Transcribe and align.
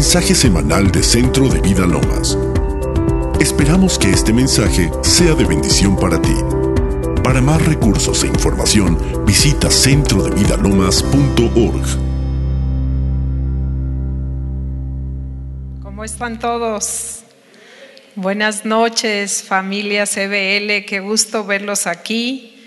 mensaje 0.00 0.34
semanal 0.34 0.90
de 0.90 1.02
Centro 1.02 1.46
de 1.46 1.60
Vida 1.60 1.86
Lomas. 1.86 2.38
Esperamos 3.38 3.98
que 3.98 4.08
este 4.08 4.32
mensaje 4.32 4.90
sea 5.02 5.34
de 5.34 5.44
bendición 5.44 5.94
para 5.94 6.18
ti. 6.22 6.34
Para 7.22 7.42
más 7.42 7.62
recursos 7.66 8.24
e 8.24 8.28
información, 8.28 8.96
visita 9.26 9.70
centrodevidalomas.org. 9.70 11.84
¿Cómo 15.82 16.02
están 16.02 16.38
todos? 16.38 17.24
Buenas 18.16 18.64
noches, 18.64 19.42
familia 19.42 20.06
CBL, 20.06 20.86
qué 20.86 21.00
gusto 21.02 21.44
verlos 21.44 21.86
aquí. 21.86 22.58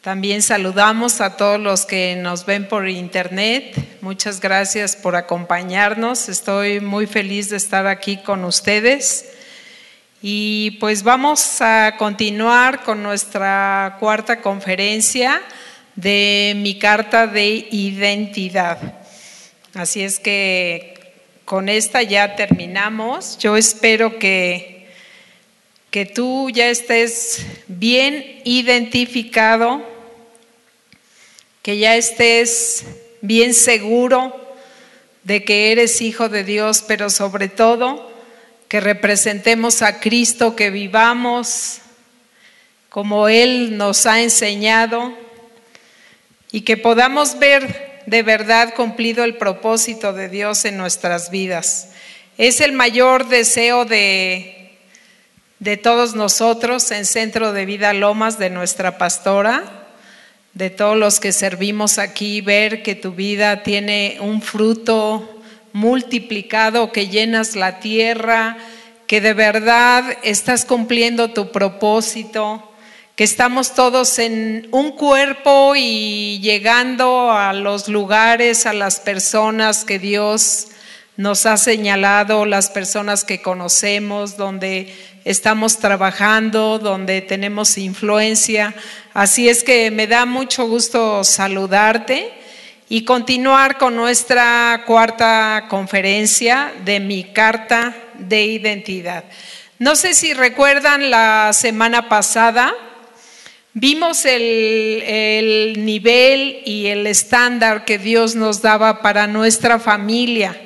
También 0.00 0.42
saludamos 0.42 1.20
a 1.20 1.36
todos 1.36 1.60
los 1.60 1.86
que 1.86 2.16
nos 2.16 2.46
ven 2.46 2.66
por 2.66 2.88
internet. 2.88 3.87
Muchas 4.00 4.40
gracias 4.40 4.94
por 4.94 5.16
acompañarnos. 5.16 6.28
Estoy 6.28 6.78
muy 6.78 7.06
feliz 7.06 7.50
de 7.50 7.56
estar 7.56 7.88
aquí 7.88 8.18
con 8.18 8.44
ustedes. 8.44 9.28
Y 10.22 10.72
pues 10.78 11.02
vamos 11.02 11.60
a 11.60 11.96
continuar 11.98 12.84
con 12.84 13.02
nuestra 13.02 13.96
cuarta 13.98 14.40
conferencia 14.40 15.42
de 15.96 16.54
mi 16.56 16.78
carta 16.78 17.26
de 17.26 17.66
identidad. 17.72 18.78
Así 19.74 20.02
es 20.02 20.20
que 20.20 20.94
con 21.44 21.68
esta 21.68 22.02
ya 22.02 22.36
terminamos. 22.36 23.36
Yo 23.38 23.56
espero 23.56 24.18
que 24.20 24.78
que 25.90 26.04
tú 26.04 26.50
ya 26.50 26.68
estés 26.68 27.46
bien 27.66 28.42
identificado, 28.44 29.82
que 31.62 31.78
ya 31.78 31.96
estés 31.96 32.84
bien 33.20 33.54
seguro 33.54 34.34
de 35.24 35.44
que 35.44 35.72
eres 35.72 36.00
hijo 36.00 36.28
de 36.28 36.44
Dios, 36.44 36.84
pero 36.86 37.10
sobre 37.10 37.48
todo 37.48 38.10
que 38.68 38.80
representemos 38.80 39.82
a 39.82 40.00
Cristo, 40.00 40.56
que 40.56 40.70
vivamos 40.70 41.78
como 42.88 43.28
Él 43.28 43.76
nos 43.76 44.06
ha 44.06 44.20
enseñado 44.20 45.14
y 46.50 46.62
que 46.62 46.76
podamos 46.76 47.38
ver 47.38 48.02
de 48.06 48.22
verdad 48.22 48.74
cumplido 48.74 49.24
el 49.24 49.36
propósito 49.36 50.12
de 50.12 50.28
Dios 50.28 50.64
en 50.64 50.76
nuestras 50.76 51.30
vidas. 51.30 51.88
Es 52.38 52.60
el 52.60 52.72
mayor 52.72 53.28
deseo 53.28 53.84
de 53.84 54.58
de 55.58 55.76
todos 55.76 56.14
nosotros 56.14 56.90
en 56.92 57.04
Centro 57.04 57.52
de 57.52 57.66
Vida 57.66 57.92
Lomas, 57.92 58.38
de 58.38 58.50
nuestra 58.50 58.96
pastora, 58.98 59.87
de 60.58 60.70
todos 60.70 60.96
los 60.96 61.20
que 61.20 61.30
servimos 61.30 61.98
aquí, 61.98 62.40
ver 62.40 62.82
que 62.82 62.96
tu 62.96 63.12
vida 63.12 63.62
tiene 63.62 64.18
un 64.20 64.42
fruto 64.42 65.40
multiplicado, 65.72 66.90
que 66.90 67.06
llenas 67.06 67.54
la 67.54 67.78
tierra, 67.78 68.56
que 69.06 69.20
de 69.20 69.34
verdad 69.34 70.04
estás 70.24 70.64
cumpliendo 70.64 71.30
tu 71.30 71.52
propósito, 71.52 72.72
que 73.14 73.22
estamos 73.22 73.76
todos 73.76 74.18
en 74.18 74.66
un 74.72 74.90
cuerpo 74.90 75.74
y 75.76 76.40
llegando 76.40 77.30
a 77.30 77.52
los 77.52 77.86
lugares, 77.88 78.66
a 78.66 78.72
las 78.72 78.98
personas 78.98 79.84
que 79.84 80.00
Dios 80.00 80.70
nos 81.16 81.46
ha 81.46 81.56
señalado, 81.56 82.46
las 82.46 82.68
personas 82.68 83.22
que 83.22 83.42
conocemos, 83.42 84.36
donde 84.36 84.92
estamos 85.24 85.78
trabajando, 85.78 86.78
donde 86.78 87.20
tenemos 87.20 87.76
influencia. 87.76 88.74
Así 89.18 89.48
es 89.48 89.64
que 89.64 89.90
me 89.90 90.06
da 90.06 90.26
mucho 90.26 90.68
gusto 90.68 91.24
saludarte 91.24 92.30
y 92.88 93.02
continuar 93.02 93.76
con 93.76 93.96
nuestra 93.96 94.84
cuarta 94.86 95.64
conferencia 95.68 96.72
de 96.84 97.00
mi 97.00 97.24
carta 97.24 97.96
de 98.16 98.44
identidad. 98.44 99.24
No 99.80 99.96
sé 99.96 100.14
si 100.14 100.34
recuerdan 100.34 101.10
la 101.10 101.50
semana 101.52 102.08
pasada, 102.08 102.72
vimos 103.72 104.24
el, 104.24 105.02
el 105.04 105.84
nivel 105.84 106.62
y 106.64 106.86
el 106.86 107.04
estándar 107.08 107.84
que 107.84 107.98
Dios 107.98 108.36
nos 108.36 108.62
daba 108.62 109.02
para 109.02 109.26
nuestra 109.26 109.80
familia. 109.80 110.56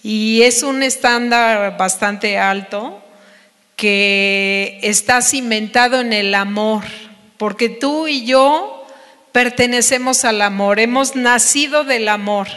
Y 0.00 0.42
es 0.42 0.62
un 0.62 0.84
estándar 0.84 1.76
bastante 1.76 2.38
alto 2.38 3.02
que 3.74 4.78
está 4.80 5.22
cimentado 5.22 6.00
en 6.00 6.12
el 6.12 6.36
amor, 6.36 6.84
porque 7.44 7.68
tú 7.68 8.08
y 8.08 8.24
yo 8.24 8.86
pertenecemos 9.30 10.24
al 10.24 10.40
amor, 10.40 10.80
hemos 10.80 11.14
nacido 11.14 11.84
del 11.84 12.08
amor. 12.08 12.48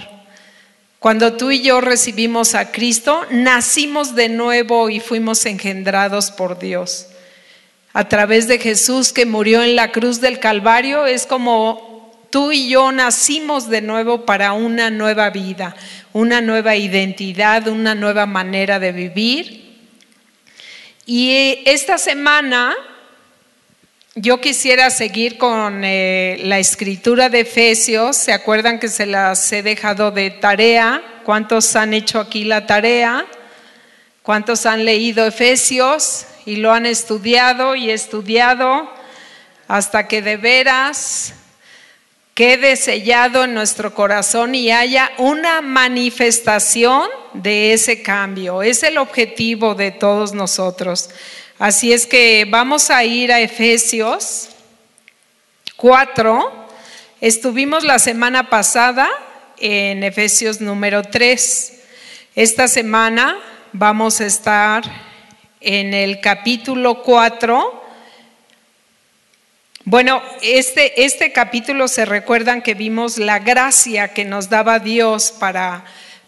Cuando 0.99 1.33
tú 1.33 1.51
y 1.51 1.61
yo 1.61 1.81
recibimos 1.81 2.55
a 2.55 2.71
Cristo, 2.71 3.25
nacimos 3.29 4.15
de 4.15 4.29
nuevo 4.29 4.89
y 4.89 5.01
fuimos 5.01 5.45
engendrados 5.45 6.31
por 6.31 6.57
Dios. 6.57 7.07
A 7.91 8.07
través 8.07 8.47
de 8.47 8.59
Jesús 8.59 9.11
que 9.11 9.25
murió 9.25 9.61
en 9.61 9.75
la 9.75 9.91
cruz 9.91 10.21
del 10.21 10.39
Calvario, 10.39 11.05
es 11.05 11.25
como 11.25 12.25
tú 12.29 12.53
y 12.53 12.69
yo 12.69 12.93
nacimos 12.93 13.69
de 13.69 13.81
nuevo 13.81 14.25
para 14.25 14.53
una 14.53 14.89
nueva 14.89 15.31
vida, 15.31 15.75
una 16.13 16.39
nueva 16.39 16.77
identidad, 16.77 17.67
una 17.67 17.93
nueva 17.93 18.25
manera 18.25 18.79
de 18.79 18.93
vivir 18.93 19.67
y 21.05 21.59
esta 21.65 21.97
semana 21.97 22.73
yo 24.19 24.41
quisiera 24.41 24.89
seguir 24.89 25.38
con 25.38 25.83
eh, 25.83 26.39
la 26.44 26.57
escritura 26.57 27.29
de 27.29 27.41
Efesios. 27.41 28.17
¿Se 28.17 28.33
acuerdan 28.33 28.79
que 28.79 28.88
se 28.88 29.05
las 29.05 29.51
he 29.51 29.61
dejado 29.61 30.09
de 30.09 30.31
tarea? 30.31 31.03
¿Cuántos 31.23 31.75
han 31.75 31.94
hecho 31.94 32.19
aquí 32.19 32.44
la 32.44 32.66
tarea? 32.66 33.28
¿Cuántos 34.23 34.66
han 34.66 34.85
leído 34.85 35.28
Efesios 35.28 36.25
y 36.47 36.55
lo 36.55 36.73
han 36.73 36.88
estudiado 36.88 37.75
y 37.75 37.91
estudiado 37.91 38.91
hasta 39.67 40.07
que 40.07 40.23
de 40.23 40.38
veras 40.38 41.35
quede 42.34 42.75
sellado 42.75 43.44
en 43.44 43.53
nuestro 43.53 43.94
corazón 43.94 44.55
y 44.55 44.72
haya 44.72 45.11
una 45.19 45.61
manifestación 45.61 47.07
de 47.34 47.73
ese 47.73 48.01
cambio. 48.01 48.63
Es 48.63 48.81
el 48.81 48.97
objetivo 48.97 49.75
de 49.75 49.91
todos 49.91 50.34
nosotros. 50.34 51.09
Así 51.59 51.91
es 51.91 52.06
que 52.06 52.45
vamos 52.47 52.91
a 52.91 53.03
ir 53.03 53.31
a 53.31 53.40
Efesios 53.40 54.50
4. 55.75 56.68
Estuvimos 57.19 57.84
la 57.84 57.97
semana 57.97 58.51
pasada 58.51 59.09
en 59.57 60.03
Efesios 60.03 60.62
número 60.62 61.01
3. 61.01 61.73
Esta 62.35 62.67
semana 62.67 63.40
vamos 63.73 64.22
a 64.22 64.28
estar 64.28 64.84
en 65.59 65.96
el 65.96 66.22
capítulo 66.22 67.01
4 67.01 67.85
bueno, 69.90 70.22
este, 70.41 71.06
este 71.06 71.31
capítulo 71.31 71.88
se 71.88 72.03
recuerdan 72.03 72.62
que 72.62 72.73
vimos 72.73 73.17
la 73.17 73.40
gracia 73.40 74.09
que 74.09 74.25
nos 74.25 74.50
daba 74.50 74.79
Dios 74.79 75.31
para, 75.31 75.85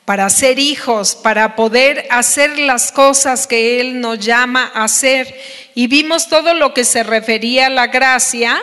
para 0.10 0.28
ser 0.32 0.58
hijos, 0.58 1.14
para 1.14 1.56
poder 1.56 2.08
hacer 2.10 2.58
las 2.58 2.92
cosas 2.92 3.46
que 3.46 3.80
Él 3.80 4.02
nos 4.02 4.18
llama 4.18 4.72
a 4.74 4.86
hacer. 4.86 5.40
Y 5.76 5.86
vimos 5.86 6.28
todo 6.28 6.56
lo 6.56 6.74
que 6.74 6.84
se 6.84 7.04
refería 7.04 7.68
a 7.68 7.70
la 7.70 7.86
gracia, 7.86 8.60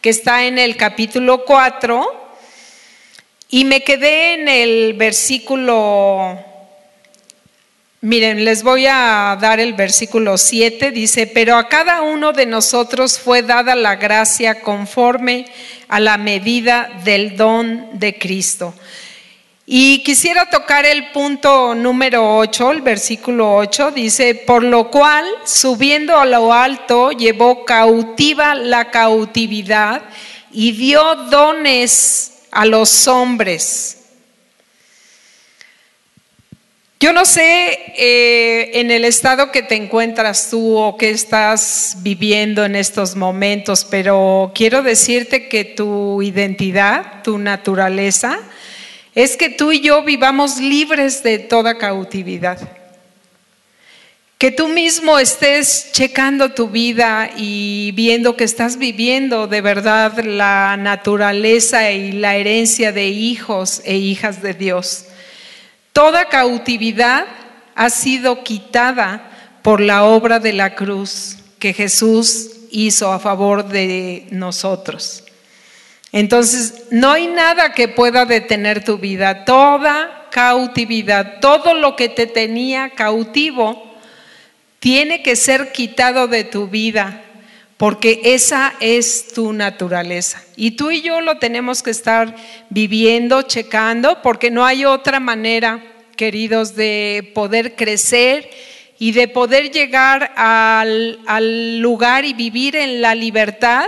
que 0.00 0.10
está 0.10 0.44
en 0.44 0.58
el 0.58 0.76
capítulo 0.76 1.44
4. 1.44 2.34
Y 3.48 3.64
me 3.64 3.84
quedé 3.84 4.34
en 4.34 4.48
el 4.48 4.94
versículo 4.94 6.36
Miren, 8.00 8.44
les 8.44 8.64
voy 8.64 8.86
a 8.88 9.38
dar 9.40 9.60
el 9.60 9.74
versículo 9.74 10.36
7, 10.36 10.90
dice, 10.90 11.28
pero 11.28 11.54
a 11.58 11.68
cada 11.68 12.02
uno 12.02 12.32
de 12.32 12.46
nosotros 12.46 13.20
fue 13.20 13.42
dada 13.42 13.76
la 13.76 13.94
gracia 13.94 14.60
conforme 14.62 15.44
a 15.86 16.00
la 16.00 16.16
medida 16.16 16.90
del 17.04 17.36
don 17.36 18.00
de 18.00 18.18
Cristo. 18.18 18.74
Y 19.64 20.02
quisiera 20.02 20.50
tocar 20.50 20.84
el 20.84 21.12
punto 21.12 21.74
número 21.74 22.36
8, 22.36 22.72
el 22.72 22.82
versículo 22.82 23.54
8, 23.56 23.92
dice, 23.92 24.34
por 24.34 24.64
lo 24.64 24.90
cual, 24.90 25.24
subiendo 25.44 26.18
a 26.18 26.26
lo 26.26 26.52
alto, 26.52 27.12
llevó 27.12 27.64
cautiva 27.64 28.54
la 28.54 28.90
cautividad 28.90 30.02
y 30.50 30.72
dio 30.72 31.14
dones 31.30 32.42
a 32.50 32.66
los 32.66 33.06
hombres 33.06 34.02
yo 37.02 37.12
no 37.12 37.24
sé 37.24 37.80
eh, 37.96 38.70
en 38.74 38.92
el 38.92 39.04
estado 39.04 39.50
que 39.50 39.62
te 39.62 39.74
encuentras 39.74 40.50
tú 40.50 40.76
o 40.76 40.96
que 40.96 41.10
estás 41.10 41.96
viviendo 41.98 42.64
en 42.64 42.76
estos 42.76 43.16
momentos, 43.16 43.84
pero 43.90 44.52
quiero 44.54 44.84
decirte 44.84 45.48
que 45.48 45.64
tu 45.64 46.22
identidad, 46.22 47.24
tu 47.24 47.38
naturaleza, 47.38 48.38
es 49.14 49.36
que 49.36 49.50
tú 49.50 49.72
y 49.72 49.80
yo 49.80 50.02
vivamos 50.02 50.58
libres 50.58 51.22
de 51.22 51.38
toda 51.38 51.78
cautividad. 51.78 52.58
Que 54.38 54.50
tú 54.50 54.68
mismo 54.68 55.18
estés 55.18 55.90
checando 55.92 56.52
tu 56.52 56.68
vida 56.68 57.30
y 57.36 57.92
viendo 57.92 58.36
que 58.36 58.44
estás 58.44 58.76
viviendo 58.76 59.46
de 59.46 59.60
verdad 59.60 60.18
la 60.24 60.76
naturaleza 60.76 61.92
y 61.92 62.12
la 62.12 62.36
herencia 62.36 62.90
de 62.90 63.08
hijos 63.08 63.82
e 63.84 63.96
hijas 63.96 64.42
de 64.42 64.54
Dios 64.54 65.06
Toda 65.92 66.30
cautividad 66.30 67.26
ha 67.74 67.90
sido 67.90 68.42
quitada 68.42 69.30
por 69.60 69.80
la 69.80 70.04
obra 70.04 70.38
de 70.38 70.54
la 70.54 70.74
cruz 70.74 71.36
que 71.58 71.74
Jesús 71.74 72.50
hizo 72.70 73.12
a 73.12 73.18
favor 73.18 73.68
de 73.68 74.26
nosotros. 74.30 75.21
Entonces, 76.12 76.84
no 76.90 77.10
hay 77.10 77.26
nada 77.26 77.72
que 77.72 77.88
pueda 77.88 78.26
detener 78.26 78.84
tu 78.84 78.98
vida. 78.98 79.44
Toda 79.44 80.28
cautividad, 80.30 81.40
todo 81.40 81.74
lo 81.74 81.96
que 81.96 82.08
te 82.08 82.26
tenía 82.26 82.90
cautivo, 82.90 83.92
tiene 84.78 85.22
que 85.22 85.36
ser 85.36 85.72
quitado 85.72 86.26
de 86.26 86.44
tu 86.44 86.66
vida, 86.66 87.22
porque 87.76 88.20
esa 88.24 88.74
es 88.80 89.32
tu 89.32 89.52
naturaleza. 89.52 90.42
Y 90.56 90.72
tú 90.72 90.90
y 90.90 91.02
yo 91.02 91.20
lo 91.20 91.38
tenemos 91.38 91.82
que 91.82 91.90
estar 91.90 92.34
viviendo, 92.68 93.42
checando, 93.42 94.20
porque 94.22 94.50
no 94.50 94.66
hay 94.66 94.84
otra 94.84 95.20
manera, 95.20 95.82
queridos, 96.16 96.74
de 96.74 97.30
poder 97.34 97.76
crecer 97.76 98.50
y 98.98 99.12
de 99.12 99.28
poder 99.28 99.70
llegar 99.70 100.32
al, 100.36 101.78
lugar 101.78 102.24
y 102.24 102.34
vivir 102.34 102.76
en 102.76 103.00
la 103.00 103.14
libertad 103.14 103.86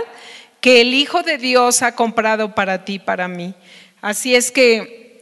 que 0.65 0.81
el 0.81 0.95
Hijo 0.95 1.21
de 1.21 1.37
Dios 1.37 1.83
ha 1.83 1.93
comprado 1.93 2.55
para 2.55 2.85
ti, 2.85 2.97
para 2.97 3.27
mí. 3.27 3.53
Así 4.01 4.33
es 4.33 4.51
que 4.51 5.21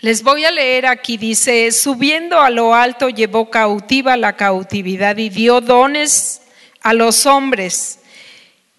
les 0.00 0.24
voy 0.24 0.44
a 0.44 0.50
leer 0.50 0.84
aquí, 0.84 1.16
dice, 1.16 1.70
subiendo 1.70 2.40
a 2.40 2.50
lo 2.50 2.74
alto 2.74 3.08
llevó 3.08 3.50
cautiva 3.50 4.16
la 4.16 4.34
cautividad 4.34 5.16
y 5.18 5.28
dio 5.28 5.60
dones 5.60 6.42
a 6.80 6.92
los 6.92 7.24
hombres. 7.24 8.00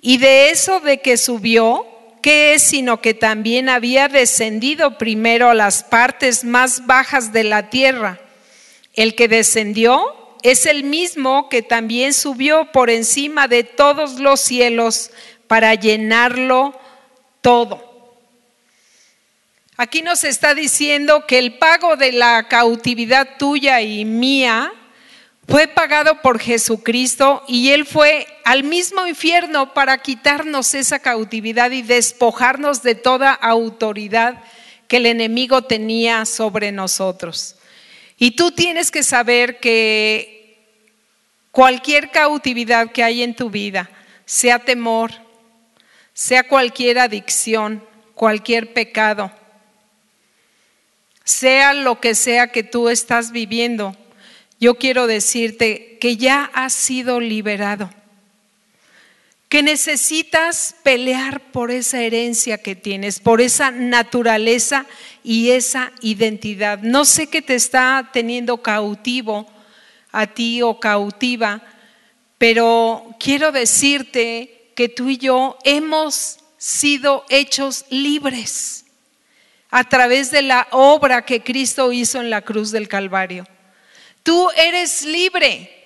Y 0.01 0.17
de 0.17 0.49
eso 0.49 0.81
de 0.81 0.99
que 0.99 1.15
subió, 1.15 1.87
¿qué 2.21 2.55
es 2.55 2.63
sino 2.63 2.99
que 2.99 3.13
también 3.13 3.69
había 3.69 4.09
descendido 4.09 4.97
primero 4.97 5.49
a 5.49 5.53
las 5.53 5.81
partes 5.81 6.43
más 6.43 6.85
bajas 6.87 7.31
de 7.31 7.45
la 7.45 7.69
tierra? 7.69 8.19
El 8.95 9.15
que 9.15 9.29
descendió 9.29 10.17
es 10.43 10.65
el 10.65 10.83
mismo 10.83 11.49
que 11.49 11.61
también 11.61 12.13
subió 12.13 12.71
por 12.73 12.89
encima 12.89 13.47
de 13.47 13.63
todos 13.63 14.19
los 14.19 14.41
cielos 14.41 15.11
para 15.51 15.75
llenarlo 15.75 16.73
todo. 17.41 18.15
Aquí 19.75 20.01
nos 20.01 20.23
está 20.23 20.55
diciendo 20.55 21.27
que 21.27 21.39
el 21.39 21.57
pago 21.57 21.97
de 21.97 22.13
la 22.13 22.47
cautividad 22.47 23.35
tuya 23.37 23.81
y 23.81 24.05
mía 24.05 24.71
fue 25.49 25.67
pagado 25.67 26.21
por 26.21 26.39
Jesucristo 26.39 27.43
y 27.49 27.71
Él 27.71 27.85
fue 27.85 28.27
al 28.45 28.63
mismo 28.63 29.05
infierno 29.05 29.73
para 29.73 29.97
quitarnos 29.97 30.73
esa 30.73 30.99
cautividad 30.99 31.71
y 31.71 31.81
despojarnos 31.81 32.81
de 32.81 32.95
toda 32.95 33.33
autoridad 33.33 34.41
que 34.87 34.97
el 34.97 35.05
enemigo 35.05 35.63
tenía 35.63 36.23
sobre 36.23 36.71
nosotros. 36.71 37.57
Y 38.17 38.37
tú 38.37 38.51
tienes 38.51 38.89
que 38.89 39.03
saber 39.03 39.59
que 39.59 40.63
cualquier 41.51 42.09
cautividad 42.09 42.93
que 42.93 43.03
hay 43.03 43.21
en 43.21 43.35
tu 43.35 43.49
vida, 43.49 43.89
sea 44.23 44.57
temor, 44.57 45.11
sea 46.21 46.43
cualquier 46.43 46.99
adicción, 46.99 47.83
cualquier 48.13 48.73
pecado, 48.73 49.31
sea 51.23 51.73
lo 51.73 51.99
que 51.99 52.13
sea 52.13 52.51
que 52.51 52.61
tú 52.61 52.89
estás 52.89 53.31
viviendo, 53.31 53.97
yo 54.59 54.75
quiero 54.75 55.07
decirte 55.07 55.97
que 55.99 56.17
ya 56.17 56.51
has 56.53 56.73
sido 56.73 57.19
liberado 57.19 57.89
que 59.49 59.63
necesitas 59.63 60.75
pelear 60.83 61.41
por 61.51 61.71
esa 61.71 62.01
herencia 62.03 62.59
que 62.59 62.75
tienes, 62.75 63.19
por 63.19 63.41
esa 63.41 63.71
naturaleza 63.71 64.85
y 65.23 65.49
esa 65.49 65.91
identidad. 66.01 66.79
No 66.83 67.03
sé 67.03 67.27
qué 67.27 67.41
te 67.41 67.55
está 67.55 68.11
teniendo 68.13 68.61
cautivo 68.61 69.51
a 70.11 70.27
ti 70.27 70.61
o 70.61 70.79
cautiva, 70.79 71.63
pero 72.37 73.15
quiero 73.19 73.51
decirte 73.51 74.60
que 74.75 74.89
tú 74.89 75.09
y 75.09 75.17
yo 75.17 75.57
hemos 75.63 76.39
sido 76.57 77.25
hechos 77.29 77.85
libres 77.89 78.85
a 79.69 79.83
través 79.83 80.31
de 80.31 80.41
la 80.41 80.67
obra 80.71 81.25
que 81.25 81.41
Cristo 81.41 81.91
hizo 81.91 82.19
en 82.19 82.29
la 82.29 82.41
cruz 82.41 82.71
del 82.71 82.87
Calvario. 82.87 83.47
Tú 84.23 84.49
eres 84.55 85.03
libre. 85.03 85.77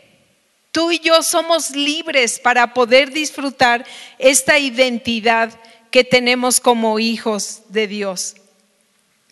Tú 0.72 0.92
y 0.92 1.00
yo 1.00 1.24
somos 1.24 1.72
libres 1.72 2.40
para 2.40 2.74
poder 2.74 3.12
disfrutar 3.12 3.86
esta 4.18 4.60
identidad 4.60 5.58
que 5.90 6.04
tenemos 6.04 6.60
como 6.60 7.00
hijos 7.00 7.62
de 7.70 7.88
Dios. 7.88 8.36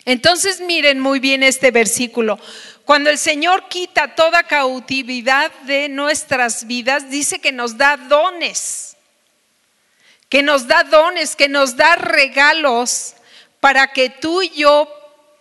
Entonces 0.06 0.62
miren 0.62 1.00
muy 1.00 1.20
bien 1.20 1.44
este 1.44 1.72
versículo. 1.72 2.40
Cuando 2.86 3.10
el 3.10 3.18
Señor 3.18 3.68
quita 3.70 4.16
toda 4.16 4.44
cautividad 4.44 5.52
de 5.62 5.90
nuestras 5.90 6.68
vidas, 6.68 7.10
dice 7.10 7.40
que 7.40 7.52
nos 7.52 7.78
da 7.78 7.98
dones, 7.98 8.93
que 10.34 10.42
nos 10.42 10.66
da 10.66 10.84
dones, 10.84 11.36
que 11.36 11.48
nos 11.48 11.76
da 11.76 11.96
regalos 11.96 13.14
para 13.60 13.94
que 13.94 14.10
tú 14.10 14.42
y 14.42 14.50
yo 14.50 14.92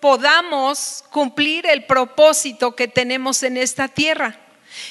podamos 0.01 1.03
cumplir 1.11 1.65
el 1.65 1.87
propósito 1.87 2.77
que 2.77 2.89
tenemos 2.89 3.43
en 3.43 3.57
esta 3.57 3.89
tierra. 3.89 4.39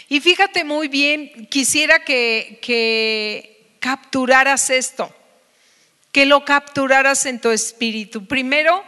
Y 0.09 0.19
fíjate 0.19 0.63
muy 0.63 0.87
bien, 0.87 1.45
quisiera 1.51 2.03
que, 2.03 2.57
que 2.63 3.75
capturaras 3.79 4.71
esto, 4.71 5.13
que 6.11 6.25
lo 6.25 6.45
capturaras 6.45 7.27
en 7.27 7.39
tu 7.39 7.51
espíritu. 7.51 8.25
Primero, 8.25 8.83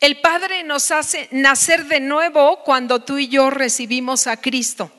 el 0.00 0.22
Padre 0.22 0.62
nos 0.62 0.90
hace 0.90 1.28
nacer 1.32 1.84
de 1.84 2.00
nuevo 2.00 2.64
cuando 2.64 3.02
tú 3.02 3.18
y 3.18 3.28
yo 3.28 3.50
recibimos 3.50 4.26
a 4.26 4.38
Cristo. 4.38 4.90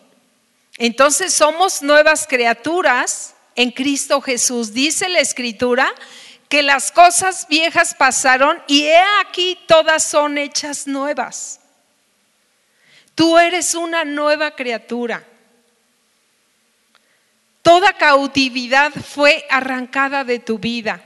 Entonces 0.77 1.33
somos 1.33 1.81
nuevas 1.81 2.27
criaturas 2.27 3.33
en 3.59 3.71
Cristo 3.71 4.21
Jesús. 4.21 4.73
Dice 4.73 5.09
la 5.09 5.19
Escritura 5.19 5.93
que 6.47 6.63
las 6.63 6.93
cosas 6.93 7.45
viejas 7.49 7.93
pasaron 7.93 8.57
y 8.67 8.83
he 8.83 9.01
aquí 9.21 9.59
todas 9.67 10.01
son 10.01 10.37
hechas 10.37 10.87
nuevas. 10.87 11.59
Tú 13.15 13.37
eres 13.37 13.75
una 13.75 14.05
nueva 14.05 14.55
criatura. 14.55 15.27
Toda 17.61 17.91
cautividad 17.97 18.93
fue 18.93 19.45
arrancada 19.49 20.23
de 20.23 20.39
tu 20.39 20.57
vida 20.57 21.03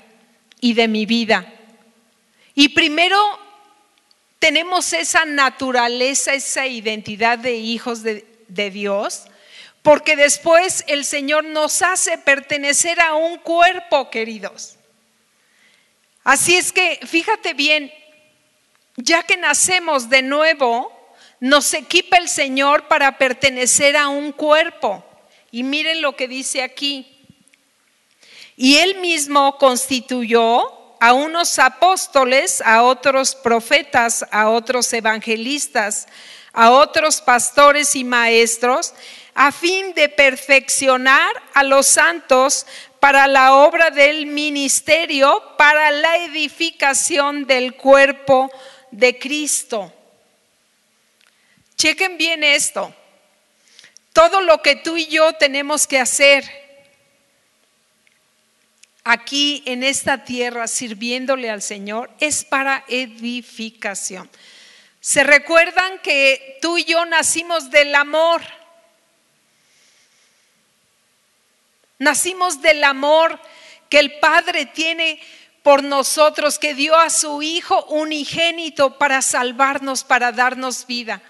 y 0.61 0.75
de 0.75 0.87
mi 0.87 1.07
vida. 1.07 1.51
Y 2.53 2.69
primero 2.69 3.17
tenemos 4.37 4.93
esa 4.93 5.25
naturaleza, 5.25 6.35
esa 6.35 6.67
identidad 6.67 7.39
de 7.39 7.55
hijos 7.55 8.03
de, 8.03 8.23
Dios, 8.69 9.23
porque 9.83 10.15
después 10.15 10.83
el 10.87 11.05
Señor 11.05 11.43
nos 11.43 11.81
hace 11.81 12.17
pertenecer 12.17 12.99
a 13.01 13.13
un 13.13 13.37
cuerpo, 13.37 14.09
queridos. 14.09 14.77
Así 16.23 16.55
es 16.55 16.71
que, 16.71 16.99
fíjate 17.05 17.53
bien, 17.53 17.93
ya 18.95 19.23
que 19.23 19.35
nacemos 19.35 20.09
de 20.09 20.21
nuevo, 20.21 20.91
nos 21.41 21.73
equipa 21.73 22.17
el 22.17 22.29
Señor 22.29 22.87
para 22.87 23.17
pertenecer 23.17 23.97
a 23.97 24.07
un 24.07 24.31
cuerpo. 24.31 25.05
Y 25.51 25.63
miren 25.63 26.01
lo 26.01 26.15
que 26.15 26.29
dice 26.29 26.63
aquí. 26.63 27.09
Y 28.55 28.77
él 28.77 28.99
mismo 29.01 29.57
constituyó 29.57 30.95
a 31.01 31.11
unos 31.11 31.59
apóstoles, 31.59 32.61
a 32.61 32.83
otros 32.83 33.35
profetas, 33.35 34.25
a 34.31 34.49
otros 34.49 34.93
evangelistas, 34.93 36.07
a 36.53 36.71
otros 36.71 37.19
pastores 37.19 37.97
y 37.97 38.05
maestros, 38.05 38.93
a 39.35 39.51
fin 39.51 39.93
de 39.93 40.09
perfeccionar 40.09 41.31
a 41.53 41.63
los 41.63 41.87
santos 41.87 42.65
para 42.99 43.27
la 43.27 43.55
obra 43.55 43.89
del 43.89 44.25
ministerio, 44.27 45.41
para 45.57 45.91
la 45.91 46.17
edificación 46.17 47.45
del 47.45 47.75
cuerpo 47.75 48.51
de 48.91 49.17
Cristo 49.17 49.91
Chequen 51.83 52.17
bien 52.17 52.45
esto. 52.45 52.95
Todo 54.13 54.39
lo 54.39 54.61
que 54.61 54.77
tú 54.77 54.95
y 54.95 55.07
yo 55.07 55.33
tenemos 55.33 55.85
que 55.85 55.99
hacer 55.99 56.49
aquí 59.03 59.63
en 59.65 59.83
esta 59.83 60.23
tierra 60.23 60.67
sirviéndole 60.67 61.49
al 61.49 61.61
Señor 61.61 62.09
es 62.21 62.45
para 62.45 62.85
edificación. 62.87 64.29
¿Se 65.01 65.25
recuerdan 65.25 65.99
que 65.99 66.57
tú 66.61 66.77
y 66.77 66.85
yo 66.85 67.05
nacimos 67.05 67.69
del 67.69 67.93
amor? 67.95 68.41
Nacimos 72.03 72.61
del 72.61 72.83
amor 72.83 73.39
que 73.87 73.99
el 73.99 74.19
Padre 74.19 74.65
tiene 74.65 75.21
por 75.61 75.83
nosotros, 75.83 76.59
que 76.59 76.73
dio 76.73 76.97
a 76.97 77.09
su 77.09 77.41
Hijo 77.41 77.85
unigénito 77.85 78.97
para 78.97 79.21
salvarnos, 79.21 80.03
para 80.03 80.33
darnos 80.33 80.85
vida. 80.85 81.21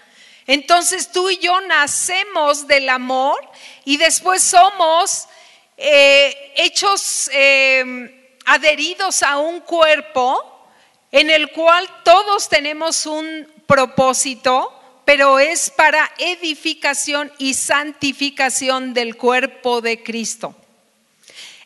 Entonces 0.48 1.12
tú 1.12 1.30
y 1.30 1.38
yo 1.38 1.60
nacemos 1.60 2.66
del 2.66 2.88
amor 2.88 3.38
y 3.84 3.98
después 3.98 4.42
somos 4.42 5.28
eh, 5.76 6.52
hechos 6.56 7.30
em, 7.32 8.12
adheridos 8.44 9.22
a 9.22 9.38
un 9.38 9.60
cuerpo 9.60 10.66
en 11.12 11.30
el 11.30 11.52
cual 11.52 11.88
todos 12.02 12.48
tenemos 12.48 13.06
un 13.06 13.46
propósito, 13.68 14.72
pero 15.04 15.38
es 15.38 15.70
para 15.70 16.10
edificación 16.18 17.32
y 17.38 17.54
santificación 17.54 18.92
del 18.92 19.16
cuerpo 19.16 19.80
de 19.80 20.02
Cristo. 20.02 20.56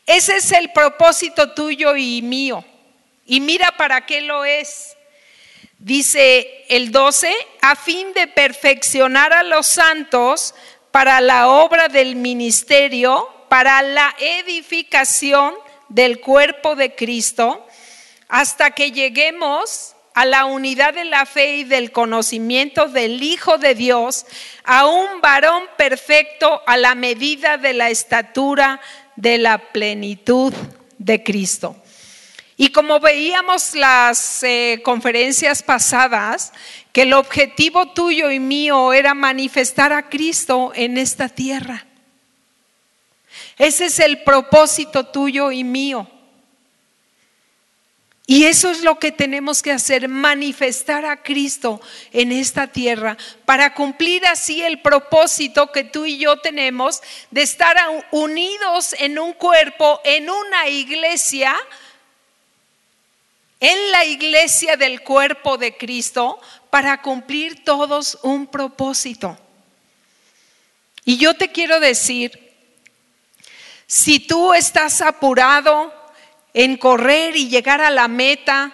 Ese 0.09 0.37
es 0.37 0.53
el 0.53 0.73
propósito 0.73 1.53
tuyo 1.53 1.95
y 1.95 2.23
mío. 2.23 2.65
Y 3.27 3.41
mira 3.41 3.77
para 3.77 4.07
qué 4.07 4.23
lo 4.23 4.43
es. 4.47 4.97
Dice 5.79 6.65
el 6.71 6.91
12, 6.91 7.31
a 7.61 7.77
fin 7.77 8.15
de 8.15 8.27
perfeccionar 8.27 9.35
a 9.35 9.43
los 9.43 9.67
santos 9.67 10.55
para 10.93 11.21
la 11.21 11.49
obra 11.49 11.89
del 11.89 12.17
ministerio, 12.17 13.29
para 13.51 13.83
la 13.83 14.17
edificación 14.19 15.55
del 15.91 16.21
cuerpo 16.21 16.75
de 16.75 16.95
Cristo, 16.95 17.67
hasta 18.29 18.71
que 18.71 18.93
lleguemos 18.93 19.95
a 20.19 20.25
la 20.25 20.47
unidad 20.47 20.95
de 20.95 21.05
la 21.05 21.27
fe 21.27 21.59
y 21.59 21.63
del 21.63 21.93
conocimiento 21.93 22.89
del 22.89 23.23
Hijo 23.23 23.57
de 23.57 23.77
Dios, 23.77 24.27
a 24.65 24.85
un 24.85 25.21
varón 25.21 25.63
perfecto 25.77 26.61
a 26.67 26.77
la 26.77 26.97
medida 26.97 27.57
de 27.57 27.73
la 27.73 27.89
estatura 27.89 28.81
de 29.15 29.39
la 29.39 29.59
plenitud 29.71 30.53
de 30.99 31.23
Cristo. 31.23 31.77
Y 32.57 32.71
como 32.71 32.99
veíamos 32.99 33.77
las 33.77 34.43
eh, 34.43 34.81
conferencias 34.83 35.63
pasadas, 35.63 36.53
que 36.93 37.03
el 37.03 37.13
objetivo 37.13 37.93
tuyo 37.93 38.33
y 38.33 38.41
mío 38.41 38.93
era 38.93 39.15
manifestar 39.15 39.93
a 39.93 40.09
Cristo 40.09 40.73
en 40.75 40.99
esta 40.99 41.29
tierra. 41.29 41.87
Ese 43.57 43.85
es 43.85 44.01
el 44.01 44.25
propósito 44.25 45.07
tuyo 45.07 45.53
y 45.53 45.63
mío. 45.63 46.11
Y 48.31 48.45
eso 48.45 48.71
es 48.71 48.83
lo 48.83 48.99
que 48.99 49.11
tenemos 49.11 49.63
que 49.63 49.73
hacer, 49.73 50.07
manifestar 50.07 51.07
a 51.07 51.23
Cristo 51.23 51.81
en 52.13 52.31
esta 52.31 52.67
tierra 52.67 53.17
para 53.47 53.73
cumplir 53.73 54.27
así 54.27 54.63
el 54.63 54.83
propósito 54.83 55.73
que 55.73 55.83
tú 55.83 56.05
y 56.05 56.19
yo 56.19 56.37
tenemos 56.37 57.01
de 57.31 57.41
estar 57.41 57.79
unidos 58.11 58.95
en 58.99 59.19
un 59.19 59.33
cuerpo, 59.33 60.03
en 60.05 60.29
una 60.29 60.69
iglesia, 60.69 61.57
en 63.61 63.93
la 63.93 64.05
iglesia 64.05 64.77
del 64.77 65.03
cuerpo 65.03 65.57
de 65.57 65.79
Cristo, 65.79 66.39
para 66.69 67.01
cumplir 67.01 67.65
todos 67.65 68.19
un 68.23 68.47
propósito. 68.47 69.39
Y 71.07 71.17
yo 71.17 71.33
te 71.33 71.51
quiero 71.51 71.81
decir, 71.81 72.53
si 73.87 74.21
tú 74.21 74.53
estás 74.53 75.01
apurado, 75.01 75.98
en 76.59 76.77
correr 76.77 77.37
y 77.37 77.49
llegar 77.49 77.81
a 77.81 77.89
la 77.89 78.09
meta 78.09 78.73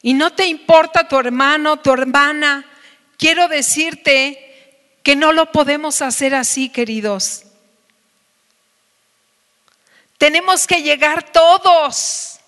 y 0.00 0.14
no 0.14 0.32
te 0.32 0.46
importa 0.46 1.08
tu 1.08 1.18
hermano, 1.18 1.78
tu 1.78 1.92
hermana, 1.92 2.64
quiero 3.16 3.48
decirte 3.48 4.94
que 5.02 5.16
no 5.16 5.32
lo 5.32 5.50
podemos 5.50 6.02
hacer 6.02 6.36
así, 6.36 6.68
queridos. 6.68 7.42
Tenemos 10.18 10.68
que 10.68 10.80
llegar 10.80 11.32
todos, 11.32 12.38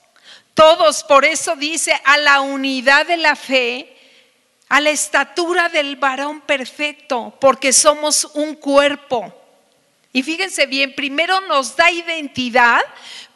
todos, 0.55 1.03
por 1.03 1.25
eso 1.25 1.57
dice, 1.57 2.01
a 2.05 2.17
la 2.17 2.41
unidad 2.41 3.07
de 3.07 3.17
la 3.17 3.35
fe, 3.35 3.97
a 4.69 4.81
la 4.81 4.91
estatura 4.91 5.69
del 5.71 5.97
varón 5.97 6.41
perfecto, 6.43 7.37
porque 7.41 7.73
somos 7.73 8.27
un 8.35 8.55
cuerpo. 8.55 9.35
Y 10.13 10.23
fíjense 10.23 10.67
bien, 10.67 10.95
primero 10.95 11.41
nos 11.43 11.77
da 11.77 11.91
identidad, 11.91 12.81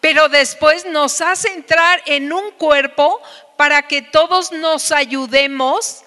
pero 0.04 0.28
después 0.28 0.84
nos 0.84 1.22
hace 1.22 1.48
entrar 1.48 2.02
en 2.04 2.30
un 2.30 2.50
cuerpo 2.50 3.22
para 3.56 3.88
que 3.88 4.02
todos 4.02 4.52
nos 4.52 4.92
ayudemos 4.92 6.02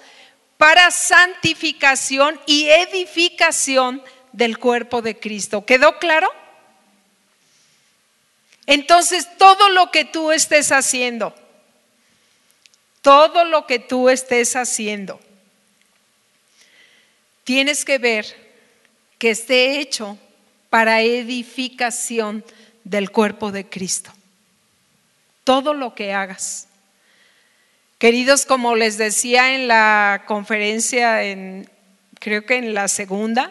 para 0.55 0.91
santificación 0.91 2.39
y 2.45 2.69
edificación 2.69 4.03
del 4.33 4.59
cuerpo 4.59 5.01
de 5.01 5.17
Cristo. 5.17 5.65
¿Quedó 5.65 5.97
claro? 5.97 6.31
Entonces, 8.67 9.35
todo 9.39 9.67
lo 9.69 9.89
que 9.89 10.05
tú 10.05 10.31
estés 10.31 10.71
haciendo, 10.71 11.33
todo 13.01 13.45
lo 13.45 13.65
que 13.65 13.79
tú 13.79 14.09
estés 14.09 14.55
haciendo, 14.55 15.19
tienes 17.43 17.83
que 17.83 17.97
ver 17.97 18.27
que 19.17 19.31
esté 19.31 19.79
hecho 19.79 20.19
para 20.69 21.01
edificación 21.01 22.45
del 22.89 23.11
cuerpo 23.11 23.51
de 23.51 23.67
Cristo. 23.67 24.11
Todo 25.43 25.73
lo 25.73 25.93
que 25.93 26.13
hagas. 26.13 26.67
Queridos, 27.97 28.45
como 28.45 28.75
les 28.75 28.97
decía 28.97 29.55
en 29.55 29.67
la 29.67 30.23
conferencia, 30.25 31.23
en, 31.23 31.69
creo 32.19 32.45
que 32.45 32.55
en 32.55 32.73
la 32.73 32.87
segunda, 32.87 33.49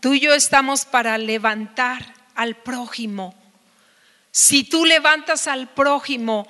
tú 0.00 0.14
y 0.14 0.20
yo 0.20 0.34
estamos 0.34 0.84
para 0.84 1.16
levantar 1.18 2.14
al 2.34 2.56
prójimo. 2.56 3.34
Si 4.30 4.64
tú 4.64 4.84
levantas 4.84 5.46
al 5.46 5.68
prójimo, 5.68 6.48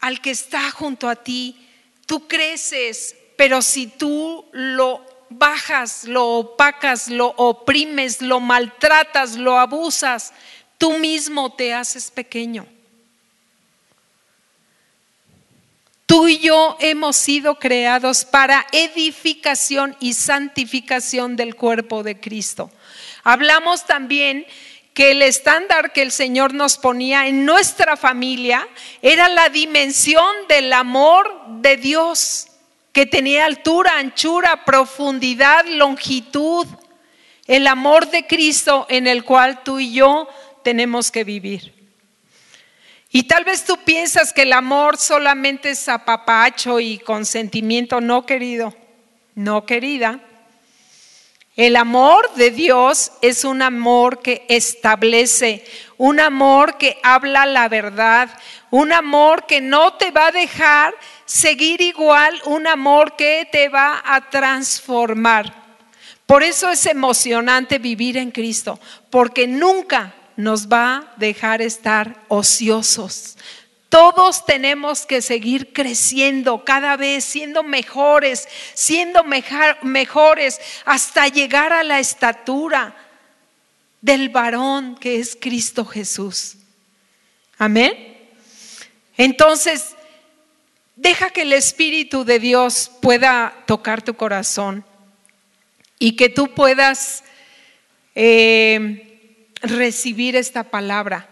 al 0.00 0.20
que 0.20 0.30
está 0.30 0.70
junto 0.70 1.08
a 1.08 1.16
ti, 1.16 1.68
tú 2.06 2.26
creces, 2.26 3.16
pero 3.36 3.60
si 3.60 3.86
tú 3.86 4.46
lo 4.52 5.04
bajas, 5.28 6.04
lo 6.04 6.26
opacas, 6.26 7.08
lo 7.08 7.34
oprimes, 7.36 8.22
lo 8.22 8.40
maltratas, 8.40 9.36
lo 9.36 9.58
abusas, 9.58 10.32
tú 10.80 10.96
mismo 10.96 11.52
te 11.52 11.74
haces 11.74 12.10
pequeño. 12.10 12.66
Tú 16.06 16.26
y 16.26 16.38
yo 16.38 16.76
hemos 16.80 17.16
sido 17.16 17.58
creados 17.58 18.24
para 18.24 18.66
edificación 18.72 19.94
y 20.00 20.14
santificación 20.14 21.36
del 21.36 21.54
cuerpo 21.54 22.02
de 22.02 22.18
Cristo. 22.18 22.70
Hablamos 23.22 23.84
también 23.84 24.46
que 24.94 25.10
el 25.10 25.20
estándar 25.20 25.92
que 25.92 26.00
el 26.00 26.12
Señor 26.12 26.54
nos 26.54 26.78
ponía 26.78 27.28
en 27.28 27.44
nuestra 27.44 27.98
familia 27.98 28.66
era 29.02 29.28
la 29.28 29.50
dimensión 29.50 30.34
del 30.48 30.72
amor 30.72 31.30
de 31.60 31.76
Dios, 31.76 32.48
que 32.92 33.04
tenía 33.04 33.44
altura, 33.44 33.98
anchura, 33.98 34.64
profundidad, 34.64 35.66
longitud, 35.66 36.66
el 37.46 37.66
amor 37.66 38.08
de 38.10 38.26
Cristo 38.26 38.86
en 38.88 39.06
el 39.06 39.24
cual 39.24 39.62
tú 39.62 39.78
y 39.78 39.92
yo 39.92 40.28
tenemos 40.62 41.10
que 41.10 41.24
vivir. 41.24 41.80
Y 43.12 43.24
tal 43.24 43.44
vez 43.44 43.64
tú 43.64 43.76
piensas 43.84 44.32
que 44.32 44.42
el 44.42 44.52
amor 44.52 44.96
solamente 44.96 45.70
es 45.70 45.88
apapacho 45.88 46.78
y 46.78 46.98
consentimiento. 46.98 48.00
No, 48.00 48.24
querido, 48.24 48.74
no, 49.34 49.66
querida. 49.66 50.20
El 51.56 51.74
amor 51.74 52.32
de 52.34 52.52
Dios 52.52 53.12
es 53.20 53.44
un 53.44 53.62
amor 53.62 54.22
que 54.22 54.46
establece, 54.48 55.64
un 55.98 56.20
amor 56.20 56.78
que 56.78 56.98
habla 57.02 57.44
la 57.44 57.68
verdad, 57.68 58.30
un 58.70 58.92
amor 58.92 59.44
que 59.46 59.60
no 59.60 59.94
te 59.94 60.12
va 60.12 60.28
a 60.28 60.32
dejar 60.32 60.94
seguir 61.24 61.80
igual, 61.80 62.40
un 62.44 62.68
amor 62.68 63.16
que 63.16 63.48
te 63.50 63.68
va 63.68 64.00
a 64.04 64.30
transformar. 64.30 65.52
Por 66.24 66.44
eso 66.44 66.70
es 66.70 66.86
emocionante 66.86 67.78
vivir 67.78 68.16
en 68.16 68.30
Cristo, 68.30 68.78
porque 69.10 69.48
nunca 69.48 70.14
nos 70.40 70.68
va 70.68 70.96
a 70.96 71.14
dejar 71.16 71.62
estar 71.62 72.24
ociosos. 72.28 73.36
Todos 73.88 74.46
tenemos 74.46 75.04
que 75.04 75.20
seguir 75.20 75.72
creciendo 75.72 76.64
cada 76.64 76.96
vez, 76.96 77.24
siendo 77.24 77.64
mejores, 77.64 78.48
siendo 78.72 79.24
mejores, 79.24 80.60
hasta 80.84 81.26
llegar 81.26 81.72
a 81.72 81.82
la 81.82 81.98
estatura 81.98 82.94
del 84.00 84.28
varón 84.28 84.96
que 84.96 85.18
es 85.18 85.36
Cristo 85.38 85.84
Jesús. 85.84 86.56
Amén. 87.58 88.16
Entonces, 89.16 89.96
deja 90.94 91.30
que 91.30 91.42
el 91.42 91.52
Espíritu 91.52 92.24
de 92.24 92.38
Dios 92.38 92.92
pueda 93.02 93.64
tocar 93.66 94.02
tu 94.02 94.14
corazón 94.14 94.84
y 95.98 96.14
que 96.14 96.28
tú 96.28 96.54
puedas 96.54 97.24
eh, 98.14 99.09
recibir 99.62 100.36
esta 100.36 100.64
palabra. 100.64 101.28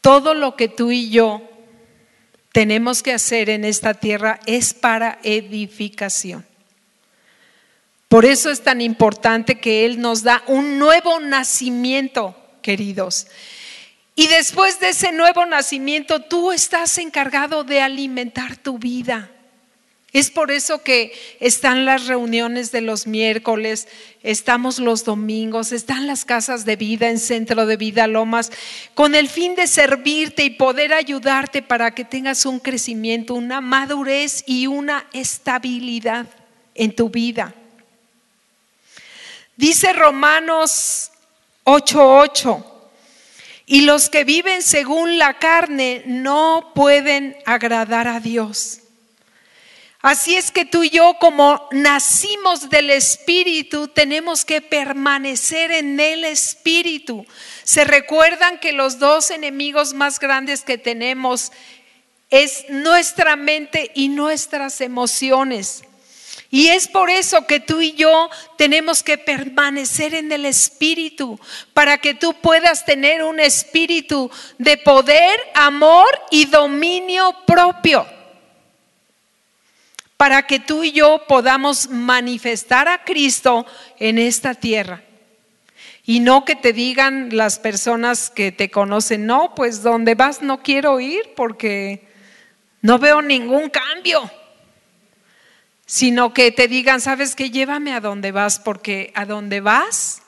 Todo 0.00 0.34
lo 0.34 0.56
que 0.56 0.68
tú 0.68 0.90
y 0.90 1.10
yo 1.10 1.42
tenemos 2.52 3.02
que 3.02 3.12
hacer 3.12 3.50
en 3.50 3.64
esta 3.64 3.94
tierra 3.94 4.40
es 4.46 4.74
para 4.74 5.18
edificación. 5.22 6.46
Por 8.08 8.24
eso 8.24 8.50
es 8.50 8.62
tan 8.62 8.80
importante 8.80 9.58
que 9.58 9.84
Él 9.84 10.00
nos 10.00 10.22
da 10.22 10.44
un 10.46 10.78
nuevo 10.78 11.18
nacimiento, 11.18 12.36
queridos. 12.62 13.26
Y 14.14 14.28
después 14.28 14.78
de 14.78 14.90
ese 14.90 15.10
nuevo 15.10 15.44
nacimiento, 15.46 16.20
tú 16.20 16.52
estás 16.52 16.98
encargado 16.98 17.64
de 17.64 17.80
alimentar 17.80 18.56
tu 18.56 18.78
vida. 18.78 19.32
Es 20.14 20.30
por 20.30 20.52
eso 20.52 20.80
que 20.80 21.12
están 21.40 21.84
las 21.84 22.06
reuniones 22.06 22.70
de 22.70 22.80
los 22.80 23.08
miércoles, 23.08 23.88
estamos 24.22 24.78
los 24.78 25.02
domingos, 25.02 25.72
están 25.72 26.06
las 26.06 26.24
casas 26.24 26.64
de 26.64 26.76
vida 26.76 27.10
en 27.10 27.18
Centro 27.18 27.66
de 27.66 27.76
Vida 27.76 28.06
Lomas, 28.06 28.52
con 28.94 29.16
el 29.16 29.28
fin 29.28 29.56
de 29.56 29.66
servirte 29.66 30.44
y 30.44 30.50
poder 30.50 30.92
ayudarte 30.92 31.62
para 31.62 31.96
que 31.96 32.04
tengas 32.04 32.46
un 32.46 32.60
crecimiento, 32.60 33.34
una 33.34 33.60
madurez 33.60 34.44
y 34.46 34.68
una 34.68 35.04
estabilidad 35.12 36.26
en 36.76 36.94
tu 36.94 37.10
vida. 37.10 37.52
Dice 39.56 39.92
Romanos 39.94 41.10
8:8, 41.64 42.64
y 43.66 43.80
los 43.80 44.08
que 44.10 44.22
viven 44.22 44.62
según 44.62 45.18
la 45.18 45.40
carne 45.40 46.04
no 46.06 46.70
pueden 46.72 47.36
agradar 47.46 48.06
a 48.06 48.20
Dios. 48.20 48.78
Así 50.04 50.36
es 50.36 50.50
que 50.50 50.66
tú 50.66 50.84
y 50.84 50.90
yo, 50.90 51.16
como 51.18 51.66
nacimos 51.72 52.68
del 52.68 52.90
Espíritu, 52.90 53.88
tenemos 53.88 54.44
que 54.44 54.60
permanecer 54.60 55.72
en 55.72 55.98
el 55.98 56.24
Espíritu. 56.24 57.24
Se 57.62 57.84
recuerdan 57.84 58.58
que 58.58 58.74
los 58.74 58.98
dos 58.98 59.30
enemigos 59.30 59.94
más 59.94 60.20
grandes 60.20 60.60
que 60.60 60.76
tenemos 60.76 61.52
es 62.28 62.66
nuestra 62.68 63.34
mente 63.36 63.92
y 63.94 64.08
nuestras 64.10 64.82
emociones. 64.82 65.84
Y 66.50 66.68
es 66.68 66.86
por 66.86 67.08
eso 67.08 67.46
que 67.46 67.60
tú 67.60 67.80
y 67.80 67.94
yo 67.94 68.28
tenemos 68.58 69.02
que 69.02 69.16
permanecer 69.16 70.14
en 70.14 70.30
el 70.32 70.44
Espíritu, 70.44 71.40
para 71.72 71.96
que 71.96 72.12
tú 72.12 72.34
puedas 72.42 72.84
tener 72.84 73.22
un 73.22 73.40
espíritu 73.40 74.30
de 74.58 74.76
poder, 74.76 75.40
amor 75.54 76.08
y 76.30 76.44
dominio 76.44 77.34
propio 77.46 78.06
para 80.24 80.46
que 80.46 80.58
tú 80.58 80.82
y 80.82 80.90
yo 80.90 81.26
podamos 81.28 81.90
manifestar 81.90 82.88
a 82.88 83.04
Cristo 83.04 83.66
en 83.98 84.16
esta 84.16 84.54
tierra. 84.54 85.02
Y 86.06 86.20
no 86.20 86.46
que 86.46 86.56
te 86.56 86.72
digan 86.72 87.36
las 87.36 87.58
personas 87.58 88.30
que 88.30 88.50
te 88.50 88.70
conocen, 88.70 89.26
no, 89.26 89.54
pues 89.54 89.82
donde 89.82 90.14
vas 90.14 90.40
no 90.40 90.62
quiero 90.62 90.98
ir 90.98 91.34
porque 91.36 92.08
no 92.80 92.98
veo 92.98 93.20
ningún 93.20 93.68
cambio. 93.68 94.30
Sino 95.84 96.32
que 96.32 96.50
te 96.52 96.68
digan, 96.68 97.02
sabes 97.02 97.36
que 97.36 97.50
llévame 97.50 97.92
a 97.92 98.00
donde 98.00 98.32
vas 98.32 98.58
porque 98.58 99.12
a 99.14 99.26
donde 99.26 99.60
vas 99.60 100.22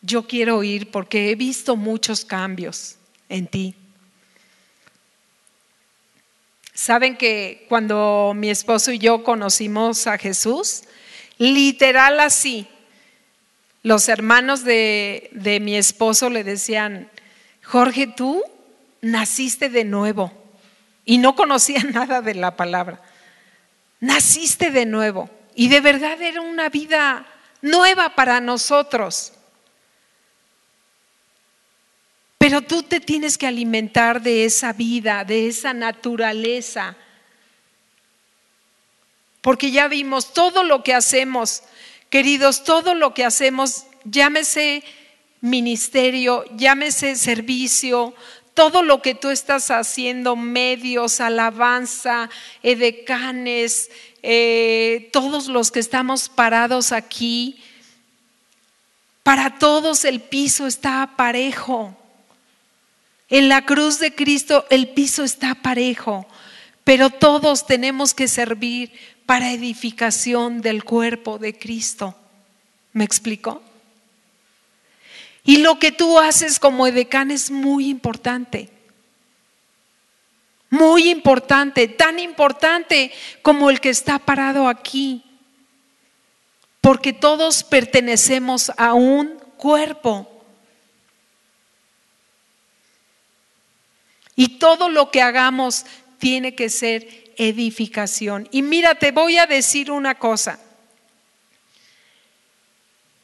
yo 0.00 0.26
quiero 0.26 0.64
ir 0.64 0.90
porque 0.90 1.30
he 1.30 1.34
visto 1.34 1.76
muchos 1.76 2.24
cambios 2.24 2.96
en 3.28 3.48
ti. 3.48 3.81
Saben 6.82 7.16
que 7.16 7.64
cuando 7.68 8.32
mi 8.34 8.50
esposo 8.50 8.90
y 8.90 8.98
yo 8.98 9.22
conocimos 9.22 10.08
a 10.08 10.18
Jesús, 10.18 10.82
literal 11.38 12.18
así, 12.18 12.66
los 13.84 14.08
hermanos 14.08 14.64
de, 14.64 15.30
de 15.30 15.60
mi 15.60 15.76
esposo 15.76 16.28
le 16.28 16.42
decían, 16.42 17.08
Jorge, 17.62 18.08
tú 18.08 18.42
naciste 19.00 19.68
de 19.68 19.84
nuevo. 19.84 20.32
Y 21.04 21.18
no 21.18 21.36
conocía 21.36 21.84
nada 21.92 22.20
de 22.20 22.34
la 22.34 22.56
palabra. 22.56 23.00
Naciste 24.00 24.72
de 24.72 24.84
nuevo. 24.84 25.30
Y 25.54 25.68
de 25.68 25.80
verdad 25.80 26.20
era 26.20 26.40
una 26.40 26.68
vida 26.68 27.24
nueva 27.60 28.16
para 28.16 28.40
nosotros. 28.40 29.34
Pero 32.42 32.60
tú 32.60 32.82
te 32.82 32.98
tienes 32.98 33.38
que 33.38 33.46
alimentar 33.46 34.20
de 34.20 34.44
esa 34.44 34.72
vida, 34.72 35.24
de 35.24 35.46
esa 35.46 35.72
naturaleza. 35.72 36.96
Porque 39.40 39.70
ya 39.70 39.86
vimos 39.86 40.32
todo 40.32 40.64
lo 40.64 40.82
que 40.82 40.92
hacemos, 40.92 41.62
queridos, 42.10 42.64
todo 42.64 42.96
lo 42.96 43.14
que 43.14 43.24
hacemos, 43.24 43.84
llámese 44.02 44.82
ministerio, 45.40 46.44
llámese 46.56 47.14
servicio, 47.14 48.12
todo 48.54 48.82
lo 48.82 49.02
que 49.02 49.14
tú 49.14 49.30
estás 49.30 49.70
haciendo, 49.70 50.34
medios, 50.34 51.20
alabanza, 51.20 52.28
edecanes, 52.64 53.88
eh, 54.24 55.10
todos 55.12 55.46
los 55.46 55.70
que 55.70 55.78
estamos 55.78 56.28
parados 56.28 56.90
aquí, 56.90 57.62
para 59.22 59.60
todos 59.60 60.04
el 60.04 60.20
piso 60.20 60.66
está 60.66 61.12
parejo. 61.16 62.01
En 63.32 63.48
la 63.48 63.64
cruz 63.64 63.98
de 63.98 64.14
Cristo 64.14 64.66
el 64.68 64.88
piso 64.90 65.24
está 65.24 65.54
parejo, 65.54 66.26
pero 66.84 67.08
todos 67.08 67.66
tenemos 67.66 68.12
que 68.12 68.28
servir 68.28 68.92
para 69.24 69.52
edificación 69.52 70.60
del 70.60 70.84
cuerpo 70.84 71.38
de 71.38 71.58
Cristo. 71.58 72.14
¿Me 72.92 73.04
explico? 73.04 73.62
Y 75.44 75.56
lo 75.56 75.78
que 75.78 75.92
tú 75.92 76.18
haces 76.18 76.58
como 76.58 76.86
edecán 76.86 77.30
es 77.30 77.50
muy 77.50 77.88
importante. 77.88 78.68
Muy 80.68 81.08
importante, 81.08 81.88
tan 81.88 82.18
importante 82.18 83.12
como 83.40 83.70
el 83.70 83.80
que 83.80 83.88
está 83.88 84.18
parado 84.18 84.68
aquí. 84.68 85.24
Porque 86.82 87.14
todos 87.14 87.64
pertenecemos 87.64 88.70
a 88.76 88.92
un 88.92 89.38
cuerpo. 89.56 90.31
Y 94.36 94.58
todo 94.58 94.88
lo 94.88 95.10
que 95.10 95.22
hagamos 95.22 95.84
tiene 96.18 96.54
que 96.54 96.68
ser 96.68 97.32
edificación. 97.36 98.48
Y 98.52 98.62
mira, 98.62 98.94
te 98.94 99.10
voy 99.10 99.38
a 99.38 99.46
decir 99.46 99.90
una 99.90 100.14
cosa. 100.14 100.58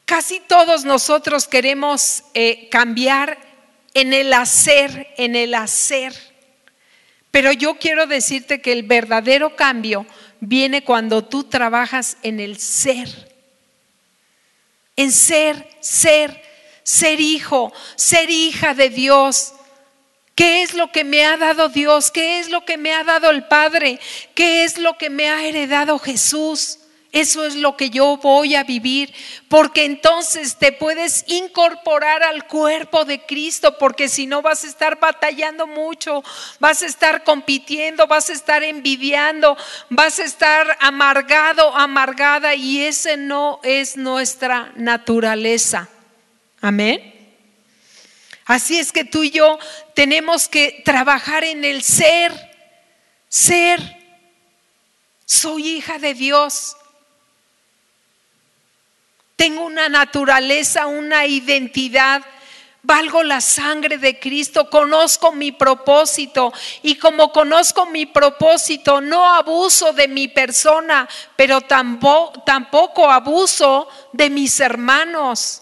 Casi 0.05 0.41
todos 0.41 0.85
nosotros 0.85 1.47
queremos 1.47 2.25
eh, 2.35 2.69
cambiar 2.71 3.39
en 3.95 4.13
el 4.13 4.33
hacer, 4.33 5.09
en 5.17 5.37
el 5.37 5.55
hacer. 5.55 6.15
Pero 7.31 7.53
yo 7.53 7.79
quiero 7.79 8.07
decirte 8.07 8.61
que 8.61 8.73
el 8.73 8.85
verdadero 8.85 9.55
cambio 9.55 10.07
viene 10.41 10.83
cuando 10.83 11.25
tú 11.25 11.45
trabajas 11.45 12.17
en 12.23 12.41
el 12.41 12.59
ser. 12.59 13.09
En 14.97 15.13
ser, 15.13 15.69
ser, 15.81 16.43
ser 16.83 17.21
hijo, 17.21 17.73
ser 17.97 18.31
hija 18.31 18.75
de 18.75 18.89
Dios, 18.89 19.53
¿Qué 20.39 20.63
es 20.63 20.73
lo 20.73 20.93
que 20.93 21.03
me 21.03 21.25
ha 21.25 21.37
dado 21.37 21.69
Dios? 21.69 22.13
¿Qué 22.13 22.39
es 22.39 22.49
lo 22.49 22.65
que 22.65 22.77
me 22.77 22.95
ha 22.95 23.03
dado 23.03 23.29
el 23.29 23.49
Padre? 23.49 23.99
¿Qué 24.37 24.63
es 24.63 24.79
lo 24.79 24.97
que 24.97 25.11
me 25.11 25.29
ha 25.29 25.45
heredado 25.45 25.99
Jesús? 25.99 26.79
Eso 27.11 27.45
es 27.45 27.57
lo 27.57 27.77
que 27.77 27.91
yo 27.91 28.19
voy 28.19 28.55
a 28.55 28.63
vivir, 28.63 29.13
porque 29.49 29.85
entonces 29.85 30.55
te 30.55 30.71
puedes 30.71 31.25
incorporar 31.27 32.23
al 32.23 32.47
cuerpo 32.47 33.05
de 33.05 33.21
Cristo, 33.27 33.79
porque 33.79 34.09
si 34.09 34.27
no 34.27 34.41
vas 34.41 34.63
a 34.63 34.69
estar 34.69 35.01
batallando 35.01 35.67
mucho, 35.67 36.23
vas 36.61 36.83
a 36.83 36.87
estar 36.87 37.25
compitiendo, 37.25 38.07
vas 38.07 38.31
a 38.31 38.35
estar 38.35 38.63
envidiando, 38.63 39.57
vas 39.91 40.21
a 40.21 40.25
estar 40.25 40.77
amargado, 40.79 41.77
amargada, 41.77 42.55
y 42.55 42.83
ese 42.83 43.17
no 43.17 43.59
es 43.65 43.97
nuestra 43.97 44.71
naturaleza. 44.77 45.89
Amén. 46.61 47.18
Así 48.49 48.79
es 48.79 48.93
que 48.93 49.05
tú 49.05 49.25
y 49.25 49.31
yo 49.31 49.59
tenemos 49.95 50.49
que 50.49 50.81
trabajar 50.83 51.45
en 51.45 51.67
el 51.67 51.83
ser, 51.83 52.33
ser. 53.29 53.79
Soy 55.27 55.69
hija 55.69 55.99
de 55.99 56.15
Dios. 56.15 56.75
Tengo 59.37 59.67
una 59.67 59.91
naturaleza, 59.91 60.87
una 60.87 61.27
identidad. 61.27 62.25
Valgo 62.83 63.23
la 63.23 63.43
sangre 63.43 63.99
de 63.99 64.19
Cristo, 64.19 64.71
conozco 64.71 65.31
mi 65.33 65.53
propósito 65.53 66.51
y 66.83 66.95
como 66.95 67.33
conozco 67.33 67.85
mi 67.85 68.07
propósito, 68.07 69.03
no 69.03 69.27
abuso 69.27 69.93
de 69.93 70.09
mi 70.09 70.29
persona, 70.29 71.07
pero 71.37 71.61
tampoco, 71.61 73.11
abuso 73.11 73.89
de 74.15 74.31
mis 74.31 74.59
hermanos. 74.61 75.61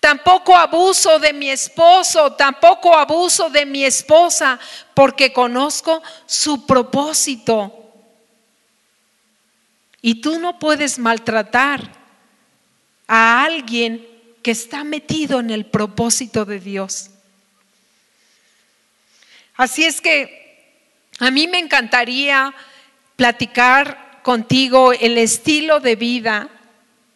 Tampoco 0.00 0.54
abuso 0.54 1.18
de 1.18 1.32
mi 1.32 1.50
esposo, 1.50 2.32
tampoco 2.32 2.96
abuso 2.96 3.50
de 3.50 3.66
mi 3.66 3.84
esposa, 3.84 4.58
porque 4.94 5.32
conozco 5.32 6.02
su 6.26 6.66
propósito. 6.66 7.74
Y 10.00 10.20
tú 10.20 10.38
no 10.38 10.58
puedes 10.58 10.98
maltratar 10.98 11.92
a 13.08 13.42
alguien 13.42 14.06
que 14.42 14.52
está 14.52 14.84
metido 14.84 15.40
en 15.40 15.50
el 15.50 15.66
propósito 15.66 16.44
de 16.44 16.60
Dios. 16.60 17.10
Así 19.56 19.84
es 19.84 20.00
que 20.00 20.38
a 21.18 21.32
mí 21.32 21.48
me 21.48 21.58
encantaría 21.58 22.54
platicar 23.16 24.20
contigo 24.22 24.92
el 24.92 25.18
estilo 25.18 25.80
de 25.80 25.96
vida 25.96 26.48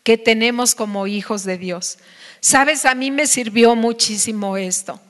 que 0.02 0.18
tenemos 0.18 0.74
como 0.74 1.06
hijos 1.06 1.44
de 1.44 1.56
Dios. 1.56 1.98
Sabes, 2.44 2.84
a 2.86 2.96
mí 2.96 3.12
me 3.12 3.28
sirvió 3.28 3.76
muchísimo 3.76 4.56
esto. 4.56 5.00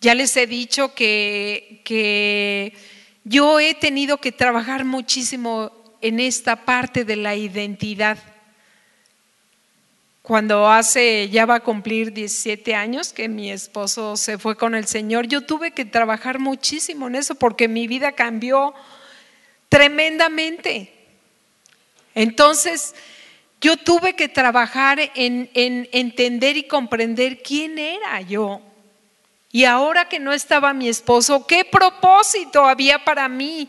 Ya 0.00 0.16
les 0.16 0.36
he 0.36 0.48
dicho 0.48 0.94
que, 0.94 1.80
que 1.84 2.74
yo 3.22 3.60
he 3.60 3.72
tenido 3.74 4.16
que 4.16 4.32
trabajar 4.32 4.84
muchísimo 4.84 5.70
en 6.00 6.18
esta 6.18 6.64
parte 6.64 7.04
de 7.04 7.14
la 7.14 7.36
identidad. 7.36 8.18
Cuando 10.22 10.68
hace, 10.68 11.28
ya 11.28 11.46
va 11.46 11.54
a 11.54 11.60
cumplir 11.60 12.12
17 12.12 12.74
años 12.74 13.12
que 13.12 13.28
mi 13.28 13.52
esposo 13.52 14.16
se 14.16 14.36
fue 14.36 14.56
con 14.56 14.74
el 14.74 14.88
Señor, 14.88 15.28
yo 15.28 15.42
tuve 15.42 15.70
que 15.70 15.84
trabajar 15.84 16.40
muchísimo 16.40 17.06
en 17.06 17.14
eso 17.14 17.36
porque 17.36 17.68
mi 17.68 17.86
vida 17.86 18.10
cambió 18.10 18.74
tremendamente. 19.68 20.92
Entonces, 22.16 22.92
yo 23.60 23.76
tuve 23.76 24.14
que 24.14 24.28
trabajar 24.28 24.98
en, 25.14 25.50
en, 25.54 25.88
entender 25.92 26.56
y 26.56 26.62
comprender 26.64 27.42
quién 27.42 27.78
era 27.78 28.20
yo. 28.22 28.60
Y 29.52 29.64
ahora 29.64 30.08
que 30.08 30.18
no 30.18 30.32
estaba 30.32 30.72
mi 30.72 30.88
esposo, 30.88 31.46
¿qué 31.46 31.64
propósito 31.64 32.64
había 32.64 33.04
para 33.04 33.28
mí? 33.28 33.68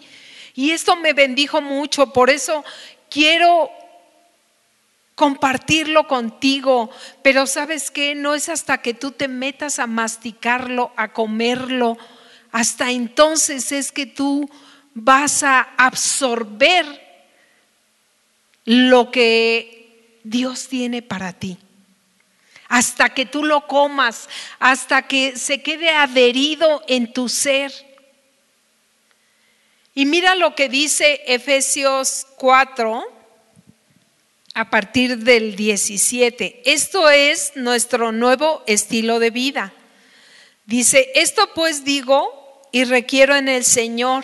Y 0.56 0.72
esto 0.72 0.96
me 0.96 1.14
bendijo 1.14 1.62
mucho, 1.62 2.14
por 2.14 2.30
eso 2.30 2.64
quiero 3.10 3.70
compartirlo 5.16 6.08
contigo, 6.08 6.90
pero 7.22 7.46
sabes 7.46 7.92
qué, 7.92 8.16
no 8.16 8.34
es 8.34 8.50
hasta 8.50 8.80
que 8.80 8.94
tú 8.94 9.12
te 9.12 9.28
metas 9.28 9.80
a 9.80 9.88
masticarlo, 9.88 10.92
a 10.96 11.14
comerlo, 11.14 11.98
hasta 12.52 12.92
entonces 12.92 13.72
es 13.72 13.92
que 13.92 14.06
tú 14.06 14.50
vas 14.94 15.44
a 15.44 15.62
absorber 15.78 16.86
lo 18.66 19.12
que 19.12 19.81
Dios 20.24 20.68
tiene 20.68 21.02
para 21.02 21.34
ti. 21.34 21.58
Hasta 22.68 23.10
que 23.14 23.26
tú 23.26 23.44
lo 23.44 23.68
comas, 23.68 24.30
hasta 24.60 25.08
que 25.08 25.36
se 25.36 25.62
quede 25.62 25.90
adherido 25.90 26.84
en 26.88 27.12
tu 27.12 27.28
ser. 27.28 27.72
Y 29.94 30.06
mira 30.06 30.36
lo 30.36 30.56
que 30.56 30.70
dice 30.70 31.22
Efesios 31.26 32.26
4 32.38 33.04
a 34.54 34.70
partir 34.70 35.18
del 35.18 35.56
17. 35.56 36.62
Esto 36.66 37.10
es 37.10 37.54
nuestro 37.56 38.12
nuevo 38.12 38.64
estilo 38.68 39.20
de 39.20 39.32
vida. 39.32 39.74
Dice, 40.66 41.12
esto 41.16 41.50
pues 41.54 41.84
digo 41.84 42.62
y 42.72 42.86
requiero 42.86 43.36
en 43.36 43.50
el 43.50 43.66
Señor, 43.66 44.24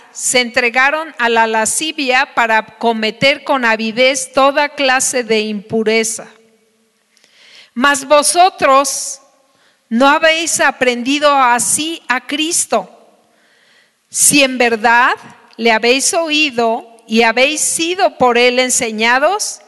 se 0.13 0.41
entregaron 0.41 1.13
a 1.17 1.29
la 1.29 1.47
lascivia 1.47 2.33
para 2.33 2.77
cometer 2.77 3.43
con 3.43 3.65
avidez 3.65 4.31
toda 4.33 4.69
clase 4.69 5.23
de 5.23 5.41
impureza. 5.41 6.27
Mas 7.73 8.05
vosotros 8.05 9.21
no 9.89 10.07
habéis 10.07 10.59
aprendido 10.59 11.33
así 11.33 12.01
a 12.07 12.25
Cristo, 12.25 12.89
si 14.09 14.43
en 14.43 14.57
verdad 14.57 15.13
le 15.57 15.71
habéis 15.71 16.13
oído 16.13 16.97
y 17.07 17.23
habéis 17.23 17.61
sido 17.61 18.17
por 18.17 18.37
él 18.37 18.59
enseñados 18.59 19.61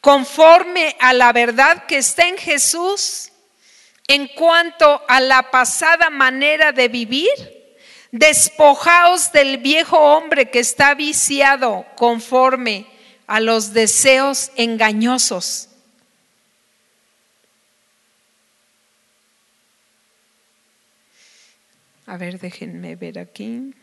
conforme 0.00 0.96
a 0.98 1.12
la 1.12 1.32
verdad 1.32 1.86
que 1.86 1.98
está 1.98 2.26
en 2.26 2.36
Jesús 2.36 3.30
en 4.08 4.26
cuanto 4.28 5.02
a 5.08 5.20
la 5.20 5.50
pasada 5.50 6.10
manera 6.10 6.72
de 6.72 6.88
vivir, 6.88 7.61
despojaos 8.12 9.32
del 9.32 9.56
viejo 9.56 9.98
hombre 9.98 10.50
que 10.50 10.60
está 10.60 10.94
viciado 10.94 11.86
conforme 11.96 12.86
a 13.26 13.40
los 13.40 13.72
deseos 13.72 14.52
engañosos. 14.56 15.70
A 22.06 22.18
ver, 22.18 22.38
déjenme 22.38 22.94
ver 22.94 23.18
aquí. 23.18 23.74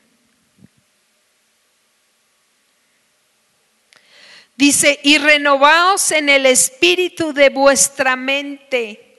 Dice, 4.55 4.99
y 5.03 5.17
renovaos 5.17 6.11
en 6.11 6.29
el 6.29 6.45
espíritu 6.45 7.33
de 7.33 7.49
vuestra 7.49 8.15
mente. 8.15 9.17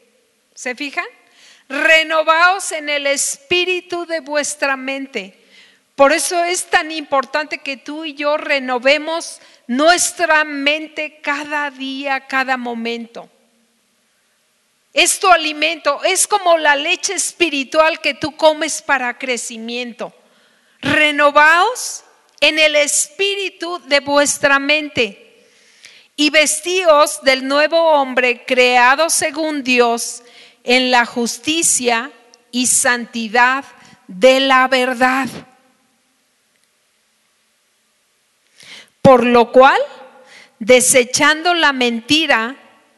¿Se 0.55 0.77
fijan? 0.77 1.07
Renovaos 1.71 2.73
en 2.73 2.89
el 2.89 3.07
espíritu 3.07 4.05
de 4.05 4.19
vuestra 4.19 4.77
mente. 4.77 5.39
Por 5.95 6.13
eso 6.13 6.43
es 6.43 6.65
tan 6.65 6.91
importante 6.91 7.59
que 7.59 7.77
tú 7.77 8.05
y 8.05 8.15
yo 8.15 8.37
renovemos 8.37 9.41
nuestra 9.69 10.43
mente 10.43 11.21
cada 11.23 11.71
día, 11.71 12.27
cada 12.27 12.57
momento. 12.57 13.31
Es 14.93 15.21
tu 15.21 15.29
alimento, 15.29 16.03
es 16.03 16.27
como 16.27 16.59
la 16.59 16.75
leche 16.75 17.15
espiritual 17.15 18.01
que 18.01 18.15
tú 18.15 18.37
comes 18.37 18.83
para 18.83 19.17
crecimiento. 19.17 20.13
Renovaos 20.81 22.03
en 22.41 22.59
el 22.59 22.75
espíritu 22.75 23.81
de 23.87 24.01
vuestra 24.01 24.59
mente 24.59 25.47
y 26.17 26.31
vestíos 26.31 27.23
del 27.23 27.47
nuevo 27.47 27.79
hombre 27.93 28.45
creado 28.45 29.09
según 29.09 29.63
Dios 29.63 30.25
en 30.65 30.91
la 30.91 31.07
justicia 31.07 32.11
y 32.51 32.67
santidad 32.67 33.65
de 34.07 34.41
la 34.41 34.69
verdad. 34.69 35.29
Por 39.03 39.25
lo 39.25 39.53
cual, 39.53 39.81
desechando 40.59 41.55
la 41.55 41.73
mentira, 41.73 42.57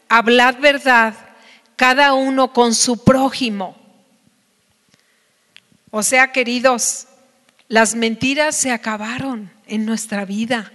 hablad 0.08 0.58
verdad, 0.58 1.14
cada 1.76 2.14
uno 2.14 2.52
con 2.52 2.74
su 2.74 3.04
prójimo. 3.04 3.76
O 5.90 6.02
sea, 6.02 6.32
queridos, 6.32 7.06
las 7.68 7.94
mentiras 7.94 8.56
se 8.56 8.70
acabaron 8.70 9.52
en 9.66 9.86
nuestra 9.86 10.24
vida. 10.24 10.72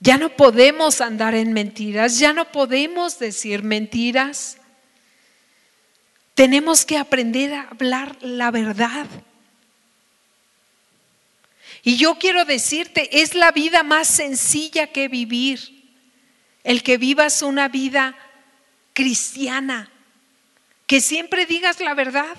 Ya 0.00 0.16
no 0.16 0.30
podemos 0.30 1.02
andar 1.02 1.34
en 1.34 1.52
mentiras, 1.52 2.18
ya 2.18 2.32
no 2.32 2.50
podemos 2.50 3.18
decir 3.18 3.62
mentiras. 3.62 4.56
Tenemos 6.34 6.86
que 6.86 6.96
aprender 6.96 7.52
a 7.52 7.68
hablar 7.70 8.16
la 8.22 8.50
verdad. 8.50 9.06
Y 11.82 11.96
yo 11.96 12.14
quiero 12.14 12.46
decirte, 12.46 13.20
es 13.20 13.34
la 13.34 13.52
vida 13.52 13.82
más 13.82 14.08
sencilla 14.08 14.86
que 14.86 15.08
vivir, 15.08 15.60
el 16.64 16.82
que 16.82 16.96
vivas 16.96 17.42
una 17.42 17.68
vida 17.68 18.16
cristiana, 18.94 19.90
que 20.86 21.02
siempre 21.02 21.44
digas 21.44 21.78
la 21.80 21.92
verdad. 21.92 22.36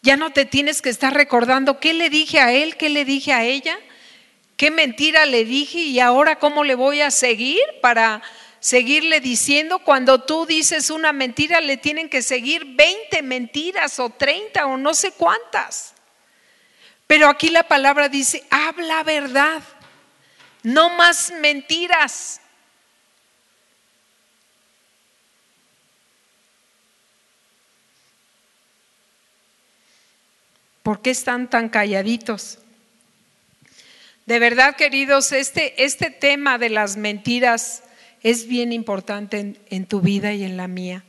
Ya 0.00 0.16
no 0.16 0.32
te 0.32 0.46
tienes 0.46 0.80
que 0.80 0.90
estar 0.90 1.12
recordando 1.12 1.80
qué 1.80 1.92
le 1.92 2.08
dije 2.08 2.40
a 2.40 2.52
él, 2.52 2.76
qué 2.76 2.88
le 2.88 3.04
dije 3.04 3.32
a 3.32 3.44
ella, 3.44 3.78
¿Qué 4.56 4.70
mentira 4.70 5.26
le 5.26 5.44
dije 5.44 5.78
y 5.78 6.00
ahora 6.00 6.38
cómo 6.38 6.64
le 6.64 6.74
voy 6.74 7.02
a 7.02 7.10
seguir 7.10 7.60
para 7.82 8.22
seguirle 8.58 9.20
diciendo? 9.20 9.80
Cuando 9.80 10.22
tú 10.22 10.46
dices 10.46 10.88
una 10.88 11.12
mentira, 11.12 11.60
le 11.60 11.76
tienen 11.76 12.08
que 12.08 12.22
seguir 12.22 12.64
20 12.64 13.22
mentiras 13.22 13.98
o 13.98 14.08
30 14.08 14.66
o 14.66 14.78
no 14.78 14.94
sé 14.94 15.12
cuántas. 15.12 15.92
Pero 17.06 17.28
aquí 17.28 17.50
la 17.50 17.68
palabra 17.68 18.08
dice, 18.08 18.44
habla 18.48 19.02
verdad, 19.02 19.62
no 20.62 20.88
más 20.90 21.30
mentiras. 21.32 22.40
¿Por 30.82 31.02
qué 31.02 31.10
están 31.10 31.50
tan 31.50 31.68
calladitos? 31.68 32.58
De 34.26 34.40
verdad, 34.40 34.74
queridos, 34.74 35.30
este, 35.30 35.84
este 35.84 36.10
tema 36.10 36.58
de 36.58 36.68
las 36.68 36.96
mentiras 36.96 37.84
es 38.22 38.48
bien 38.48 38.72
importante 38.72 39.38
en, 39.38 39.58
en 39.70 39.86
tu 39.86 40.00
vida 40.00 40.32
y 40.32 40.42
en 40.42 40.56
la 40.56 40.66
mía. 40.66 41.04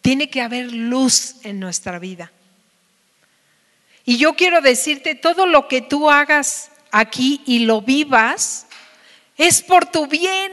Tiene 0.00 0.30
que 0.30 0.40
haber 0.40 0.72
luz 0.72 1.36
en 1.44 1.60
nuestra 1.60 1.98
vida. 1.98 2.32
Y 4.04 4.16
yo 4.16 4.34
quiero 4.34 4.62
decirte, 4.62 5.14
todo 5.14 5.46
lo 5.46 5.68
que 5.68 5.82
tú 5.82 6.10
hagas 6.10 6.70
aquí 6.90 7.42
y 7.46 7.60
lo 7.60 7.82
vivas, 7.82 8.66
es 9.36 9.62
por 9.62 9.86
tu 9.86 10.06
bien. 10.06 10.52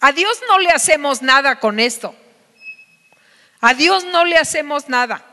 A 0.00 0.12
Dios 0.12 0.38
no 0.48 0.58
le 0.58 0.70
hacemos 0.70 1.22
nada 1.22 1.60
con 1.60 1.78
esto. 1.78 2.14
A 3.60 3.74
Dios 3.74 4.04
no 4.06 4.24
le 4.24 4.36
hacemos 4.36 4.88
nada. 4.88 5.24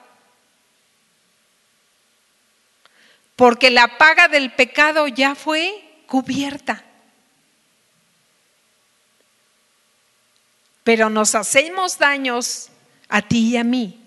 porque 3.36 3.70
la 3.70 3.98
paga 3.98 4.28
del 4.28 4.54
pecado 4.54 5.08
ya 5.08 5.36
fue 5.36 5.84
cubierta. 6.08 6.84
Pero 10.84 11.10
nos 11.10 11.36
hacemos 11.36 11.98
daños 11.98 12.70
a 13.10 13.22
ti 13.22 13.50
y 13.50 13.58
a 13.58 13.64
mí. 13.64 14.00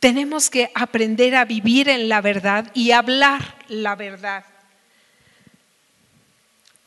Tenemos 0.00 0.48
que 0.48 0.70
aprender 0.74 1.34
a 1.34 1.44
vivir 1.44 1.88
en 1.88 2.08
la 2.08 2.20
verdad 2.20 2.70
y 2.72 2.92
hablar 2.92 3.56
la 3.66 3.96
verdad. 3.96 4.44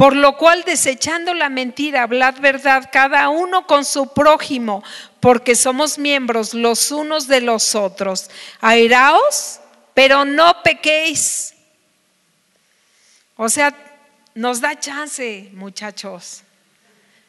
Por 0.01 0.15
lo 0.15 0.35
cual, 0.35 0.63
desechando 0.63 1.35
la 1.35 1.49
mentira, 1.49 2.01
hablad 2.01 2.39
verdad 2.39 2.89
cada 2.91 3.29
uno 3.29 3.67
con 3.67 3.85
su 3.85 4.11
prójimo, 4.11 4.83
porque 5.19 5.53
somos 5.53 5.99
miembros 5.99 6.55
los 6.55 6.89
unos 6.89 7.27
de 7.27 7.39
los 7.39 7.75
otros. 7.75 8.31
Airaos, 8.61 9.59
pero 9.93 10.25
no 10.25 10.63
pequéis. 10.63 11.53
O 13.35 13.47
sea, 13.47 13.75
nos 14.33 14.59
da 14.59 14.79
chance, 14.79 15.51
muchachos. 15.53 16.41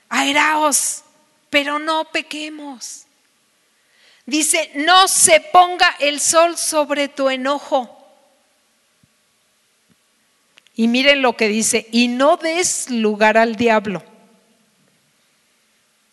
Airaos, 0.09 1.03
pero 1.51 1.79
no 1.79 2.07
pequemos. 2.07 3.03
Dice, 4.25 4.71
no 4.77 5.09
se 5.09 5.41
ponga 5.41 5.95
el 5.99 6.21
sol 6.21 6.57
sobre 6.57 7.09
tu 7.09 7.29
enojo. 7.29 8.02
Y 10.75 10.89
miren 10.89 11.23
lo 11.23 11.37
que 11.37 11.49
dice, 11.49 11.87
y 11.93 12.09
no 12.09 12.37
des 12.37 12.91
lugar 12.91 13.37
al 13.37 13.57
diablo. 13.57 14.03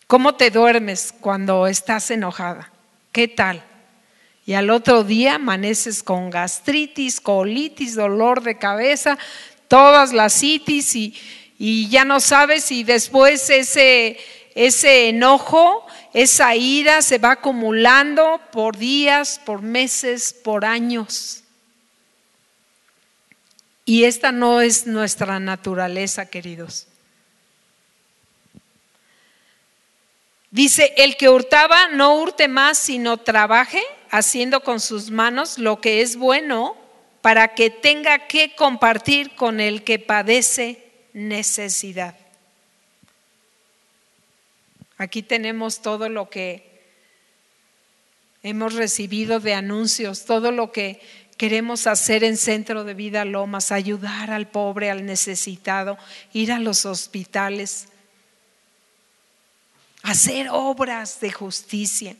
¿Cómo 0.06 0.34
te 0.34 0.50
duermes 0.50 1.14
cuando 1.20 1.66
estás 1.66 2.10
enojada? 2.10 2.70
¿Qué 3.12 3.28
tal? 3.28 3.62
Y 4.44 4.54
al 4.54 4.70
otro 4.70 5.04
día 5.04 5.36
amaneces 5.36 6.02
con 6.02 6.30
gastritis, 6.30 7.20
colitis, 7.20 7.94
dolor 7.94 8.42
de 8.42 8.58
cabeza, 8.58 9.16
todas 9.68 10.12
las 10.12 10.32
citis 10.32 10.96
y, 10.96 11.14
y 11.58 11.88
ya 11.88 12.04
no 12.04 12.18
sabes 12.20 12.72
y 12.72 12.82
después 12.82 13.48
ese, 13.50 14.18
ese 14.54 15.10
enojo, 15.10 15.86
esa 16.12 16.56
ira 16.56 17.02
se 17.02 17.18
va 17.18 17.32
acumulando 17.32 18.40
por 18.50 18.76
días, 18.76 19.40
por 19.44 19.62
meses, 19.62 20.34
por 20.42 20.64
años. 20.64 21.44
Y 23.90 24.04
esta 24.04 24.30
no 24.30 24.60
es 24.60 24.86
nuestra 24.86 25.40
naturaleza, 25.40 26.26
queridos. 26.26 26.86
Dice, 30.52 30.94
el 30.96 31.16
que 31.16 31.28
hurtaba 31.28 31.88
no 31.88 32.14
hurte 32.14 32.46
más, 32.46 32.78
sino 32.78 33.16
trabaje 33.16 33.82
haciendo 34.08 34.60
con 34.60 34.78
sus 34.78 35.10
manos 35.10 35.58
lo 35.58 35.80
que 35.80 36.02
es 36.02 36.14
bueno 36.14 36.76
para 37.20 37.56
que 37.56 37.68
tenga 37.68 38.28
que 38.28 38.54
compartir 38.54 39.34
con 39.34 39.58
el 39.58 39.82
que 39.82 39.98
padece 39.98 40.86
necesidad. 41.12 42.16
Aquí 44.98 45.20
tenemos 45.20 45.82
todo 45.82 46.08
lo 46.08 46.30
que 46.30 46.70
hemos 48.44 48.74
recibido 48.74 49.40
de 49.40 49.54
anuncios, 49.54 50.26
todo 50.26 50.52
lo 50.52 50.70
que 50.70 51.00
queremos 51.40 51.86
hacer 51.86 52.22
en 52.22 52.36
Centro 52.36 52.84
de 52.84 52.92
Vida 52.92 53.24
Lomas, 53.24 53.72
ayudar 53.72 54.30
al 54.30 54.46
pobre, 54.46 54.90
al 54.90 55.06
necesitado, 55.06 55.96
ir 56.34 56.52
a 56.52 56.58
los 56.58 56.84
hospitales, 56.84 57.88
hacer 60.02 60.48
obras 60.50 61.18
de 61.20 61.32
justicia 61.32 62.14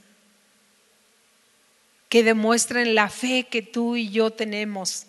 que 2.09 2.22
demuestren 2.22 2.94
la 2.94 3.11
fe 3.11 3.46
que 3.46 3.61
tú 3.61 3.94
y 3.94 4.09
yo 4.09 4.30
tenemos. 4.30 5.04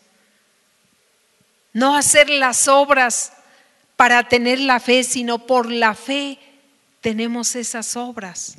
No 1.71 1.95
hacer 1.95 2.29
las 2.29 2.67
obras 2.67 3.31
para 3.95 4.27
tener 4.27 4.59
la 4.59 4.81
fe, 4.81 5.05
sino 5.05 5.47
por 5.47 5.71
la 5.71 5.95
fe 5.95 6.37
tenemos 6.99 7.55
esas 7.55 7.95
obras. 7.95 8.57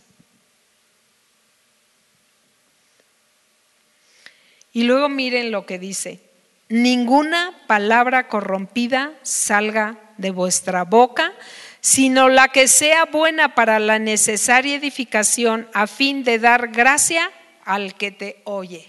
Y 4.73 4.85
luego 4.85 5.09
miren 5.09 5.51
lo 5.51 5.67
que 5.67 5.79
dice, 5.79 6.21
ninguna 6.69 7.53
palabra 7.67 8.29
corrompida 8.29 9.13
salga 9.23 9.99
de 10.17 10.31
vuestra 10.31 10.85
boca, 10.85 11.33
sino 11.81 12.29
la 12.29 12.49
que 12.49 12.69
sea 12.69 13.05
buena 13.05 13.55
para 13.55 13.79
la 13.79 13.99
necesaria 13.99 14.77
edificación 14.77 15.69
a 15.75 15.87
fin 15.87 16.25
de 16.25 16.39
dar 16.39 16.69
gracia 16.69 17.31
al 17.65 17.95
que 17.95 18.11
te 18.11 18.41
oye. 18.45 18.89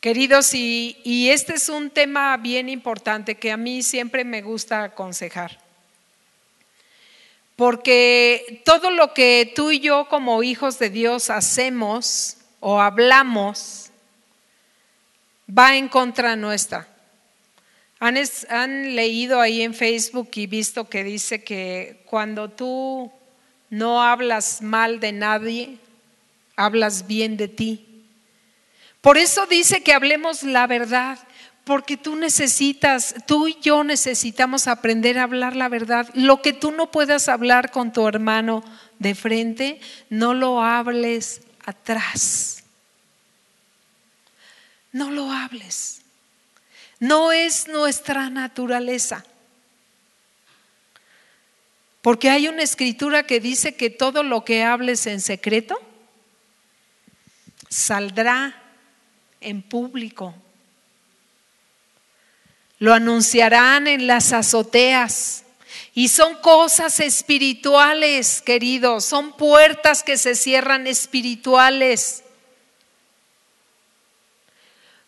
Queridos, 0.00 0.52
y, 0.54 0.98
y, 1.02 1.30
este 1.30 1.54
es 1.54 1.70
un 1.70 1.88
tema 1.88 2.36
bien 2.36 2.68
importante 2.68 3.36
que 3.36 3.50
a 3.50 3.56
mí 3.56 3.82
siempre 3.82 4.22
me 4.22 4.42
gusta 4.42 4.84
aconsejar. 4.84 5.63
Porque 7.56 8.62
todo 8.64 8.90
lo 8.90 9.14
que 9.14 9.52
tú 9.54 9.70
y 9.70 9.80
yo 9.80 10.08
como 10.08 10.42
hijos 10.42 10.78
de 10.78 10.90
Dios 10.90 11.30
hacemos 11.30 12.38
o 12.60 12.80
hablamos 12.80 13.90
va 15.46 15.76
en 15.76 15.88
contra 15.88 16.36
nuestra. 16.36 16.88
Han, 18.00 18.96
leído 18.96 19.40
ahí 19.40 19.62
en 19.62 19.72
Facebook 19.72 20.30
y 20.34 20.46
visto 20.46 20.88
que 20.88 21.04
dice 21.04 21.42
que 21.42 22.02
cuando 22.04 22.50
tú 22.50 23.10
no 23.70 24.02
hablas 24.02 24.60
mal 24.60 25.00
de 25.00 25.12
nadie, 25.12 25.78
hablas 26.56 27.06
bien 27.06 27.36
de 27.36 27.48
ti. 27.48 28.04
Por 29.00 29.16
eso 29.16 29.46
dice 29.46 29.82
que 29.82 29.94
hablemos 29.94 30.42
la 30.42 30.66
verdad, 30.66 31.18
porque 31.64 31.96
tú 31.96 32.14
necesitas, 32.14 33.14
tú 33.26 33.48
y 33.48 33.58
yo 33.60 33.84
necesitamos 33.84 34.66
aprender 34.66 35.18
a 35.18 35.22
hablar 35.22 35.56
la 35.56 35.70
verdad. 35.70 36.08
Lo 36.14 36.42
que 36.42 36.52
tú 36.52 36.70
no 36.70 36.90
puedas 36.90 37.28
hablar 37.28 37.70
con 37.70 37.92
tu 37.92 38.06
hermano 38.06 38.62
de 38.98 39.14
frente, 39.14 39.80
no 40.10 40.34
lo 40.34 40.62
hables 40.62 41.40
atrás. 41.64 42.62
No 44.92 45.10
lo 45.10 45.32
hables. 45.32 46.02
No 47.00 47.32
es 47.32 47.66
nuestra 47.66 48.28
naturaleza. 48.28 49.24
Porque 52.02 52.28
hay 52.28 52.48
una 52.48 52.62
escritura 52.62 53.22
que 53.22 53.40
dice 53.40 53.74
que 53.74 53.88
todo 53.88 54.22
lo 54.22 54.44
que 54.44 54.62
hables 54.62 55.06
en 55.06 55.22
secreto 55.22 55.80
saldrá 57.70 58.62
en 59.40 59.62
público. 59.62 60.34
Lo 62.84 62.92
anunciarán 62.92 63.86
en 63.86 64.06
las 64.06 64.34
azoteas. 64.34 65.44
Y 65.94 66.08
son 66.08 66.34
cosas 66.42 67.00
espirituales, 67.00 68.42
queridos. 68.42 69.06
Son 69.06 69.34
puertas 69.38 70.02
que 70.02 70.18
se 70.18 70.34
cierran 70.34 70.86
espirituales. 70.86 72.24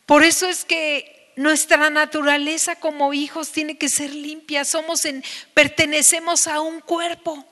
Por 0.07 0.25
eso 0.25 0.49
es 0.49 0.65
que 0.65 1.35
nuestra 1.37 1.91
naturaleza 1.91 2.77
como 2.77 3.13
hijos 3.13 3.53
tiene 3.53 3.77
que 3.77 3.91
ser 3.91 4.09
limpia. 4.11 4.65
Somos 4.65 5.05
en, 5.05 5.23
pertenecemos 5.53 6.47
a 6.47 6.63
un 6.63 6.81
cuerpo. 6.81 7.45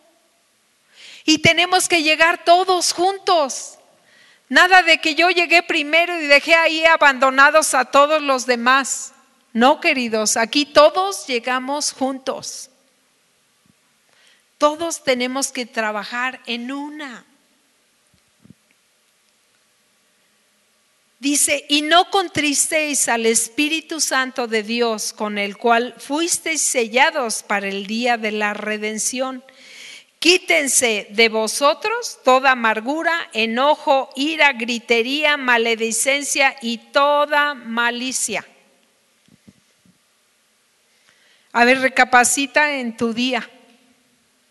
Y 1.27 1.41
tenemos 1.41 1.87
que 1.87 2.03
llegar 2.03 2.47
todos 2.47 2.95
juntos. 2.95 3.79
Nada 4.49 4.83
de 4.83 5.03
que 5.03 5.15
yo 5.15 5.29
llegué 5.29 5.63
primero 5.63 6.19
y 6.19 6.29
dejé 6.29 6.55
ahí 6.55 6.83
abandonados 6.87 7.75
a 7.75 7.85
todos 7.85 8.23
los 8.23 8.47
demás. 8.47 9.14
No, 9.55 9.81
queridos, 9.81 10.37
aquí 10.37 10.67
todos 10.67 11.29
llegamos 11.29 11.93
juntos. 11.93 12.71
Todos 14.59 15.05
tenemos 15.05 15.53
que 15.53 15.65
trabajar 15.65 16.41
en 16.47 16.73
una. 16.73 17.25
Dice, 21.21 21.65
y 21.69 21.83
no 21.83 22.11
contristéis 22.11 23.09
al 23.09 23.27
Espíritu 23.27 24.01
Santo 24.01 24.49
de 24.49 24.65
Dios, 24.65 25.13
con 25.13 25.39
el 25.39 25.57
cual 25.57 25.95
fuisteis 25.99 26.61
sellados 26.61 27.45
para 27.45 27.69
el 27.69 27.87
día 27.87 28.17
de 28.19 28.33
la 28.33 28.55
redención. 28.55 29.45
Quítense 30.19 31.07
de 31.11 31.29
vosotros 31.29 32.19
toda 32.25 32.51
amargura, 32.51 33.31
enojo, 33.33 34.11
ira, 34.17 34.53
gritería, 34.53 35.37
maledicencia 35.37 36.57
y 36.61 36.79
toda 36.79 37.55
malicia. 37.55 38.45
A 41.55 41.65
ver, 41.65 41.79
recapacita 41.79 42.79
en 42.79 42.97
tu 42.97 43.15
día. 43.15 43.49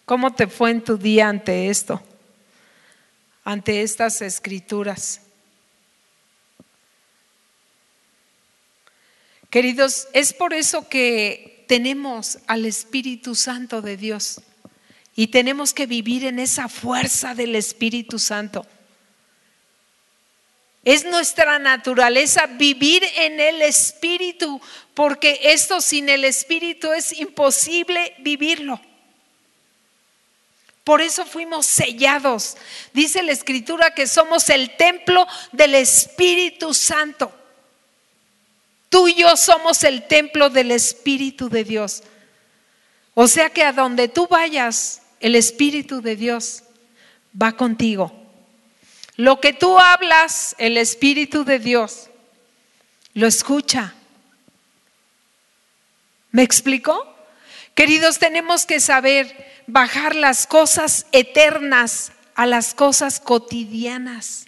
¿Cómo 0.06 0.34
te 0.34 0.48
fue 0.48 0.72
en 0.72 0.82
tu 0.82 0.98
día 0.98 1.28
ante 1.28 1.70
esto? 1.70 2.02
Ante 3.44 3.82
estas 3.82 4.22
escrituras. 4.22 5.20
Queridos, 9.50 10.08
es 10.14 10.32
por 10.32 10.54
eso 10.54 10.88
que 10.88 11.66
tenemos 11.68 12.40
al 12.48 12.66
Espíritu 12.66 13.36
Santo 13.36 13.82
de 13.82 13.98
Dios 13.98 14.40
y 15.14 15.28
tenemos 15.28 15.74
que 15.74 15.88
vivir 15.88 16.24
en 16.24 16.40
esa 16.40 16.70
fuerza 16.70 17.36
del 17.36 17.58
Espíritu 17.58 18.18
Santo. 18.18 18.66
Es 20.84 21.06
nuestra 21.06 21.60
naturaleza 21.60 22.46
vivir 22.48 23.04
en 23.16 23.40
el 23.40 23.62
Espíritu, 23.62 24.60
porque 24.94 25.40
esto 25.44 25.80
sin 25.80 26.10
el 26.10 26.26
Espíritu 26.26 26.92
es 26.92 27.18
imposible 27.18 28.14
vivirlo. 28.20 28.80
Por 30.84 31.02
eso 31.02 31.26
fuimos 31.26 31.66
sellados. 31.66 32.58
Dice 32.94 33.24
la 33.24 33.32
Escritura 33.32 33.94
que 33.94 34.08
somos 34.08 34.50
el 34.50 34.76
templo 34.76 35.26
del 35.54 35.76
Espíritu 35.76 36.74
Santo. 36.74 37.34
Tú 38.90 39.08
y 39.08 39.16
yo 39.16 39.38
somos 39.38 39.84
el 39.84 40.06
templo 40.08 40.50
del 40.50 40.72
Espíritu 40.72 41.50
de 41.50 41.64
Dios. 41.64 42.04
O 43.14 43.28
sea 43.28 43.50
que 43.50 43.64
a 43.64 43.72
donde 43.72 44.10
tú 44.10 44.28
vayas, 44.28 45.02
el 45.22 45.36
Espíritu 45.36 46.02
de 46.02 46.18
Dios 46.18 46.64
va 47.42 47.54
contigo. 47.54 48.23
Lo 49.16 49.40
que 49.40 49.54
tú 49.54 49.80
hablas, 49.80 50.56
el 50.58 50.78
Espíritu 50.78 51.44
de 51.44 51.60
Dios 51.60 52.10
lo 53.14 53.28
escucha. 53.28 53.94
¿Me 56.32 56.42
explicó? 56.42 57.16
Queridos, 57.76 58.18
tenemos 58.18 58.66
que 58.66 58.80
saber 58.80 59.64
bajar 59.68 60.16
las 60.16 60.48
cosas 60.48 61.06
eternas 61.12 62.12
a 62.34 62.48
las 62.48 62.74
cosas 62.74 63.20
cotidianas. 63.20 64.48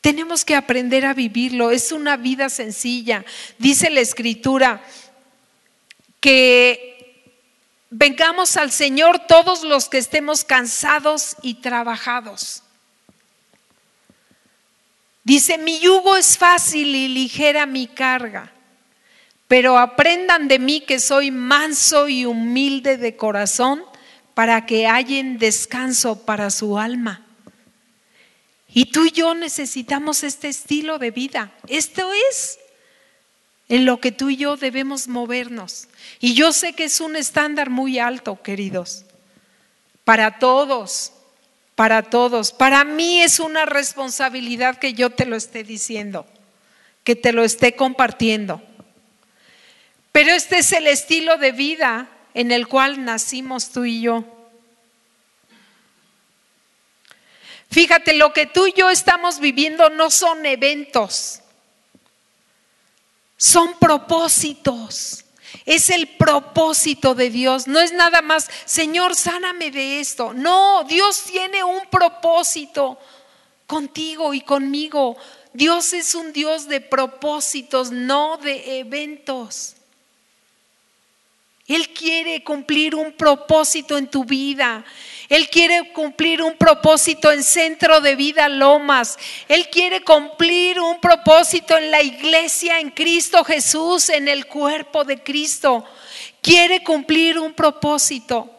Tenemos 0.00 0.44
que 0.44 0.54
aprender 0.54 1.06
a 1.06 1.14
vivirlo. 1.14 1.70
Es 1.70 1.90
una 1.90 2.16
vida 2.16 2.48
sencilla. 2.48 3.24
Dice 3.58 3.90
la 3.90 4.00
escritura 4.00 4.84
que 6.20 6.93
vengamos 7.96 8.56
al 8.56 8.70
Señor 8.70 9.20
todos 9.26 9.62
los 9.62 9.88
que 9.88 9.98
estemos 9.98 10.44
cansados 10.44 11.36
y 11.42 11.54
trabajados. 11.54 12.62
Dice, 15.22 15.58
mi 15.58 15.80
yugo 15.80 16.16
es 16.16 16.36
fácil 16.36 16.94
y 16.94 17.08
ligera 17.08 17.66
mi 17.66 17.86
carga 17.86 18.54
pero 19.48 19.78
aprendan 19.78 20.48
de 20.48 20.58
mí 20.58 20.80
que 20.80 20.98
soy 20.98 21.30
manso 21.30 22.08
y 22.08 22.24
humilde 22.24 22.96
de 22.96 23.16
corazón 23.16 23.84
para 24.34 24.66
que 24.66 24.86
hallen 24.86 25.38
descanso 25.38 26.24
para 26.24 26.50
su 26.50 26.78
alma. 26.78 27.24
Y 28.68 28.86
tú 28.86 29.04
y 29.04 29.12
yo 29.12 29.34
necesitamos 29.34 30.24
este 30.24 30.48
estilo 30.48 30.98
de 30.98 31.10
vida. 31.12 31.52
Esto 31.68 32.10
es 32.30 32.58
en 33.68 33.84
lo 33.84 34.00
que 34.00 34.10
tú 34.10 34.30
y 34.30 34.36
yo 34.36 34.56
debemos 34.56 35.06
movernos. 35.06 35.86
Y 36.24 36.32
yo 36.32 36.54
sé 36.54 36.72
que 36.72 36.84
es 36.84 37.02
un 37.02 37.16
estándar 37.16 37.68
muy 37.68 37.98
alto, 37.98 38.40
queridos, 38.40 39.04
para 40.04 40.38
todos, 40.38 41.12
para 41.74 42.02
todos. 42.02 42.50
Para 42.50 42.82
mí 42.82 43.20
es 43.20 43.40
una 43.40 43.66
responsabilidad 43.66 44.78
que 44.78 44.94
yo 44.94 45.10
te 45.10 45.26
lo 45.26 45.36
esté 45.36 45.64
diciendo, 45.64 46.26
que 47.02 47.14
te 47.14 47.34
lo 47.34 47.44
esté 47.44 47.76
compartiendo. 47.76 48.62
Pero 50.12 50.30
este 50.30 50.60
es 50.60 50.72
el 50.72 50.86
estilo 50.86 51.36
de 51.36 51.52
vida 51.52 52.08
en 52.32 52.52
el 52.52 52.68
cual 52.68 53.04
nacimos 53.04 53.68
tú 53.68 53.84
y 53.84 54.00
yo. 54.00 54.24
Fíjate, 57.70 58.14
lo 58.14 58.32
que 58.32 58.46
tú 58.46 58.66
y 58.66 58.72
yo 58.72 58.88
estamos 58.88 59.40
viviendo 59.40 59.90
no 59.90 60.08
son 60.08 60.46
eventos, 60.46 61.42
son 63.36 63.78
propósitos. 63.78 65.23
Es 65.66 65.88
el 65.90 66.08
propósito 66.08 67.14
de 67.14 67.30
Dios. 67.30 67.66
No 67.66 67.80
es 67.80 67.92
nada 67.92 68.20
más, 68.20 68.50
Señor, 68.64 69.14
sáname 69.14 69.70
de 69.70 70.00
esto. 70.00 70.34
No, 70.34 70.84
Dios 70.84 71.24
tiene 71.24 71.64
un 71.64 71.86
propósito 71.90 72.98
contigo 73.66 74.34
y 74.34 74.42
conmigo. 74.42 75.16
Dios 75.52 75.92
es 75.92 76.14
un 76.14 76.32
Dios 76.32 76.68
de 76.68 76.80
propósitos, 76.80 77.90
no 77.90 78.36
de 78.38 78.80
eventos. 78.80 79.76
Él 81.66 81.88
quiere 81.90 82.44
cumplir 82.44 82.94
un 82.94 83.12
propósito 83.12 83.96
en 83.96 84.10
tu 84.10 84.24
vida. 84.24 84.84
Él 85.28 85.48
quiere 85.48 85.92
cumplir 85.92 86.42
un 86.42 86.56
propósito 86.56 87.32
en 87.32 87.42
Centro 87.42 88.00
de 88.00 88.14
Vida 88.14 88.48
Lomas. 88.48 89.18
Él 89.48 89.68
quiere 89.70 90.02
cumplir 90.02 90.80
un 90.80 91.00
propósito 91.00 91.76
en 91.76 91.90
la 91.90 92.02
iglesia, 92.02 92.80
en 92.80 92.90
Cristo 92.90 93.44
Jesús, 93.44 94.10
en 94.10 94.28
el 94.28 94.46
cuerpo 94.46 95.04
de 95.04 95.22
Cristo. 95.22 95.84
Quiere 96.42 96.82
cumplir 96.82 97.38
un 97.38 97.54
propósito. 97.54 98.50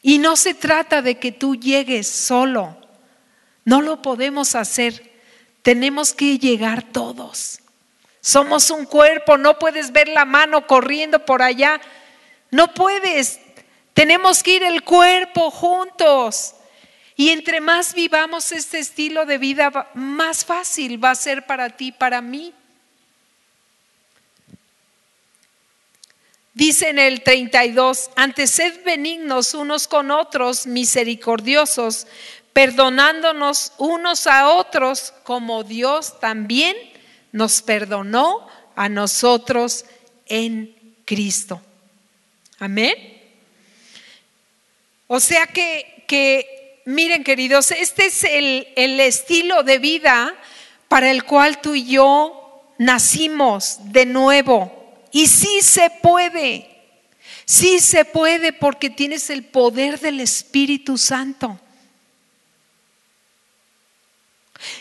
Y 0.00 0.18
no 0.18 0.36
se 0.36 0.54
trata 0.54 1.02
de 1.02 1.18
que 1.18 1.32
tú 1.32 1.56
llegues 1.56 2.08
solo. 2.08 2.76
No 3.64 3.80
lo 3.80 4.02
podemos 4.02 4.54
hacer. 4.54 5.12
Tenemos 5.62 6.12
que 6.12 6.38
llegar 6.38 6.82
todos. 6.82 7.60
Somos 8.20 8.70
un 8.70 8.86
cuerpo, 8.86 9.36
no 9.36 9.58
puedes 9.58 9.92
ver 9.92 10.08
la 10.08 10.24
mano 10.24 10.66
corriendo 10.66 11.24
por 11.24 11.42
allá. 11.42 11.80
No 12.50 12.72
puedes. 12.72 13.40
Tenemos 13.94 14.42
que 14.42 14.56
ir 14.56 14.62
el 14.64 14.82
cuerpo 14.82 15.50
juntos. 15.50 16.54
Y 17.16 17.30
entre 17.30 17.60
más 17.60 17.94
vivamos 17.94 18.50
este 18.50 18.80
estilo 18.80 19.24
de 19.24 19.38
vida, 19.38 19.90
más 19.94 20.44
fácil 20.44 21.02
va 21.02 21.12
a 21.12 21.14
ser 21.14 21.46
para 21.46 21.70
ti, 21.70 21.92
para 21.92 22.20
mí. 22.20 22.52
Dice 26.54 26.88
en 26.88 26.98
el 26.98 27.22
32, 27.22 28.10
antes 28.14 28.50
sed 28.50 28.84
benignos 28.84 29.54
unos 29.54 29.88
con 29.88 30.10
otros, 30.10 30.66
misericordiosos, 30.66 32.06
perdonándonos 32.52 33.72
unos 33.78 34.26
a 34.26 34.48
otros, 34.48 35.12
como 35.24 35.64
Dios 35.64 36.20
también 36.20 36.76
nos 37.32 37.62
perdonó 37.62 38.46
a 38.76 38.88
nosotros 38.88 39.84
en 40.26 40.94
Cristo. 41.04 41.60
Amén. 42.58 43.13
O 45.14 45.20
sea 45.20 45.46
que, 45.46 46.82
miren 46.86 47.22
queridos, 47.22 47.70
este 47.70 48.06
es 48.06 48.24
el, 48.24 48.66
el 48.74 48.98
estilo 48.98 49.62
de 49.62 49.78
vida 49.78 50.34
para 50.88 51.08
el 51.08 51.22
cual 51.22 51.60
tú 51.60 51.76
y 51.76 51.84
yo 51.84 52.74
nacimos 52.78 53.78
de 53.92 54.06
nuevo. 54.06 55.06
Y 55.12 55.28
sí 55.28 55.60
se 55.62 55.88
puede, 56.02 56.68
sí 57.44 57.78
se 57.78 58.04
puede 58.04 58.52
porque 58.52 58.90
tienes 58.90 59.30
el 59.30 59.44
poder 59.44 60.00
del 60.00 60.18
Espíritu 60.18 60.98
Santo. 60.98 61.60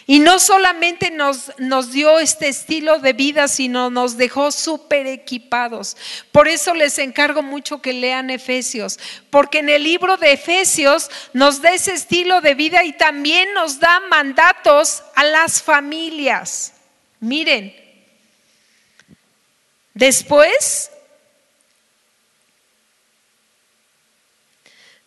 Y 0.05 0.19
no 0.19 0.39
solamente 0.39 1.11
nos, 1.11 1.51
nos, 1.57 1.91
dio 1.91 2.19
este 2.19 2.47
estilo 2.47 2.99
de 2.99 3.13
vida, 3.13 3.47
sino 3.47 3.89
nos 3.89 4.17
dejó 4.17 4.51
súper 4.51 5.07
equipados. 5.07 5.97
Por 6.31 6.47
eso 6.47 6.73
les 6.73 6.99
encargo 6.99 7.41
mucho 7.41 7.81
que 7.81 7.93
lean 7.93 8.29
Efesios, 8.29 8.99
porque 9.29 9.59
en 9.59 9.69
el 9.69 9.83
libro 9.83 10.17
de 10.17 10.33
Efesios 10.33 11.09
nos 11.33 11.61
da 11.61 11.73
ese 11.73 11.93
estilo 11.93 12.41
de 12.41 12.55
vida 12.55 12.83
y 12.83 12.93
también 12.93 13.53
nos 13.53 13.79
da 13.79 13.99
mandatos 14.09 15.03
a 15.15 15.23
las 15.23 15.61
familias. 15.61 16.73
Miren, 17.19 17.73
después, 19.93 20.91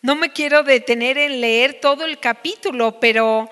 no 0.06 0.14
me 0.14 0.32
quiero 0.32 0.62
detener 0.62 1.18
en 1.18 1.40
leer 1.40 1.80
todo 1.80 2.04
el 2.04 2.20
capítulo, 2.20 3.00
pero 3.00 3.50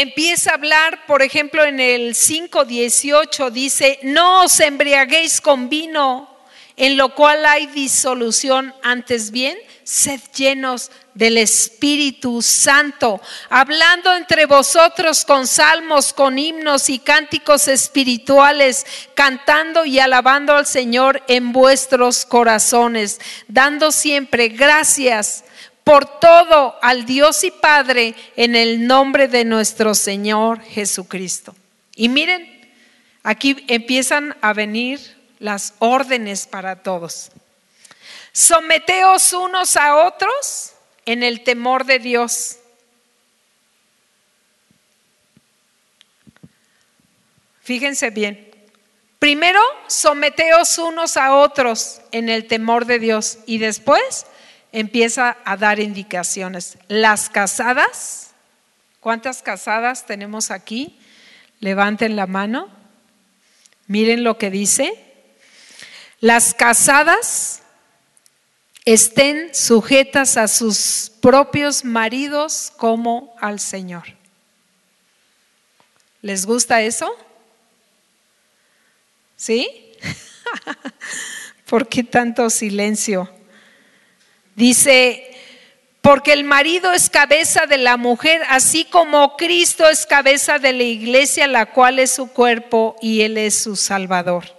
empieza 0.00 0.50
a 0.50 0.54
hablar, 0.54 1.06
por 1.06 1.22
ejemplo, 1.22 1.64
en 1.64 1.80
el 1.80 2.14
5.18 2.14 3.50
dice, 3.50 3.98
no 4.02 4.44
os 4.44 4.60
embriaguéis 4.60 5.40
con 5.40 5.68
vino, 5.68 6.28
en 6.76 6.96
lo 6.96 7.14
cual 7.14 7.44
hay 7.44 7.66
disolución, 7.66 8.72
antes 8.82 9.32
bien, 9.32 9.58
sed 9.82 10.20
llenos 10.36 10.92
del 11.14 11.38
Espíritu 11.38 12.42
Santo, 12.42 13.20
hablando 13.50 14.14
entre 14.14 14.46
vosotros 14.46 15.24
con 15.24 15.48
salmos, 15.48 16.12
con 16.12 16.38
himnos 16.38 16.88
y 16.88 17.00
cánticos 17.00 17.66
espirituales, 17.66 18.86
cantando 19.14 19.84
y 19.84 19.98
alabando 19.98 20.54
al 20.54 20.66
Señor 20.66 21.24
en 21.26 21.50
vuestros 21.50 22.24
corazones, 22.24 23.18
dando 23.48 23.90
siempre 23.90 24.48
gracias 24.50 25.44
por 25.88 26.20
todo 26.20 26.78
al 26.82 27.06
Dios 27.06 27.44
y 27.44 27.50
Padre 27.50 28.14
en 28.36 28.54
el 28.54 28.86
nombre 28.86 29.26
de 29.26 29.46
nuestro 29.46 29.94
Señor 29.94 30.60
Jesucristo. 30.60 31.56
Y 31.96 32.10
miren, 32.10 32.70
aquí 33.22 33.64
empiezan 33.68 34.36
a 34.42 34.52
venir 34.52 35.00
las 35.38 35.72
órdenes 35.78 36.46
para 36.46 36.82
todos. 36.82 37.30
Someteos 38.32 39.32
unos 39.32 39.78
a 39.78 39.96
otros 40.04 40.74
en 41.06 41.22
el 41.22 41.42
temor 41.42 41.86
de 41.86 41.98
Dios. 41.98 42.58
Fíjense 47.62 48.10
bien. 48.10 48.50
Primero, 49.18 49.62
someteos 49.86 50.76
unos 50.76 51.16
a 51.16 51.32
otros 51.32 52.02
en 52.12 52.28
el 52.28 52.46
temor 52.46 52.84
de 52.84 52.98
Dios 52.98 53.38
y 53.46 53.56
después, 53.56 54.26
empieza 54.72 55.36
a 55.44 55.56
dar 55.56 55.80
indicaciones. 55.80 56.78
Las 56.88 57.30
casadas, 57.30 58.30
¿cuántas 59.00 59.42
casadas 59.42 60.06
tenemos 60.06 60.50
aquí? 60.50 60.98
Levanten 61.60 62.16
la 62.16 62.26
mano. 62.26 62.68
Miren 63.86 64.24
lo 64.24 64.38
que 64.38 64.50
dice. 64.50 64.92
Las 66.20 66.54
casadas 66.54 67.62
estén 68.84 69.54
sujetas 69.54 70.36
a 70.36 70.48
sus 70.48 71.12
propios 71.20 71.84
maridos 71.84 72.72
como 72.76 73.34
al 73.40 73.60
Señor. 73.60 74.04
¿Les 76.22 76.46
gusta 76.46 76.82
eso? 76.82 77.10
¿Sí? 79.36 79.68
¿Por 81.66 81.88
qué 81.88 82.02
tanto 82.02 82.50
silencio? 82.50 83.30
Dice, 84.58 85.30
porque 86.00 86.32
el 86.32 86.42
marido 86.42 86.92
es 86.92 87.08
cabeza 87.10 87.66
de 87.66 87.78
la 87.78 87.96
mujer, 87.96 88.42
así 88.48 88.84
como 88.84 89.36
Cristo 89.36 89.88
es 89.88 90.04
cabeza 90.04 90.58
de 90.58 90.72
la 90.72 90.82
iglesia, 90.82 91.46
la 91.46 91.66
cual 91.66 92.00
es 92.00 92.10
su 92.10 92.32
cuerpo 92.32 92.96
y 93.00 93.20
Él 93.20 93.38
es 93.38 93.56
su 93.56 93.76
Salvador. 93.76 94.52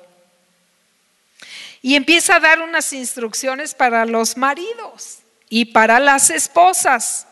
Y 1.81 1.95
empieza 1.95 2.37
a 2.37 2.39
dar 2.39 2.61
unas 2.61 2.93
instrucciones 2.93 3.75
para 3.75 4.05
los 4.05 4.37
maridos 4.37 5.17
y 5.49 5.65
para 5.65 5.99
las 5.99 6.29
esposas. 6.29 7.27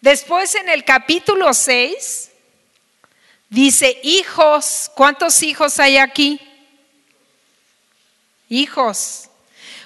Después 0.00 0.54
en 0.54 0.70
el 0.70 0.82
capítulo 0.82 1.52
6 1.52 2.30
dice, 3.50 4.00
hijos, 4.02 4.90
¿cuántos 4.94 5.42
hijos 5.42 5.78
hay 5.78 5.98
aquí? 5.98 6.40
Hijos. 8.48 9.29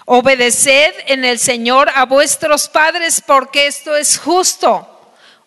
Obedeced 0.06 0.94
en 1.06 1.24
el 1.24 1.38
Señor 1.38 1.90
a 1.94 2.04
vuestros 2.04 2.68
padres 2.68 3.22
porque 3.26 3.66
esto 3.66 3.96
es 3.96 4.18
justo. 4.18 4.90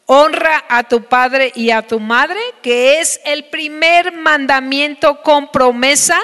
Honra 0.07 0.65
a 0.69 0.83
tu 0.83 1.03
padre 1.03 1.51
y 1.53 1.69
a 1.69 1.81
tu 1.81 1.99
madre, 1.99 2.39
que 2.61 2.99
es 3.01 3.19
el 3.25 3.45
primer 3.45 4.13
mandamiento 4.13 5.21
con 5.21 5.51
promesa 5.51 6.17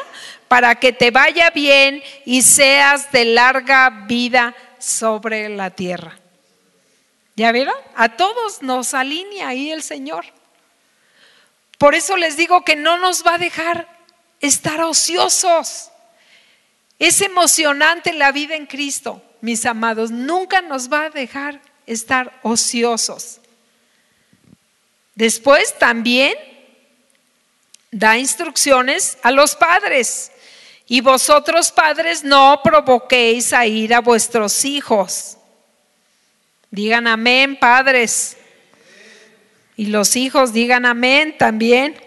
para 0.48 0.76
que 0.76 0.94
te 0.94 1.12
vaya 1.12 1.50
bien 1.50 2.02
y 2.26 2.44
seas 2.44 3.12
de 3.12 3.26
larga 3.26 3.90
vida 4.08 4.56
sobre 4.80 5.50
la 5.50 5.72
tierra. 5.72 6.18
¿Ya 7.36 7.52
vieron? 7.52 7.76
A 7.96 8.16
todos 8.16 8.62
nos 8.62 8.94
alinea 8.94 9.50
ahí 9.50 9.72
el 9.72 9.84
Señor. 9.84 10.26
Por 11.78 11.96
eso 11.96 12.16
les 12.16 12.38
digo 12.38 12.64
que 12.64 12.76
no 12.76 12.98
nos 12.98 13.26
va 13.26 13.36
a 13.36 13.40
dejar 13.40 13.88
estar 14.40 14.82
ociosos. 14.82 15.90
Es 17.04 17.20
emocionante 17.20 18.14
la 18.14 18.32
vida 18.32 18.56
en 18.56 18.66
Cristo, 18.66 19.22
mis 19.42 19.66
amados. 19.66 20.10
Nunca 20.10 20.62
nos 20.62 20.90
va 20.90 21.08
a 21.08 21.10
dejar 21.10 21.60
estar 21.86 22.40
ociosos. 22.44 23.42
Después 25.14 25.78
también 25.78 26.34
da 27.92 28.18
instrucciones 28.18 29.18
a 29.22 29.32
los 29.32 29.54
padres. 29.54 30.32
Y 30.88 31.02
vosotros 31.02 31.74
padres 31.74 32.24
no 32.24 32.62
provoquéis 32.64 33.52
a 33.52 33.68
ir 33.68 33.94
a 33.94 34.00
vuestros 34.00 34.64
hijos. 34.64 35.36
Digan 36.72 37.08
amén, 37.08 37.60
padres. 37.60 38.38
Y 39.76 39.88
los 39.88 40.16
hijos 40.16 40.54
digan 40.54 40.86
amén 40.86 41.38
también 41.38 42.02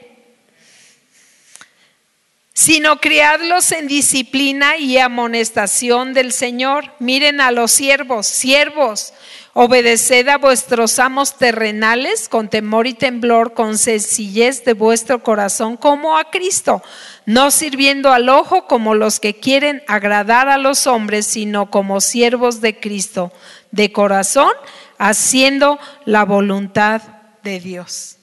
sino 2.57 3.00
criadlos 3.02 3.70
en 3.70 3.86
disciplina 3.86 4.78
y 4.78 4.96
amonestación 4.96 6.14
del 6.14 6.32
Señor. 6.32 6.90
Miren 6.98 7.42
a 7.42 7.50
los 7.50 7.70
siervos, 7.70 8.26
siervos, 8.26 9.12
obedeced 9.52 10.26
a 10.28 10.38
vuestros 10.38 10.98
amos 10.98 11.36
terrenales 11.36 12.30
con 12.30 12.48
temor 12.48 12.86
y 12.86 12.94
temblor, 12.94 13.52
con 13.52 13.76
sencillez 13.76 14.64
de 14.64 14.72
vuestro 14.72 15.22
corazón, 15.22 15.76
como 15.76 16.16
a 16.16 16.30
Cristo, 16.30 16.82
no 17.26 17.50
sirviendo 17.50 18.11
al 18.11 18.30
ojo 18.30 18.66
como 18.66 18.94
los 18.94 19.20
que 19.20 19.38
quieren 19.38 19.82
agradar 19.86 20.48
a 20.48 20.57
los 20.57 20.86
hombres, 20.86 21.26
sino 21.26 21.70
como 21.70 22.00
siervos 22.00 22.62
de 22.62 22.80
Cristo, 22.80 23.32
de 23.70 23.92
corazón, 23.92 24.52
haciendo 24.96 25.78
la 26.07 26.24
voluntad 26.24 27.02
de 27.42 27.61
Dios. 27.61 28.16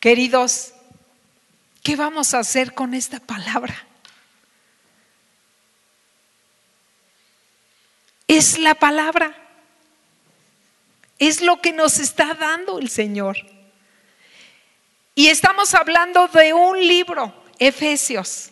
Queridos, 0.00 0.72
¿Qué 1.86 1.94
vamos 1.94 2.34
a 2.34 2.40
hacer 2.40 2.74
con 2.74 2.94
esta 2.94 3.20
palabra? 3.20 3.86
Es 8.26 8.58
la 8.58 8.74
palabra. 8.74 9.32
Es 11.20 11.42
lo 11.42 11.60
que 11.60 11.72
nos 11.72 12.00
está 12.00 12.34
dando 12.34 12.80
el 12.80 12.90
Señor. 12.90 13.36
Y 15.14 15.28
estamos 15.28 15.74
hablando 15.74 16.26
de 16.26 16.52
un 16.52 16.84
libro, 16.84 17.32
Efesios. 17.60 18.50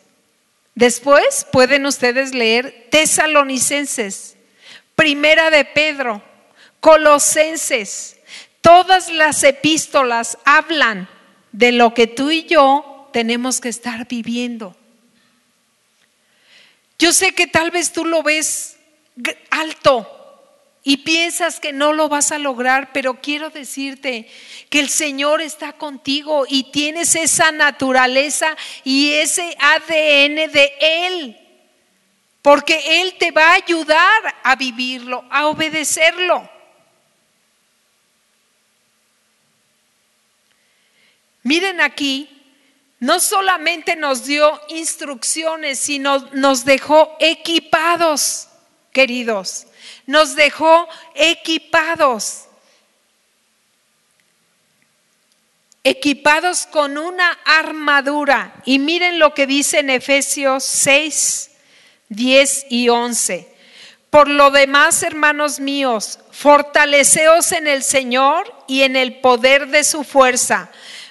Después 0.76 1.44
pueden 1.50 1.86
ustedes 1.86 2.32
leer 2.32 2.86
Tesalonicenses, 2.92 4.36
Primera 4.94 5.50
de 5.50 5.64
Pedro, 5.64 6.22
Colosenses. 6.78 8.16
Todas 8.60 9.10
las 9.10 9.42
epístolas 9.42 10.38
hablan 10.44 11.08
de 11.50 11.72
lo 11.72 11.94
que 11.94 12.06
tú 12.06 12.30
y 12.30 12.44
yo 12.44 12.92
tenemos 13.14 13.60
que 13.60 13.68
estar 13.68 14.08
viviendo. 14.08 14.76
Yo 16.98 17.12
sé 17.12 17.32
que 17.32 17.46
tal 17.46 17.70
vez 17.70 17.92
tú 17.92 18.04
lo 18.04 18.24
ves 18.24 18.76
alto 19.50 20.10
y 20.82 20.96
piensas 20.96 21.60
que 21.60 21.72
no 21.72 21.92
lo 21.92 22.08
vas 22.08 22.32
a 22.32 22.40
lograr, 22.40 22.92
pero 22.92 23.20
quiero 23.20 23.50
decirte 23.50 24.28
que 24.68 24.80
el 24.80 24.88
Señor 24.88 25.40
está 25.42 25.74
contigo 25.74 26.44
y 26.48 26.72
tienes 26.72 27.14
esa 27.14 27.52
naturaleza 27.52 28.56
y 28.82 29.12
ese 29.12 29.56
ADN 29.60 30.50
de 30.50 30.72
Él, 30.80 31.36
porque 32.42 33.00
Él 33.00 33.14
te 33.16 33.30
va 33.30 33.52
a 33.52 33.54
ayudar 33.54 34.34
a 34.42 34.56
vivirlo, 34.56 35.24
a 35.30 35.46
obedecerlo. 35.46 36.50
Miren 41.44 41.80
aquí 41.80 42.33
no 43.04 43.20
solamente 43.20 43.96
nos 43.96 44.24
dio 44.24 44.58
instrucciones, 44.68 45.78
sino 45.78 46.20
nos 46.32 46.64
dejó 46.64 47.18
equipados, 47.20 48.48
queridos. 48.92 49.66
Nos 50.06 50.34
dejó 50.34 50.88
equipados. 51.14 52.46
Equipados 55.82 56.64
con 56.64 56.96
una 56.96 57.28
armadura. 57.44 58.54
Y 58.64 58.78
miren 58.78 59.18
lo 59.18 59.34
que 59.34 59.46
dice 59.46 59.80
en 59.80 59.90
Efesios 59.90 60.64
6, 60.64 61.50
10 62.08 62.66
y 62.70 62.88
11. 62.88 63.54
Por 64.08 64.28
lo 64.28 64.50
demás, 64.50 65.02
hermanos 65.02 65.60
míos, 65.60 66.20
fortaleceos 66.30 67.52
en 67.52 67.66
el 67.66 67.82
Señor 67.82 68.50
y 68.66 68.80
en 68.80 68.96
el 68.96 69.20
poder 69.20 69.66
de 69.66 69.84
su 69.84 70.04
fuerza 70.04 70.70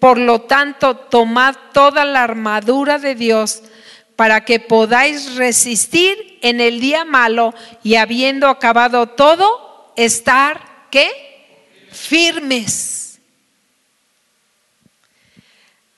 Por 0.00 0.18
lo 0.18 0.40
tanto, 0.40 0.96
tomad 0.96 1.54
toda 1.72 2.04
la 2.06 2.24
armadura 2.24 2.98
de 2.98 3.14
Dios 3.14 3.62
para 4.16 4.44
que 4.44 4.58
podáis 4.58 5.36
resistir 5.36 6.38
en 6.42 6.60
el 6.60 6.80
día 6.80 7.04
malo 7.04 7.54
y 7.82 7.96
habiendo 7.96 8.48
acabado 8.48 9.06
todo, 9.08 9.92
estar, 9.96 10.86
¿qué? 10.90 11.10
Firmes. 11.92 13.20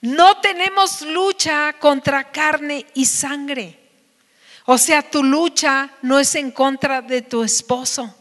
No 0.01 0.41
tenemos 0.41 1.03
lucha 1.03 1.73
contra 1.75 2.33
carne 2.33 2.87
y 2.95 3.05
sangre. 3.05 3.79
O 4.65 4.79
sea, 4.79 5.09
tu 5.09 5.23
lucha 5.23 5.91
no 6.03 6.19
es 6.19 6.35
en 6.35 6.51
contra 6.51 7.03
de 7.03 7.23
tu 7.23 7.45
esposo. 7.45 8.13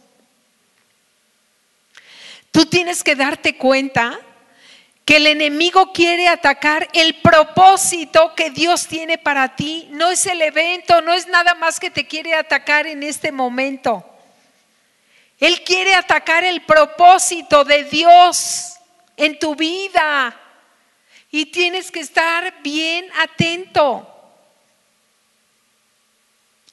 Tú 2.51 2.67
tienes 2.67 3.03
que 3.03 3.15
darte 3.15 3.57
cuenta 3.57 4.19
que 5.11 5.17
el 5.17 5.27
enemigo 5.27 5.91
quiere 5.91 6.29
atacar 6.29 6.87
el 6.93 7.15
propósito 7.15 8.33
que 8.33 8.49
Dios 8.49 8.87
tiene 8.87 9.17
para 9.17 9.57
ti. 9.57 9.89
No 9.91 10.09
es 10.09 10.25
el 10.25 10.41
evento, 10.41 11.01
no 11.01 11.13
es 11.13 11.27
nada 11.27 11.53
más 11.53 11.81
que 11.81 11.91
te 11.91 12.07
quiere 12.07 12.33
atacar 12.33 12.87
en 12.87 13.03
este 13.03 13.29
momento. 13.29 14.05
Él 15.37 15.65
quiere 15.65 15.95
atacar 15.95 16.45
el 16.45 16.61
propósito 16.61 17.65
de 17.65 17.83
Dios 17.83 18.75
en 19.17 19.37
tu 19.37 19.53
vida. 19.53 20.33
Y 21.29 21.47
tienes 21.47 21.91
que 21.91 21.99
estar 21.99 22.61
bien 22.61 23.05
atento. 23.19 24.07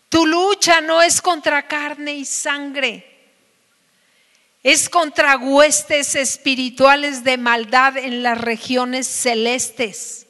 Tu 0.09 0.25
lucha 0.25 0.81
no 0.81 1.03
es 1.03 1.21
contra 1.21 1.67
carne 1.67 2.13
y 2.13 2.25
sangre, 2.25 3.18
es 4.63 4.89
contra 4.89 5.37
huestes 5.37 6.15
espirituales 6.15 7.23
de 7.25 7.37
maldad 7.39 7.97
en 7.97 8.23
las 8.23 8.39
regiones 8.41 9.07
celestes. 9.07 10.27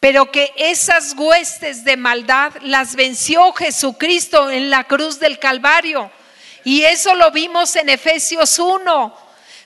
Pero 0.00 0.30
que 0.30 0.52
esas 0.56 1.14
huestes 1.16 1.84
de 1.84 1.96
maldad 1.96 2.52
las 2.62 2.96
venció 2.96 3.52
Jesucristo 3.52 4.50
en 4.50 4.70
la 4.70 4.84
cruz 4.84 5.18
del 5.18 5.38
Calvario. 5.38 6.10
Y 6.64 6.82
eso 6.82 7.14
lo 7.14 7.30
vimos 7.30 7.76
en 7.76 7.88
Efesios 7.88 8.58
1. 8.58 9.16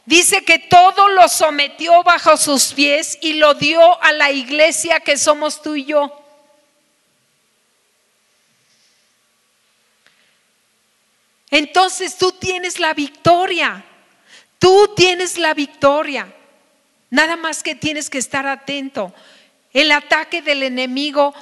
Dice 0.04 0.44
que 0.44 0.58
todo 0.58 1.08
lo 1.08 1.28
sometió 1.28 2.02
bajo 2.02 2.36
sus 2.36 2.72
pies 2.72 3.18
y 3.20 3.34
lo 3.34 3.54
dio 3.54 4.02
a 4.02 4.12
la 4.12 4.30
iglesia 4.30 5.00
que 5.00 5.16
somos 5.16 5.62
tú 5.62 5.76
y 5.76 5.84
yo. 5.84 6.19
Entonces 11.50 12.16
tú 12.16 12.32
tienes 12.32 12.78
la 12.78 12.94
victoria. 12.94 13.84
Tú 14.58 14.92
tienes 14.94 15.38
la 15.38 15.54
victoria. 15.54 16.32
Nada 17.10 17.36
más 17.36 17.62
que 17.62 17.74
tienes 17.74 18.08
que 18.08 18.18
estar 18.18 18.46
atento. 18.46 19.12
El 19.72 19.90
ataque 19.90 20.42
del 20.42 20.62
enemigo 20.62 21.34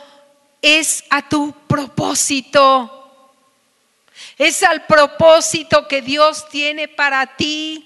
es 0.62 1.04
a 1.10 1.28
tu 1.28 1.52
propósito. 1.66 2.94
Es 4.36 4.62
al 4.62 4.86
propósito 4.86 5.86
que 5.86 6.02
Dios 6.02 6.48
tiene 6.48 6.88
para 6.88 7.36
ti. 7.36 7.84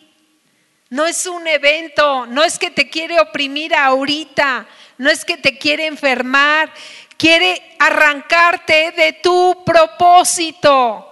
No 0.90 1.06
es 1.06 1.26
un 1.26 1.46
evento, 1.46 2.26
no 2.26 2.44
es 2.44 2.58
que 2.58 2.70
te 2.70 2.90
quiere 2.90 3.18
oprimir 3.18 3.74
ahorita, 3.74 4.66
no 4.98 5.08
es 5.08 5.24
que 5.24 5.38
te 5.38 5.56
quiere 5.56 5.86
enfermar, 5.86 6.70
quiere 7.16 7.76
arrancarte 7.78 8.92
de 8.92 9.14
tu 9.14 9.62
propósito. 9.64 11.11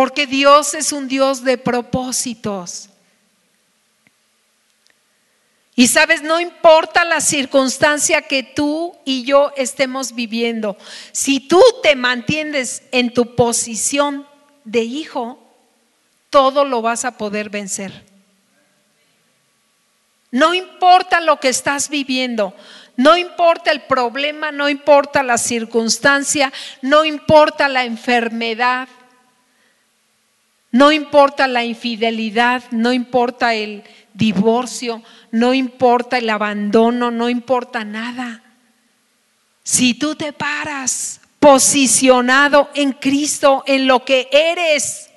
Porque 0.00 0.26
Dios 0.26 0.72
es 0.72 0.92
un 0.92 1.08
Dios 1.08 1.44
de 1.44 1.58
propósitos. 1.58 2.88
Y 5.74 5.88
sabes, 5.88 6.22
no 6.22 6.40
importa 6.40 7.04
la 7.04 7.20
circunstancia 7.20 8.22
que 8.22 8.42
tú 8.42 8.96
y 9.04 9.24
yo 9.24 9.52
estemos 9.58 10.14
viviendo, 10.14 10.78
si 11.12 11.38
tú 11.38 11.62
te 11.82 11.96
mantienes 11.96 12.82
en 12.92 13.12
tu 13.12 13.34
posición 13.36 14.26
de 14.64 14.84
hijo, 14.84 15.38
todo 16.30 16.64
lo 16.64 16.80
vas 16.80 17.04
a 17.04 17.18
poder 17.18 17.50
vencer. 17.50 18.02
No 20.30 20.54
importa 20.54 21.20
lo 21.20 21.40
que 21.40 21.50
estás 21.50 21.90
viviendo, 21.90 22.54
no 22.96 23.18
importa 23.18 23.70
el 23.70 23.82
problema, 23.82 24.50
no 24.50 24.70
importa 24.70 25.22
la 25.22 25.36
circunstancia, 25.36 26.50
no 26.80 27.04
importa 27.04 27.68
la 27.68 27.84
enfermedad, 27.84 28.88
no 30.72 30.92
importa 30.92 31.48
la 31.48 31.64
infidelidad, 31.64 32.62
no 32.70 32.92
importa 32.92 33.54
el 33.54 33.82
divorcio, 34.14 35.02
no 35.32 35.52
importa 35.52 36.18
el 36.18 36.30
abandono, 36.30 37.10
no 37.10 37.28
importa 37.28 37.84
nada. 37.84 38.42
Si 39.64 39.94
tú 39.94 40.14
te 40.14 40.32
paras 40.32 41.20
posicionado 41.40 42.70
en 42.74 42.92
Cristo, 42.92 43.64
en 43.66 43.86
lo 43.86 44.04
que 44.04 44.28
eres, 44.30 45.10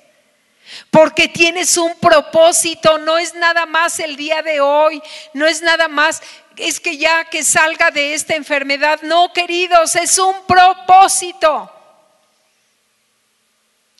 porque 0.90 1.28
tienes 1.28 1.76
un 1.76 1.94
propósito, 2.00 2.98
no 2.98 3.18
es 3.18 3.34
nada 3.34 3.66
más 3.66 4.00
el 4.00 4.16
día 4.16 4.42
de 4.42 4.60
hoy, 4.60 5.00
no 5.34 5.46
es 5.46 5.62
nada 5.62 5.86
más, 5.86 6.22
es 6.56 6.80
que 6.80 6.96
ya 6.96 7.24
que 7.26 7.44
salga 7.44 7.90
de 7.90 8.14
esta 8.14 8.34
enfermedad, 8.34 9.00
no 9.02 9.32
queridos, 9.32 9.94
es 9.96 10.18
un 10.18 10.34
propósito. 10.46 11.70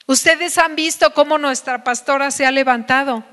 Ustedes 0.06 0.58
han 0.58 0.76
visto 0.76 1.12
cómo 1.14 1.38
nuestra 1.38 1.82
pastora 1.82 2.30
se 2.30 2.44
ha 2.44 2.50
levantado 2.50 3.24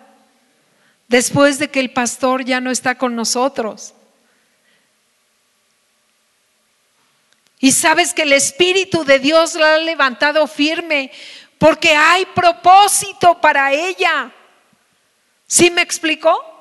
después 1.07 1.59
de 1.59 1.69
que 1.69 1.81
el 1.81 1.91
pastor 1.91 2.45
ya 2.45 2.61
no 2.61 2.71
está 2.71 2.95
con 2.97 3.15
nosotros. 3.15 3.93
Y 7.59 7.73
sabes 7.73 8.13
que 8.13 8.23
el 8.23 8.33
Espíritu 8.33 9.03
de 9.03 9.19
Dios 9.19 9.53
la 9.55 9.75
ha 9.75 9.77
levantado 9.77 10.47
firme 10.47 11.11
porque 11.57 11.95
hay 11.95 12.25
propósito 12.25 13.39
para 13.39 13.71
ella. 13.71 14.31
¿Sí 15.45 15.69
me 15.69 15.81
explicó? 15.81 16.51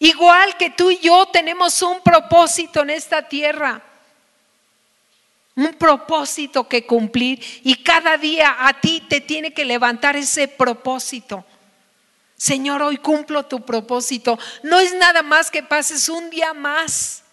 Igual 0.00 0.56
que 0.56 0.70
tú 0.70 0.90
y 0.90 0.98
yo 0.98 1.26
tenemos 1.26 1.80
un 1.80 2.00
propósito 2.00 2.82
en 2.82 2.90
esta 2.90 3.22
tierra, 3.26 3.82
un 5.58 5.74
propósito 5.74 6.68
que 6.68 6.86
cumplir 6.86 7.44
y 7.64 7.82
cada 7.82 8.16
día 8.16 8.56
a 8.60 8.80
ti 8.80 9.04
te 9.08 9.20
tiene 9.20 9.52
que 9.52 9.64
levantar 9.64 10.14
ese 10.14 10.46
propósito. 10.46 11.44
Señor, 12.36 12.80
hoy 12.80 12.98
cumplo 12.98 13.44
tu 13.46 13.62
propósito. 13.62 14.38
No 14.62 14.78
es 14.78 14.94
nada 14.94 15.22
más 15.22 15.50
que 15.50 15.64
pases 15.64 16.08
un 16.08 16.30
día 16.30 16.54
más. 16.54 17.24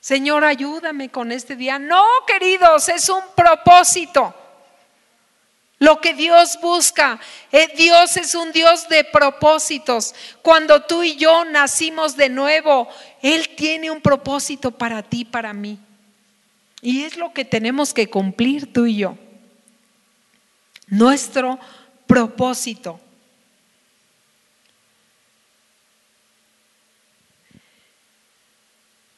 Señor, 0.00 0.44
ayúdame 0.44 1.10
con 1.10 1.30
este 1.30 1.54
día. 1.54 1.78
No, 1.78 2.04
queridos, 2.26 2.88
es 2.88 3.08
un 3.08 3.22
propósito. 3.36 4.34
Lo 5.78 6.00
que 6.00 6.12
Dios 6.12 6.58
busca, 6.60 7.20
eh, 7.52 7.72
Dios 7.76 8.16
es 8.16 8.34
un 8.34 8.50
Dios 8.50 8.88
de 8.88 9.04
propósitos. 9.04 10.12
Cuando 10.42 10.82
tú 10.82 11.04
y 11.04 11.14
yo 11.14 11.44
nacimos 11.44 12.16
de 12.16 12.30
nuevo, 12.30 12.88
Él 13.22 13.50
tiene 13.54 13.92
un 13.92 14.00
propósito 14.00 14.72
para 14.72 15.04
ti, 15.04 15.24
para 15.24 15.52
mí. 15.52 15.78
Y 16.82 17.04
es 17.04 17.16
lo 17.16 17.32
que 17.32 17.44
tenemos 17.44 17.92
que 17.92 18.08
cumplir 18.08 18.72
tú 18.72 18.86
y 18.86 18.96
yo. 18.96 19.18
Nuestro 20.86 21.58
propósito. 22.06 23.00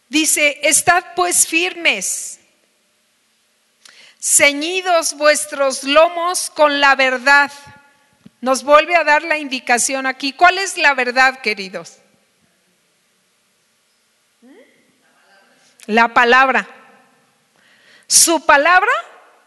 Dice, 0.08 0.58
estad 0.62 1.04
pues 1.16 1.46
firmes 1.46 2.38
ceñidos 4.22 5.14
vuestros 5.14 5.82
lomos 5.82 6.50
con 6.50 6.80
la 6.80 6.94
verdad. 6.94 7.50
Nos 8.40 8.62
vuelve 8.62 8.94
a 8.94 9.04
dar 9.04 9.22
la 9.24 9.38
indicación 9.38 10.06
aquí. 10.06 10.32
¿Cuál 10.32 10.58
es 10.58 10.78
la 10.78 10.94
verdad, 10.94 11.40
queridos? 11.40 11.98
La 15.86 16.14
palabra. 16.14 16.81
Su 18.12 18.44
palabra 18.44 18.92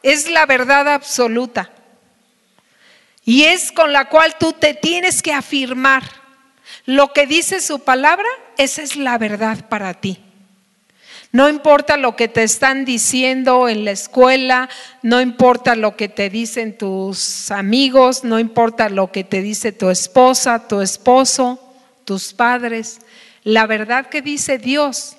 es 0.01 0.27
la 0.27 0.47
verdad 0.47 0.91
absoluta. 0.91 1.69
Y 3.23 3.43
es 3.43 3.71
con 3.71 3.93
la 3.93 4.09
cual 4.09 4.37
tú 4.39 4.53
te 4.53 4.73
tienes 4.73 5.21
que 5.21 5.33
afirmar. 5.33 6.01
Lo 6.87 7.13
que 7.13 7.27
dice 7.27 7.61
su 7.61 7.81
palabra, 7.81 8.27
esa 8.57 8.81
es 8.81 8.95
la 8.95 9.19
verdad 9.19 9.69
para 9.69 9.93
ti. 9.93 10.19
No 11.31 11.47
importa 11.47 11.95
lo 11.95 12.15
que 12.15 12.27
te 12.27 12.41
están 12.41 12.85
diciendo 12.85 13.69
en 13.69 13.85
la 13.85 13.91
escuela, 13.91 14.67
no 15.03 15.21
importa 15.21 15.75
lo 15.75 15.95
que 15.95 16.09
te 16.09 16.31
dicen 16.31 16.75
tus 16.75 17.51
amigos, 17.51 18.23
no 18.23 18.39
importa 18.39 18.89
lo 18.89 19.11
que 19.11 19.23
te 19.23 19.43
dice 19.43 19.73
tu 19.73 19.91
esposa, 19.91 20.67
tu 20.67 20.81
esposo, 20.81 21.59
tus 22.03 22.33
padres. 22.33 22.99
La 23.43 23.67
verdad 23.67 24.07
que 24.07 24.23
dice 24.23 24.57
Dios 24.57 25.14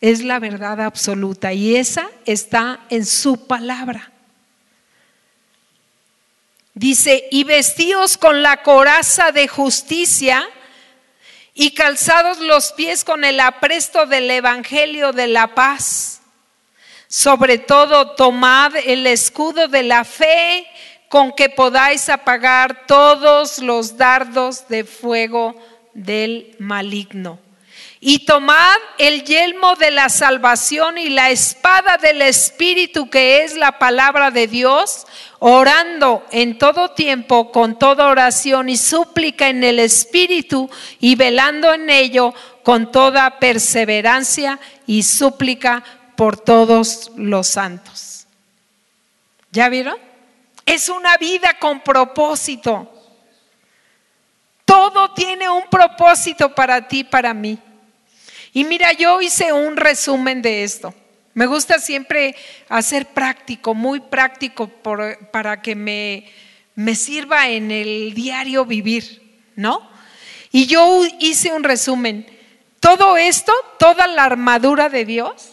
es 0.00 0.22
la 0.22 0.38
verdad 0.38 0.80
absoluta 0.80 1.52
y 1.52 1.76
esa 1.76 2.08
está 2.24 2.80
en 2.90 3.04
su 3.04 3.46
palabra. 3.46 4.12
Dice, 6.74 7.26
y 7.32 7.42
vestíos 7.42 8.16
con 8.16 8.42
la 8.42 8.62
coraza 8.62 9.32
de 9.32 9.48
justicia 9.48 10.48
y 11.52 11.72
calzados 11.72 12.38
los 12.38 12.72
pies 12.72 13.02
con 13.02 13.24
el 13.24 13.40
apresto 13.40 14.06
del 14.06 14.30
Evangelio 14.30 15.12
de 15.12 15.26
la 15.26 15.56
paz. 15.56 16.20
Sobre 17.08 17.58
todo 17.58 18.12
tomad 18.14 18.76
el 18.76 19.08
escudo 19.08 19.66
de 19.66 19.82
la 19.82 20.04
fe 20.04 20.68
con 21.08 21.32
que 21.32 21.48
podáis 21.48 22.08
apagar 22.08 22.86
todos 22.86 23.58
los 23.58 23.96
dardos 23.96 24.68
de 24.68 24.84
fuego 24.84 25.56
del 25.94 26.54
maligno. 26.60 27.40
Y 28.00 28.20
tomad 28.20 28.76
el 28.98 29.24
yelmo 29.24 29.74
de 29.74 29.90
la 29.90 30.08
salvación 30.08 30.98
y 30.98 31.08
la 31.08 31.30
espada 31.30 31.96
del 31.96 32.22
Espíritu 32.22 33.10
que 33.10 33.42
es 33.42 33.56
la 33.56 33.78
palabra 33.78 34.30
de 34.30 34.46
Dios, 34.46 35.06
orando 35.40 36.24
en 36.30 36.58
todo 36.58 36.92
tiempo 36.92 37.50
con 37.50 37.78
toda 37.78 38.06
oración 38.06 38.68
y 38.68 38.76
súplica 38.76 39.48
en 39.48 39.64
el 39.64 39.80
Espíritu 39.80 40.70
y 41.00 41.16
velando 41.16 41.74
en 41.74 41.90
ello 41.90 42.34
con 42.62 42.92
toda 42.92 43.38
perseverancia 43.40 44.60
y 44.86 45.02
súplica 45.02 45.82
por 46.14 46.38
todos 46.38 47.10
los 47.16 47.48
santos. 47.48 48.26
¿Ya 49.50 49.68
vieron? 49.68 49.96
Es 50.66 50.88
una 50.88 51.16
vida 51.16 51.56
con 51.58 51.80
propósito. 51.80 52.92
Todo 54.64 55.14
tiene 55.14 55.48
un 55.48 55.62
propósito 55.70 56.54
para 56.54 56.86
ti, 56.86 57.02
para 57.04 57.32
mí. 57.32 57.58
Y 58.52 58.64
mira, 58.64 58.92
yo 58.92 59.20
hice 59.20 59.52
un 59.52 59.76
resumen 59.76 60.42
de 60.42 60.64
esto. 60.64 60.94
Me 61.34 61.46
gusta 61.46 61.78
siempre 61.78 62.34
hacer 62.68 63.06
práctico, 63.06 63.74
muy 63.74 64.00
práctico, 64.00 64.68
para 65.30 65.62
que 65.62 65.74
me, 65.74 66.26
me 66.74 66.94
sirva 66.94 67.48
en 67.48 67.70
el 67.70 68.12
diario 68.14 68.64
vivir, 68.64 69.22
¿no? 69.54 69.88
Y 70.50 70.66
yo 70.66 71.02
hice 71.20 71.52
un 71.52 71.62
resumen. 71.62 72.26
Todo 72.80 73.16
esto, 73.16 73.52
toda 73.78 74.06
la 74.08 74.24
armadura 74.24 74.88
de 74.88 75.04
Dios, 75.04 75.50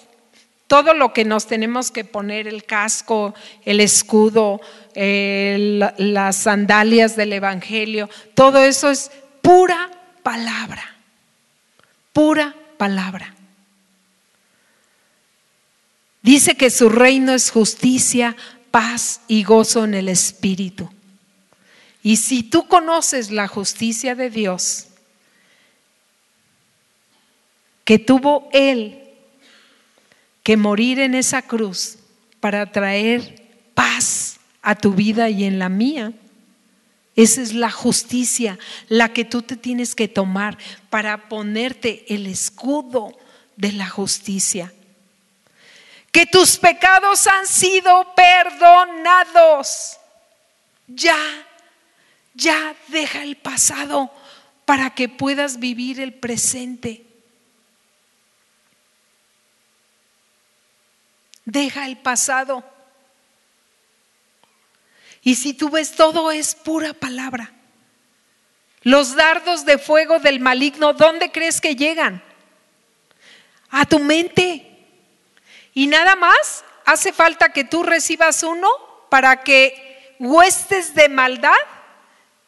todo 0.68 0.94
lo 0.94 1.14
que 1.14 1.26
nos 1.26 1.48
tenemos 1.48 1.92
que 1.92 2.04
poner, 2.04 2.48
el 2.48 2.64
casco, 2.64 3.36
el 3.66 3.80
escudo, 3.80 4.62
las 4.96 6.36
sandalias 6.36 7.16
del 7.16 7.34
Evangelio, 7.34 8.10
todo 8.34 8.64
eso 8.64 8.90
es 8.90 9.12
pura 9.42 9.92
palabra, 10.24 10.96
pura 12.14 12.56
palabra. 12.78 13.36
Dice 16.22 16.56
que 16.56 16.70
su 16.70 16.90
reino 16.90 17.34
es 17.34 17.52
justicia, 17.52 18.36
paz 18.72 19.22
y 19.28 19.44
gozo 19.44 19.86
en 19.86 19.94
el 19.94 20.10
Espíritu. 20.10 20.90
Y 22.02 22.18
si 22.18 22.44
tú 22.44 22.68
conoces 22.68 23.32
la 23.32 23.48
justicia 23.48 24.16
de 24.16 24.30
Dios, 24.30 24.88
que 27.84 28.00
tuvo 28.00 28.50
Él 28.52 29.02
que 30.44 30.58
morir 30.58 31.00
en 31.00 31.16
esa 31.16 31.42
cruz 31.42 31.98
para 32.40 32.72
traer 32.72 33.42
paz 33.74 34.38
a 34.62 34.76
tu 34.76 34.94
vida 34.94 35.30
y 35.30 35.44
en 35.44 35.58
la 35.58 35.70
mía. 35.70 36.14
Esa 37.16 37.42
es 37.42 37.54
la 37.54 37.72
justicia, 37.72 38.60
la 38.90 39.14
que 39.14 39.24
tú 39.24 39.42
te 39.42 39.56
tienes 39.56 39.96
que 39.96 40.10
tomar 40.10 40.58
para 40.90 41.30
ponerte 41.30 42.14
el 42.14 42.28
escudo 42.28 43.18
de 43.56 43.72
la 43.72 43.88
justicia. 43.88 44.74
Que 46.12 46.26
tus 46.26 46.58
pecados 46.58 47.26
han 47.28 47.48
sido 47.48 48.14
perdonados. 48.16 49.98
Ya, 50.88 51.18
ya 52.34 52.76
deja 52.90 53.24
el 53.24 53.38
pasado 53.38 54.12
para 54.66 54.90
que 54.90 55.08
puedas 55.08 55.60
vivir 55.60 56.02
el 56.02 56.14
presente. 56.14 57.06
Deja 61.46 61.88
el 61.88 61.98
pasado. 61.98 62.75
Y 65.26 65.34
si 65.36 65.56
tú 65.56 65.72
ves, 65.72 65.94
todo 65.94 66.32
es 66.32 66.54
pura 66.54 66.94
palabra. 66.94 67.52
Los 68.84 69.16
dardos 69.16 69.66
de 69.66 69.80
fuego 69.80 70.20
del 70.20 70.40
maligno, 70.40 70.94
¿dónde 70.94 71.32
crees 71.32 71.60
que 71.60 71.76
llegan? 71.76 72.22
A 73.72 73.86
tu 73.86 73.98
mente. 73.98 74.68
Y 75.74 75.88
nada 75.88 76.16
más 76.16 76.64
hace 76.86 77.12
falta 77.12 77.50
que 77.50 77.64
tú 77.64 77.82
recibas 77.82 78.44
uno 78.44 78.70
para 79.10 79.42
que 79.42 80.16
huestes 80.20 80.94
de 80.94 81.10
maldad 81.10 81.58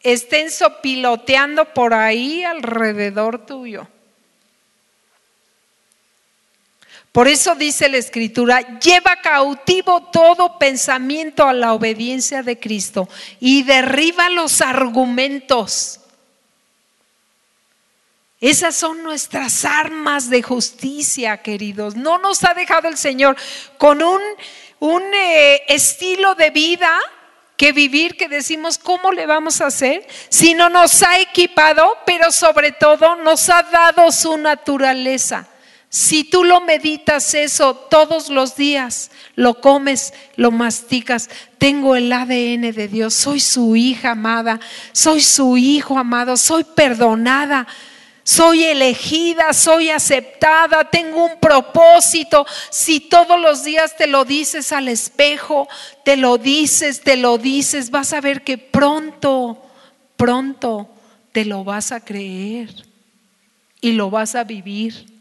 estén 0.01 0.51
sopiloteando 0.51 1.73
por 1.73 1.95
ahí 1.95 2.43
alrededor 2.43 3.43
tuyo. 3.43 3.87
Por 7.17 7.27
eso 7.27 7.55
dice 7.55 7.89
la 7.89 7.97
escritura, 7.97 8.77
lleva 8.77 9.15
cautivo 9.15 10.03
todo 10.03 10.59
pensamiento 10.59 11.47
a 11.47 11.53
la 11.53 11.73
obediencia 11.73 12.43
de 12.43 12.59
Cristo 12.59 13.09
y 13.39 13.63
derriba 13.63 14.29
los 14.29 14.61
argumentos. 14.61 15.99
Esas 18.39 18.75
son 18.75 19.01
nuestras 19.01 19.65
armas 19.65 20.29
de 20.29 20.43
justicia, 20.43 21.41
queridos. 21.41 21.95
No 21.95 22.19
nos 22.19 22.43
ha 22.43 22.53
dejado 22.53 22.87
el 22.87 22.97
Señor 22.97 23.35
con 23.79 24.03
un, 24.03 24.21
un 24.77 25.01
eh, 25.15 25.63
estilo 25.69 26.35
de 26.35 26.51
vida 26.51 26.99
que 27.55 27.71
vivir, 27.71 28.15
que 28.15 28.27
decimos, 28.27 28.77
¿cómo 28.77 29.11
le 29.11 29.25
vamos 29.25 29.59
a 29.61 29.65
hacer? 29.65 30.05
Sino 30.29 30.69
nos 30.69 31.01
ha 31.01 31.19
equipado, 31.19 31.97
pero 32.05 32.31
sobre 32.31 32.73
todo 32.73 33.15
nos 33.15 33.49
ha 33.49 33.63
dado 33.63 34.11
su 34.11 34.37
naturaleza. 34.37 35.47
Si 35.89 36.25
tú 36.25 36.43
lo 36.43 36.59
meditas 36.61 37.33
eso 37.33 37.73
todos 37.73 38.29
los 38.29 38.57
días, 38.57 39.09
lo 39.35 39.61
comes, 39.61 40.13
lo 40.35 40.51
masticas, 40.51 41.29
tengo 41.57 41.95
el 41.95 42.11
ADN 42.11 42.73
de 42.73 42.87
Dios, 42.89 43.13
soy 43.13 43.39
su 43.39 43.75
hija 43.75 44.11
amada, 44.11 44.59
soy 44.91 45.21
su 45.21 45.57
hijo 45.57 45.97
amado, 45.97 46.35
soy 46.35 46.65
perdonada, 46.65 47.67
soy 48.23 48.65
elegida, 48.65 49.53
soy 49.53 49.89
aceptada, 49.89 50.89
tengo 50.89 51.23
un 51.23 51.39
propósito. 51.39 52.45
Si 52.69 52.99
todos 52.99 53.39
los 53.39 53.63
días 53.63 53.95
te 53.95 54.07
lo 54.07 54.25
dices 54.25 54.73
al 54.73 54.89
espejo, 54.89 55.69
te 56.03 56.17
lo 56.17 56.37
dices, 56.37 56.99
te 56.99 57.15
lo 57.15 57.37
dices, 57.37 57.89
vas 57.89 58.11
a 58.11 58.19
ver 58.19 58.43
que 58.43 58.57
pronto, 58.57 59.63
pronto 60.17 60.89
te 61.31 61.45
lo 61.45 61.63
vas 61.63 61.93
a 61.93 62.01
creer 62.01 62.69
y 63.79 63.93
lo 63.93 64.09
vas 64.09 64.35
a 64.35 64.43
vivir. 64.43 65.16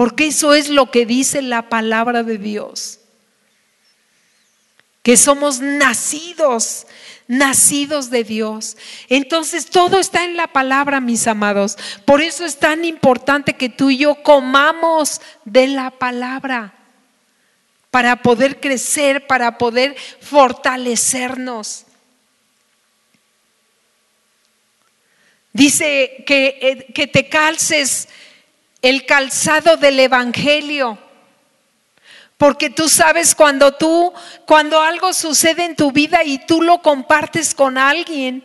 Porque 0.00 0.28
eso 0.28 0.54
es 0.54 0.70
lo 0.70 0.90
que 0.90 1.04
dice 1.04 1.42
la 1.42 1.68
palabra 1.68 2.22
de 2.22 2.38
Dios. 2.38 3.00
Que 5.02 5.18
somos 5.18 5.60
nacidos, 5.60 6.86
nacidos 7.28 8.08
de 8.08 8.24
Dios. 8.24 8.78
Entonces 9.10 9.66
todo 9.66 10.00
está 10.00 10.24
en 10.24 10.38
la 10.38 10.46
palabra, 10.46 11.02
mis 11.02 11.26
amados. 11.26 11.76
Por 12.06 12.22
eso 12.22 12.46
es 12.46 12.58
tan 12.58 12.86
importante 12.86 13.58
que 13.58 13.68
tú 13.68 13.90
y 13.90 13.98
yo 13.98 14.22
comamos 14.22 15.20
de 15.44 15.66
la 15.66 15.90
palabra 15.90 16.72
para 17.90 18.22
poder 18.22 18.58
crecer, 18.58 19.26
para 19.26 19.58
poder 19.58 19.94
fortalecernos. 20.22 21.84
Dice 25.52 26.24
que, 26.26 26.58
eh, 26.62 26.92
que 26.94 27.06
te 27.06 27.28
calces 27.28 28.08
el 28.82 29.06
calzado 29.06 29.76
del 29.76 30.00
evangelio. 30.00 30.98
Porque 32.36 32.70
tú 32.70 32.88
sabes 32.88 33.34
cuando 33.34 33.72
tú, 33.72 34.12
cuando 34.46 34.80
algo 34.80 35.12
sucede 35.12 35.64
en 35.64 35.76
tu 35.76 35.92
vida 35.92 36.24
y 36.24 36.38
tú 36.38 36.62
lo 36.62 36.80
compartes 36.80 37.54
con 37.54 37.76
alguien, 37.76 38.42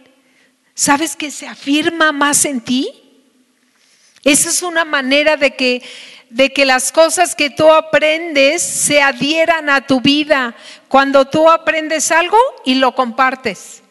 ¿sabes 0.74 1.16
que 1.16 1.32
se 1.32 1.48
afirma 1.48 2.12
más 2.12 2.44
en 2.44 2.60
ti? 2.60 2.90
Esa 4.26 4.50
es 4.50 4.62
una 4.64 4.84
manera 4.84 5.38
de 5.38 5.56
que, 5.56 5.82
de 6.30 6.52
que 6.52 6.66
las 6.66 6.92
cosas 6.92 7.36
que 7.36 7.50
tú 7.50 7.72
aprendes 7.72 8.62
se 8.62 9.02
adhieran 9.02 9.70
a 9.70 9.88
tu 9.88 10.02
vida. 10.02 10.56
Cuando 10.90 11.26
tú 11.26 11.50
aprendes 11.50 12.12
algo 12.12 12.38
y 12.66 12.76
lo 12.76 12.96
compartes. 12.96 13.82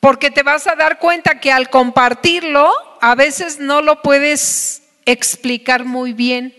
Porque 0.00 0.30
te 0.30 0.42
vas 0.42 0.66
a 0.66 0.76
dar 0.76 0.98
cuenta 0.98 1.40
que 1.40 1.52
al 1.52 1.68
compartirlo, 1.68 2.72
a 3.02 3.14
veces 3.14 3.58
no 3.58 3.82
lo 3.82 4.00
puedes 4.00 4.82
explicar 5.06 5.84
muy 5.84 6.12
bien 6.12 6.54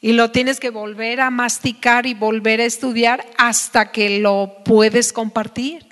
y 0.00 0.12
lo 0.12 0.30
tienes 0.30 0.60
que 0.60 0.70
volver 0.70 1.20
a 1.20 1.30
masticar 1.30 2.06
y 2.06 2.14
volver 2.14 2.60
a 2.60 2.64
estudiar 2.64 3.26
hasta 3.36 3.90
que 3.90 4.20
lo 4.20 4.58
puedes 4.64 5.12
compartir. 5.12 5.86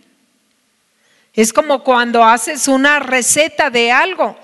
Es 1.33 1.53
como 1.53 1.83
cuando 1.83 2.25
haces 2.25 2.69
una 2.69 2.99
receta 2.99 3.71
de 3.71 3.91
algo. 3.93 4.39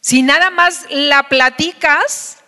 Si 0.00 0.22
nada 0.22 0.50
más 0.50 0.86
la 0.90 1.28
platicas, 1.28 2.38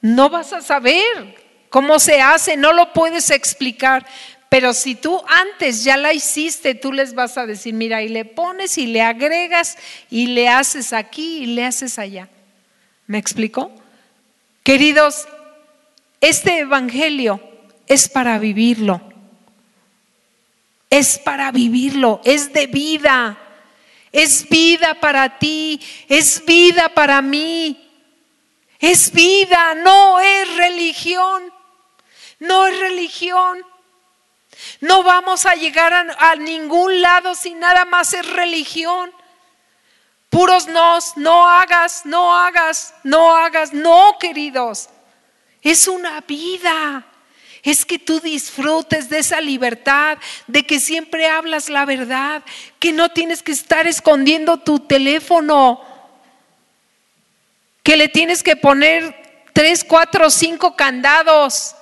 no 0.00 0.30
vas 0.30 0.52
a 0.52 0.62
saber 0.62 1.46
cómo 1.68 1.98
se 1.98 2.20
hace, 2.20 2.56
no 2.56 2.72
lo 2.72 2.92
puedes 2.92 3.30
explicar. 3.30 4.06
Pero 4.48 4.72
si 4.72 4.94
tú 4.94 5.20
antes 5.26 5.82
ya 5.82 5.96
la 5.96 6.12
hiciste, 6.12 6.74
tú 6.74 6.92
les 6.92 7.14
vas 7.14 7.36
a 7.36 7.46
decir, 7.46 7.74
mira, 7.74 8.02
y 8.02 8.08
le 8.08 8.24
pones 8.24 8.78
y 8.78 8.86
le 8.86 9.02
agregas 9.02 9.76
y 10.08 10.28
le 10.28 10.48
haces 10.48 10.92
aquí 10.92 11.38
y 11.38 11.46
le 11.46 11.64
haces 11.64 11.98
allá. 11.98 12.28
¿Me 13.06 13.18
explico? 13.18 13.72
Queridos, 14.62 15.26
este 16.20 16.60
Evangelio 16.60 17.40
es 17.86 18.08
para 18.08 18.38
vivirlo. 18.38 19.00
Es 20.90 21.18
para 21.18 21.50
vivirlo, 21.50 22.20
es 22.24 22.52
de 22.52 22.66
vida. 22.66 23.38
Es 24.12 24.48
vida 24.48 24.94
para 25.00 25.38
ti, 25.38 25.80
es 26.08 26.44
vida 26.46 26.88
para 26.88 27.20
mí. 27.20 27.82
Es 28.78 29.12
vida, 29.12 29.74
no 29.74 30.20
es 30.20 30.56
religión. 30.56 31.42
No 32.38 32.66
es 32.66 32.78
religión. 32.78 33.58
No 34.80 35.02
vamos 35.02 35.46
a 35.46 35.54
llegar 35.54 35.92
a, 35.92 36.36
ningún 36.36 37.00
lado 37.00 37.34
si 37.34 37.54
nada 37.54 37.84
más 37.84 38.12
es 38.12 38.26
religión. 38.26 39.12
Puros 40.30 40.66
nos, 40.66 41.16
no 41.16 41.48
hagas, 41.48 42.04
no 42.04 42.36
hagas, 42.36 42.94
no 43.04 43.36
hagas, 43.36 43.72
no, 43.72 44.16
queridos. 44.18 44.88
es 45.62 45.88
una 45.88 46.20
vida. 46.22 47.06
Es 47.62 47.84
que 47.84 47.98
tú 47.98 48.20
disfrutes 48.20 49.08
de 49.08 49.18
esa 49.18 49.40
libertad, 49.40 50.18
de 50.46 50.64
que 50.64 50.78
siempre 50.78 51.28
hablas 51.28 51.68
la 51.68 51.84
verdad, 51.84 52.42
que 52.78 52.92
no 52.92 53.08
tienes 53.08 53.42
que 53.42 53.52
estar 53.52 53.86
escondiendo 53.88 54.58
tu 54.58 54.80
teléfono, 54.80 55.80
que 57.82 57.96
le 57.96 58.08
tienes 58.08 58.42
que 58.42 58.56
poner 58.56 59.48
tres, 59.52 59.84
cuatro, 59.84 60.28
cinco 60.28 60.74
candados. 60.74 61.75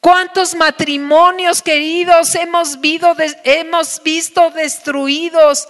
¿Cuántos 0.00 0.54
matrimonios 0.54 1.60
queridos 1.60 2.34
hemos, 2.34 2.78
hemos 3.44 4.02
visto 4.02 4.50
destruidos 4.50 5.68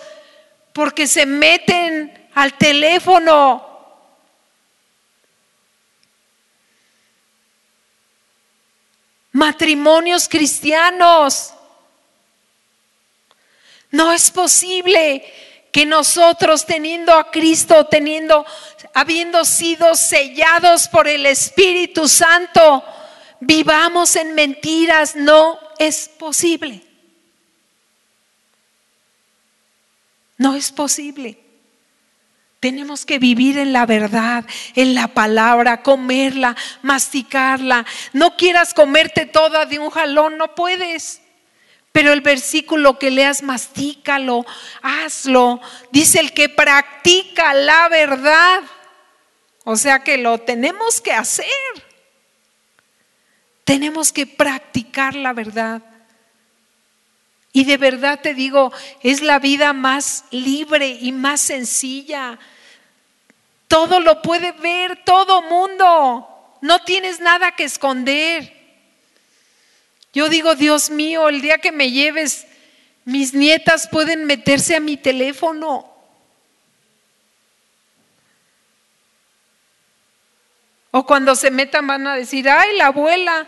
porque 0.72 1.08
se 1.08 1.26
meten 1.26 2.28
al 2.32 2.56
teléfono? 2.56 3.66
Matrimonios 9.32 10.28
cristianos. 10.28 11.52
No 13.90 14.12
es 14.12 14.30
posible 14.30 15.24
que 15.72 15.84
nosotros 15.84 16.64
teniendo 16.64 17.12
a 17.14 17.32
Cristo, 17.32 17.86
teniendo, 17.86 18.46
habiendo 18.94 19.44
sido 19.44 19.96
sellados 19.96 20.86
por 20.86 21.08
el 21.08 21.26
Espíritu 21.26 22.06
Santo, 22.06 22.84
vivamos 23.40 24.16
en 24.16 24.34
mentiras. 24.34 25.16
No 25.16 25.58
es 25.78 26.08
posible. 26.08 26.82
No 30.36 30.54
es 30.54 30.72
posible. 30.72 31.38
Tenemos 32.60 33.06
que 33.06 33.18
vivir 33.18 33.56
en 33.56 33.72
la 33.72 33.86
verdad, 33.86 34.44
en 34.76 34.94
la 34.94 35.08
palabra, 35.08 35.82
comerla, 35.82 36.54
masticarla. 36.82 37.86
No 38.12 38.36
quieras 38.36 38.74
comerte 38.74 39.24
toda 39.24 39.64
de 39.64 39.78
un 39.78 39.88
jalón, 39.88 40.36
no 40.36 40.54
puedes. 40.54 41.22
Pero 41.92 42.12
el 42.12 42.20
versículo 42.20 42.98
que 42.98 43.10
leas, 43.10 43.42
mastícalo, 43.42 44.44
hazlo. 44.82 45.60
Dice 45.90 46.20
el 46.20 46.32
que 46.32 46.50
practica 46.50 47.54
la 47.54 47.88
verdad. 47.88 48.60
O 49.64 49.76
sea 49.76 50.04
que 50.04 50.18
lo 50.18 50.38
tenemos 50.38 51.00
que 51.00 51.12
hacer. 51.12 51.46
Tenemos 53.70 54.12
que 54.12 54.26
practicar 54.26 55.14
la 55.14 55.32
verdad. 55.32 55.80
Y 57.52 57.62
de 57.62 57.76
verdad 57.76 58.18
te 58.20 58.34
digo, 58.34 58.72
es 59.00 59.22
la 59.22 59.38
vida 59.38 59.72
más 59.72 60.24
libre 60.32 60.88
y 60.88 61.12
más 61.12 61.40
sencilla. 61.40 62.36
Todo 63.68 64.00
lo 64.00 64.22
puede 64.22 64.50
ver 64.50 65.04
todo 65.04 65.42
mundo. 65.42 66.58
No 66.60 66.80
tienes 66.80 67.20
nada 67.20 67.52
que 67.52 67.62
esconder. 67.62 68.52
Yo 70.12 70.28
digo, 70.28 70.56
Dios 70.56 70.90
mío, 70.90 71.28
el 71.28 71.40
día 71.40 71.58
que 71.58 71.70
me 71.70 71.92
lleves, 71.92 72.48
mis 73.04 73.34
nietas 73.34 73.86
pueden 73.86 74.24
meterse 74.24 74.74
a 74.74 74.80
mi 74.80 74.96
teléfono. 74.96 75.88
O 80.90 81.06
cuando 81.06 81.36
se 81.36 81.52
metan 81.52 81.86
van 81.86 82.08
a 82.08 82.16
decir, 82.16 82.50
ay, 82.50 82.76
la 82.76 82.86
abuela 82.86 83.46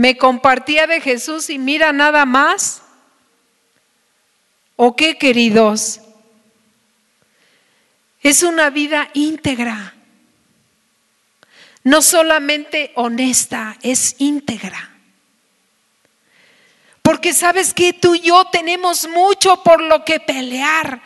me 0.00 0.16
compartía 0.16 0.86
de 0.86 1.02
Jesús 1.02 1.50
y 1.50 1.58
mira 1.58 1.92
nada 1.92 2.24
más. 2.24 2.80
¿O 4.74 4.96
qué, 4.96 5.18
queridos? 5.18 6.00
Es 8.22 8.42
una 8.42 8.70
vida 8.70 9.10
íntegra. 9.12 9.94
No 11.84 12.00
solamente 12.00 12.92
honesta, 12.94 13.76
es 13.82 14.16
íntegra. 14.16 14.90
Porque 17.02 17.34
sabes 17.34 17.74
que 17.74 17.92
tú 17.92 18.14
y 18.14 18.20
yo 18.20 18.46
tenemos 18.46 19.06
mucho 19.06 19.62
por 19.62 19.82
lo 19.82 20.02
que 20.06 20.18
pelear. 20.18 21.02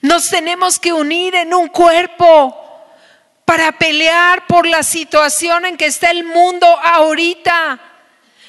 Nos 0.00 0.28
tenemos 0.30 0.80
que 0.80 0.92
unir 0.92 1.36
en 1.36 1.54
un 1.54 1.68
cuerpo 1.68 2.67
para 3.48 3.72
pelear 3.72 4.46
por 4.46 4.66
la 4.66 4.82
situación 4.82 5.64
en 5.64 5.78
que 5.78 5.86
está 5.86 6.10
el 6.10 6.22
mundo 6.22 6.66
ahorita. 6.66 7.80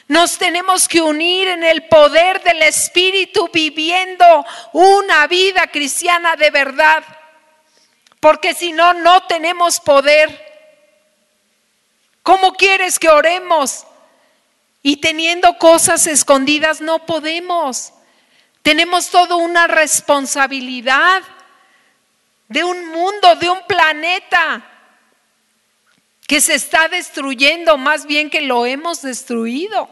Nos 0.10 0.38
tenemos 0.38 0.90
que 0.90 1.00
unir 1.00 1.48
en 1.48 1.64
el 1.64 1.88
poder 1.88 2.44
del 2.44 2.62
Espíritu 2.64 3.50
viviendo 3.54 4.46
una 4.74 5.26
vida 5.28 5.68
cristiana 5.68 6.36
de 6.36 6.52
verdad. 6.52 7.02
Porque 8.20 8.54
si 8.54 8.74
no, 8.74 8.94
no 8.94 9.24
tenemos 9.24 9.80
poder. 9.80 10.38
¿Cómo 12.22 12.52
quieres 12.52 13.00
que 13.00 13.08
oremos? 13.08 13.86
Y 14.84 14.98
teniendo 14.98 15.58
cosas 15.58 16.08
escondidas 16.08 16.82
no 16.82 17.06
podemos. 17.06 17.94
Tenemos 18.64 19.10
toda 19.10 19.38
una 19.38 19.66
responsabilidad 19.66 21.22
de 22.50 22.66
un 22.66 22.86
mundo, 22.88 23.36
de 23.36 23.50
un 23.50 23.66
planeta 23.66 24.69
que 26.30 26.42
se 26.42 26.54
está 26.54 26.88
destruyendo, 26.88 27.76
más 27.80 28.06
bien 28.06 28.30
que 28.30 28.42
lo 28.42 28.68
hemos 28.68 29.02
destruido. 29.02 29.90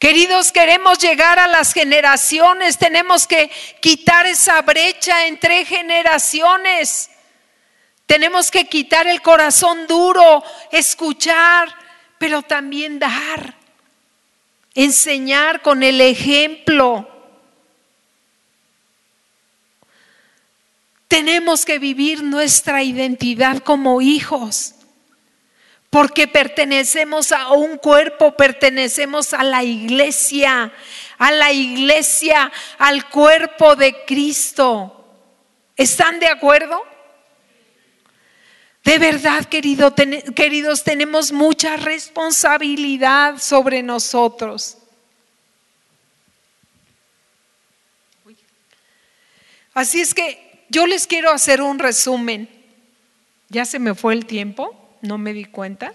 Queridos, 0.00 0.50
queremos 0.50 0.98
llegar 0.98 1.38
a 1.38 1.46
las 1.46 1.72
generaciones, 1.72 2.78
tenemos 2.78 3.28
que 3.28 3.52
quitar 3.80 4.26
esa 4.26 4.60
brecha 4.62 5.28
entre 5.28 5.64
generaciones. 5.64 7.10
Tenemos 8.06 8.50
que 8.50 8.66
quitar 8.66 9.06
el 9.06 9.22
corazón 9.22 9.86
duro, 9.86 10.42
escuchar, 10.72 11.68
pero 12.18 12.42
también 12.42 12.98
dar, 12.98 13.54
enseñar 14.74 15.62
con 15.62 15.84
el 15.84 16.00
ejemplo. 16.00 17.08
Tenemos 21.14 21.64
que 21.64 21.78
vivir 21.78 22.24
nuestra 22.24 22.82
identidad 22.82 23.58
como 23.58 24.00
hijos, 24.00 24.74
porque 25.88 26.26
pertenecemos 26.26 27.30
a 27.30 27.52
un 27.52 27.78
cuerpo, 27.78 28.36
pertenecemos 28.36 29.32
a 29.32 29.44
la 29.44 29.62
iglesia, 29.62 30.72
a 31.16 31.30
la 31.30 31.52
iglesia, 31.52 32.50
al 32.78 33.08
cuerpo 33.10 33.76
de 33.76 34.04
Cristo. 34.04 35.06
¿Están 35.76 36.18
de 36.18 36.26
acuerdo? 36.26 36.82
De 38.82 38.98
verdad, 38.98 39.44
querido, 39.44 39.94
queridos, 39.94 40.82
tenemos 40.82 41.30
mucha 41.30 41.76
responsabilidad 41.76 43.38
sobre 43.38 43.84
nosotros. 43.84 44.78
Así 49.74 50.00
es 50.00 50.12
que 50.12 50.53
yo 50.68 50.86
les 50.86 51.06
quiero 51.06 51.30
hacer 51.30 51.62
un 51.62 51.78
resumen. 51.78 52.48
Ya 53.48 53.64
se 53.64 53.78
me 53.78 53.94
fue 53.94 54.14
el 54.14 54.26
tiempo, 54.26 54.96
no 55.00 55.18
me 55.18 55.32
di 55.32 55.44
cuenta. 55.44 55.92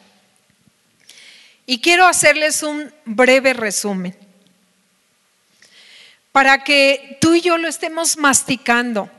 Y 1.66 1.82
quiero 1.82 2.08
hacerles 2.08 2.64
un 2.64 2.92
breve 3.06 3.54
resumen 3.54 4.16
para 6.32 6.64
que 6.64 7.18
tú 7.20 7.36
y 7.36 7.42
yo 7.42 7.58
lo 7.58 7.68
estemos 7.68 8.18
masticando. 8.18 9.10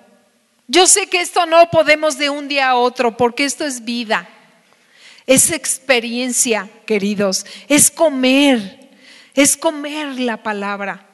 Yo 0.69 0.87
sé 0.87 1.09
que 1.09 1.21
esto 1.21 1.47
no 1.47 1.69
podemos 1.71 2.17
de 2.17 2.31
un 2.31 2.49
día 2.49 2.71
a 2.71 2.77
otro 2.77 3.17
porque 3.17 3.45
esto 3.45 3.65
es 3.65 3.85
vida, 3.85 4.29
es 5.27 5.51
experiencia, 5.51 6.71
queridos, 6.87 7.45
es 7.69 7.91
comer, 7.91 8.89
es 9.35 9.57
comer 9.57 10.19
la 10.21 10.43
palabra. 10.43 11.10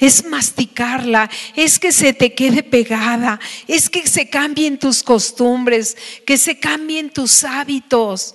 Es 0.00 0.24
masticarla, 0.24 1.30
es 1.54 1.78
que 1.78 1.92
se 1.92 2.14
te 2.14 2.34
quede 2.34 2.62
pegada, 2.62 3.38
es 3.68 3.90
que 3.90 4.06
se 4.06 4.30
cambien 4.30 4.78
tus 4.78 5.02
costumbres, 5.02 5.94
que 6.26 6.38
se 6.38 6.58
cambien 6.58 7.10
tus 7.10 7.44
hábitos, 7.44 8.34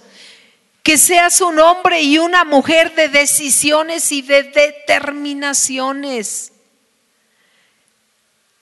que 0.84 1.00
seas 1.00 1.42
un 1.42 1.60
hombre 1.60 2.04
y 2.04 2.20
una 2.20 2.44
mujer 2.44 2.94
de 2.94 3.10
decisiones 3.10 4.12
y 4.12 4.22
de 4.22 4.44
determinaciones. 4.44 6.52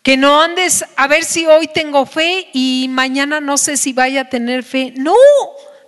Que 0.01 0.15
no 0.15 0.41
andes 0.41 0.85
a 0.95 1.07
ver 1.07 1.25
si 1.25 1.45
hoy 1.45 1.67
tengo 1.67 2.05
fe 2.05 2.47
y 2.53 2.87
mañana 2.89 3.41
no 3.41 3.57
sé 3.57 3.75
si 3.75 3.91
vaya 3.91 4.21
a 4.21 4.29
tener 4.29 4.63
fe. 4.63 4.93
No, 4.95 5.13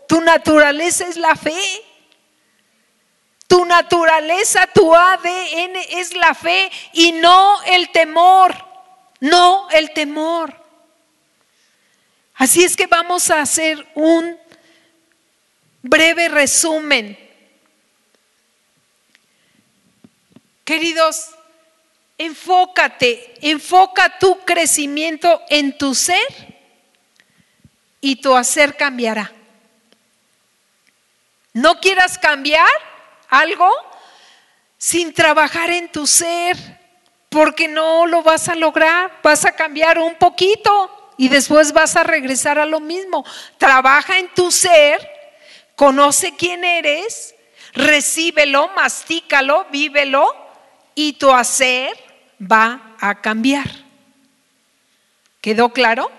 tu 0.08 0.22
naturaleza 0.22 1.08
es 1.08 1.16
la 1.16 1.36
fe. 1.36 1.54
Tu 3.48 3.64
naturaleza, 3.66 4.68
tu 4.68 4.94
ADN 4.96 5.76
es 5.90 6.16
la 6.16 6.34
fe 6.34 6.72
y 6.94 7.12
no 7.12 7.62
el 7.64 7.92
temor. 7.92 8.56
No 9.20 9.70
el 9.70 9.92
temor. 9.94 10.56
Así 12.36 12.64
es 12.64 12.76
que 12.76 12.88
vamos 12.88 13.30
a 13.30 13.42
hacer 13.42 13.88
un 13.96 14.38
breve 15.82 16.28
resumen. 16.28 17.18
Queridos, 20.64 21.36
Enfócate, 22.18 23.34
enfoca 23.42 24.20
tu 24.20 24.40
crecimiento 24.46 25.42
en 25.50 25.78
tu 25.78 25.94
ser 25.94 26.26
y 28.00 28.16
tu 28.18 28.36
hacer 28.36 28.78
cambiará. 28.78 29.34
No 31.52 31.82
quieras 31.82 32.18
cambiar 32.18 32.70
algo 33.40 33.70
sin 34.78 35.14
trabajar 35.14 35.70
en 35.72 35.92
tu 35.92 36.06
ser, 36.06 36.58
porque 37.30 37.68
no 37.68 38.06
lo 38.06 38.24
vas 38.24 38.50
a 38.50 38.56
lograr. 38.56 39.20
Vas 39.24 39.46
a 39.46 39.52
cambiar 39.52 40.00
un 40.00 40.16
poquito 40.16 41.14
y 41.18 41.28
después 41.28 41.74
vas 41.74 41.96
a 41.96 42.04
regresar 42.04 42.60
a 42.60 42.66
lo 42.66 42.80
mismo. 42.80 43.26
Trabaja 43.58 44.20
en 44.20 44.30
tu 44.34 44.52
ser, 44.52 45.10
conoce 45.76 46.36
quién 46.36 46.64
eres, 46.64 47.36
recíbelo, 47.74 48.70
mastícalo, 48.76 49.66
vívelo 49.72 50.28
y 50.94 51.14
tu 51.14 51.32
hacer 51.32 51.92
va 52.40 52.96
a 53.00 53.22
cambiar. 53.22 53.70
¿Quedó 55.42 55.70
claro? 55.70 56.12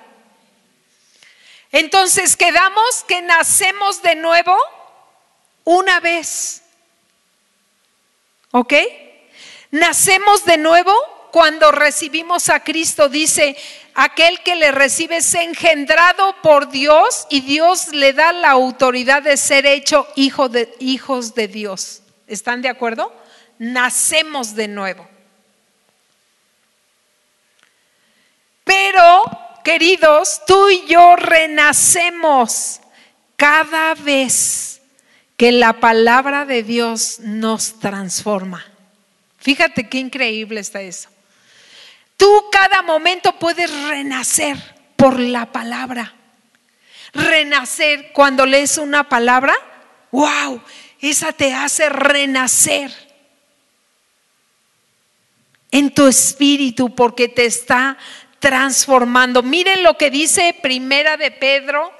Entonces 1.73 2.37
quedamos 2.37 3.05
que 3.09 3.23
nacemos 3.23 4.03
de 4.03 4.17
nuevo 4.17 4.57
una 5.64 6.01
vez. 6.01 6.62
¿Ok? 8.53 8.75
Nacemos 9.71 10.45
de 10.45 10.59
nuevo 10.59 10.93
cuando 11.33 11.71
recibimos 11.73 12.49
a 12.49 12.61
Cristo. 12.61 13.09
Dice, 13.09 13.57
aquel 13.95 14.43
que 14.43 14.57
le 14.57 14.73
recibe 14.73 15.19
es 15.19 15.35
engendrado 15.35 16.35
por 16.43 16.71
Dios 16.71 17.27
y 17.29 17.41
Dios 17.41 17.89
le 17.89 18.13
da 18.13 18.33
la 18.33 18.51
autoridad 18.51 19.23
de 19.23 19.37
ser 19.37 19.67
hecho 19.67 20.07
hijo 20.15 20.49
de, 20.49 20.75
hijos 20.79 21.35
de 21.35 21.49
Dios. 21.49 22.03
¿Están 22.27 22.63
de 22.63 22.69
acuerdo? 22.69 23.13
Nacemos 23.59 24.55
de 24.55 24.69
nuevo. 24.69 25.09
Pero, 28.65 29.23
queridos, 29.63 30.43
tú 30.47 30.71
y 30.71 30.87
yo 30.87 31.17
renacemos 31.17 32.81
cada 33.37 33.95
vez 33.95 34.76
que 35.37 35.53
la 35.53 35.80
palabra 35.80 36.45
de 36.45 36.62
Dios 36.62 37.20
nos 37.20 37.78
transforma. 37.78 38.64
Fíjate 39.39 39.89
qué 39.89 39.99
increíble 39.99 40.61
está 40.61 40.80
eso. 40.80 41.09
Tú 42.16 42.45
cada 42.51 42.82
momento 42.82 43.39
puedes 43.39 43.70
renacer 43.89 44.57
por 44.97 45.20
la 45.20 45.53
palabra. 45.53 46.14
Renacer 47.12 48.12
cuando 48.12 48.47
lees 48.47 48.78
una 48.78 49.09
palabra, 49.09 49.55
wow, 50.11 50.61
esa 51.01 51.32
te 51.32 51.53
hace 51.53 51.89
renacer 51.89 52.91
en 55.70 55.93
tu 55.93 56.07
espíritu 56.07 56.95
porque 56.95 57.28
te 57.28 57.45
está 57.45 57.99
transformando. 58.39 59.43
Miren 59.43 59.82
lo 59.82 59.97
que 59.99 60.11
dice 60.11 60.57
Primera 60.62 61.16
de 61.16 61.30
Pedro 61.30 61.93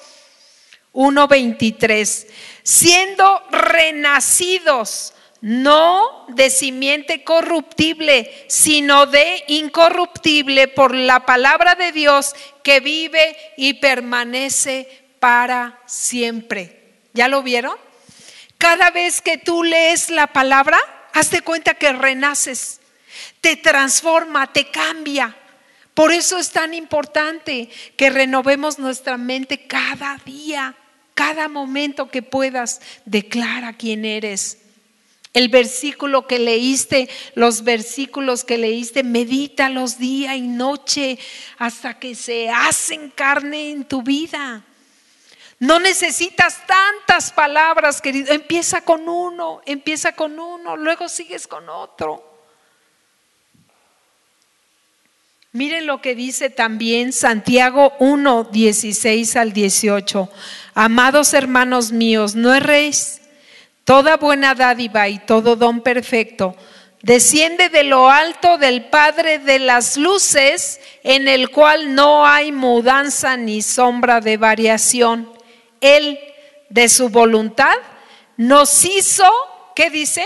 1:23 0.97 2.27
siendo 2.67 3.45
renacidos, 3.53 5.15
no 5.41 6.27
de 6.31 6.51
simiente 6.51 7.23
corruptible, 7.23 8.47
sino 8.49 9.07
de 9.07 9.45
incorruptible 9.47 10.67
por 10.67 10.93
la 10.93 11.25
palabra 11.25 11.77
de 11.77 11.93
Dios 11.93 12.35
que 12.65 12.81
vive 12.81 13.37
y 13.57 13.75
permanece 13.75 14.89
para 15.21 15.81
siempre. 15.87 16.83
¿Ya 17.13 17.29
lo 17.29 17.45
vieron? 17.45 17.77
Cada 18.59 18.91
vez 18.91 19.21
que 19.21 19.39
tú 19.39 19.63
lees 19.63 20.11
la 20.11 20.27
palabra, 20.27 20.79
hazte 21.13 21.43
cuenta 21.43 21.75
que 21.75 21.93
renaces, 21.93 22.81
te 23.41 23.55
transforma, 23.55 24.53
te 24.53 24.73
cambia. 24.73 25.37
Por 25.95 26.11
eso 26.11 26.37
es 26.37 26.51
tan 26.51 26.75
importante 26.75 27.69
que 27.97 28.11
renovemos 28.11 28.81
nuestra 28.81 29.17
mente 29.17 29.69
cada 29.69 30.19
día. 30.25 30.75
Cada 31.17 31.49
momento 31.49 32.11
que 32.11 32.21
puedas, 32.21 32.83
declara 33.07 33.73
quién 33.73 34.05
eres. 34.05 34.59
El 35.33 35.49
versículo 35.49 36.27
que 36.27 36.39
leíste, 36.39 37.09
los 37.35 37.65
versículos 37.65 38.45
que 38.45 38.59
leíste, 38.59 39.03
medítalos 39.03 39.97
día 39.97 40.37
y 40.37 40.43
noche 40.43 41.19
hasta 41.57 41.99
que 41.99 42.15
se 42.15 42.51
hacen 42.51 43.09
carne 43.09 43.71
en 43.71 43.87
tu 43.87 44.03
vida. 44.03 44.63
No 45.59 45.81
necesitas 45.81 46.67
tantas 46.67 47.33
palabras, 47.33 48.03
querido. 48.03 48.35
Empieza 48.35 48.83
con 48.83 49.09
uno, 49.09 49.63
empieza 49.65 50.13
con 50.13 50.39
uno, 50.39 50.77
luego 50.77 51.09
sigues 51.09 51.47
con 51.47 51.67
otro. 51.71 52.36
Miren 55.57 55.87
lo 55.87 56.03
que 56.03 56.15
dice 56.15 56.51
también 56.51 57.15
Santiago 57.15 57.95
1, 57.99 58.45
16 58.53 59.37
al 59.37 59.55
18. 59.55 60.29
Amados 60.75 61.33
hermanos 61.33 61.93
míos, 61.93 62.35
no 62.35 62.53
erréis. 62.53 63.23
Toda 63.85 64.19
buena 64.19 64.55
dádiva 64.55 65.09
y 65.09 65.19
todo 65.19 65.57
don 65.57 65.81
perfecto 65.81 66.55
desciende 67.01 67.71
de 67.71 67.85
lo 67.85 68.11
alto 68.11 68.59
del 68.59 68.85
Padre 68.85 69.39
de 69.39 69.59
las 69.59 69.97
luces, 69.97 70.79
en 71.03 71.27
el 71.27 71.49
cual 71.49 71.95
no 71.95 72.27
hay 72.27 72.53
mudanza 72.53 73.39
ni 73.39 73.63
sombra 73.63 74.21
de 74.21 74.37
variación. 74.37 75.33
Él, 75.81 76.19
de 76.69 76.91
su 76.91 77.09
voluntad, 77.09 77.77
nos 78.37 78.85
hizo, 78.85 79.25
¿qué 79.75 79.89
dice? 79.89 80.23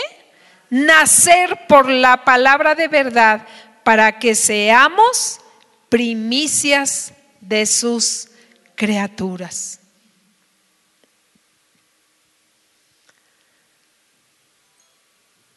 Nacer 0.71 1.69
por 1.69 1.89
la 1.89 2.25
palabra 2.25 2.75
de 2.75 2.89
verdad 2.89 3.47
para 3.85 4.19
que 4.19 4.35
seamos 4.35 5.41
primicias 5.89 7.13
de 7.41 7.67
sus 7.67 8.29
criaturas. 8.75 9.81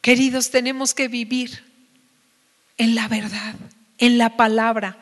Queridos, 0.00 0.50
tenemos 0.50 0.92
que 0.92 1.08
vivir 1.08 1.64
en 2.76 2.94
la 2.94 3.08
verdad, 3.08 3.54
en 3.96 4.18
la 4.18 4.36
palabra. 4.36 4.98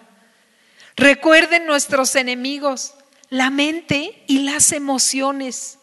Recuerden 0.95 1.67
nuestros 1.67 2.15
enemigos, 2.15 2.95
la 3.29 3.51
mente 3.51 4.23
y 4.29 4.41
las 4.41 4.71
emociones. 4.71 5.79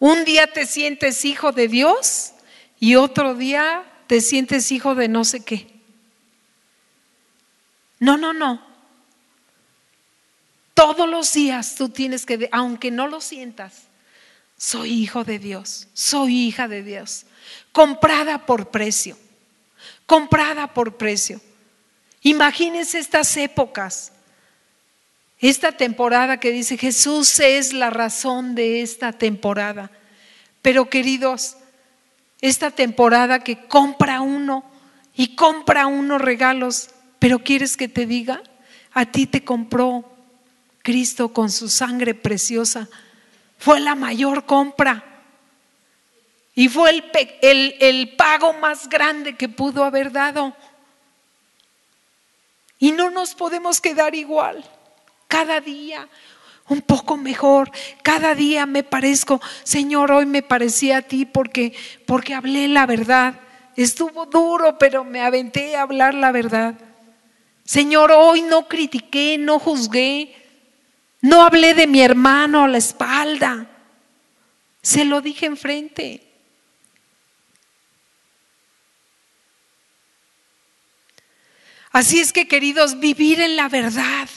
Un 0.00 0.24
día 0.24 0.48
te 0.48 0.66
sientes 0.66 1.24
hijo 1.24 1.52
de 1.52 1.68
Dios 1.68 2.32
y 2.80 2.96
otro 2.96 3.34
día 3.34 3.84
te 4.08 4.20
sientes 4.20 4.72
hijo 4.72 4.96
de 4.96 5.06
no 5.06 5.24
sé 5.24 5.44
qué. 5.44 5.69
No, 8.00 8.16
no, 8.16 8.32
no. 8.32 8.60
Todos 10.74 11.08
los 11.08 11.32
días 11.32 11.74
tú 11.74 11.90
tienes 11.90 12.24
que, 12.24 12.48
aunque 12.50 12.90
no 12.90 13.06
lo 13.06 13.20
sientas, 13.20 13.82
soy 14.56 14.92
hijo 14.92 15.24
de 15.24 15.38
Dios, 15.38 15.88
soy 15.92 16.46
hija 16.48 16.68
de 16.68 16.82
Dios, 16.82 17.26
comprada 17.72 18.46
por 18.46 18.70
precio, 18.70 19.16
comprada 20.06 20.72
por 20.72 20.96
precio. 20.96 21.40
Imagínense 22.22 22.98
estas 22.98 23.36
épocas, 23.36 24.12
esta 25.38 25.72
temporada 25.72 26.40
que 26.40 26.50
dice 26.50 26.76
Jesús 26.76 27.40
es 27.40 27.72
la 27.72 27.90
razón 27.90 28.54
de 28.54 28.82
esta 28.82 29.12
temporada. 29.12 29.90
Pero 30.62 30.90
queridos, 30.90 31.56
esta 32.40 32.70
temporada 32.70 33.40
que 33.40 33.66
compra 33.66 34.20
uno 34.20 34.64
y 35.14 35.34
compra 35.36 35.86
uno 35.86 36.18
regalos 36.18 36.90
pero 37.20 37.38
¿quieres 37.38 37.76
que 37.76 37.86
te 37.86 38.06
diga? 38.06 38.42
A 38.92 39.04
ti 39.04 39.26
te 39.26 39.44
compró 39.44 40.10
Cristo 40.82 41.32
con 41.32 41.50
su 41.50 41.68
sangre 41.68 42.14
preciosa. 42.14 42.88
Fue 43.58 43.78
la 43.78 43.94
mayor 43.94 44.46
compra. 44.46 45.04
Y 46.54 46.68
fue 46.68 47.04
el, 47.42 48.16
pago 48.16 48.54
más 48.54 48.88
grande 48.88 49.36
que 49.36 49.48
pudo 49.48 49.84
haber 49.84 50.10
dado. 50.10 50.56
Y 52.78 52.92
no 52.92 53.10
nos 53.10 53.34
podemos 53.34 53.80
quedar 53.82 54.14
igual. 54.14 54.64
Cada 55.28 55.60
día 55.60 56.08
un 56.68 56.80
poco 56.80 57.18
mejor. 57.18 57.70
Cada 58.02 58.34
día 58.34 58.64
me 58.64 58.82
parezco, 58.82 59.42
Señor, 59.62 60.10
hoy 60.10 60.24
me 60.24 60.42
parecía 60.42 60.98
a 60.98 61.02
ti 61.02 61.26
porque 61.26 61.74
porque 62.06 62.32
hablé 62.32 62.66
la 62.66 62.86
verdad. 62.86 63.34
Estuvo 63.76 64.24
duro, 64.24 64.78
pero 64.78 65.04
me 65.04 65.20
aventé 65.20 65.76
a 65.76 65.82
hablar 65.82 66.14
la 66.14 66.32
verdad. 66.32 66.89
Señor, 67.70 68.10
hoy 68.10 68.42
no 68.42 68.66
critiqué, 68.66 69.38
no 69.38 69.60
juzgué, 69.60 70.34
no 71.20 71.44
hablé 71.44 71.72
de 71.72 71.86
mi 71.86 72.00
hermano 72.00 72.64
a 72.64 72.68
la 72.68 72.78
espalda. 72.78 73.64
Se 74.82 75.04
lo 75.04 75.20
dije 75.20 75.46
enfrente. 75.46 76.20
Así 81.92 82.18
es 82.18 82.32
que, 82.32 82.48
queridos, 82.48 82.98
vivir 82.98 83.40
en 83.40 83.54
la 83.54 83.68
verdad 83.68 84.28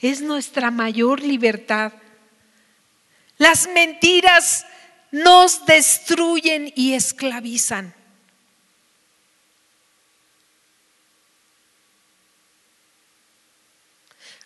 es 0.00 0.20
nuestra 0.20 0.70
mayor 0.70 1.22
libertad. 1.22 1.94
Las 3.38 3.68
mentiras 3.68 4.66
nos 5.12 5.64
destruyen 5.64 6.74
y 6.76 6.92
esclavizan. 6.92 8.01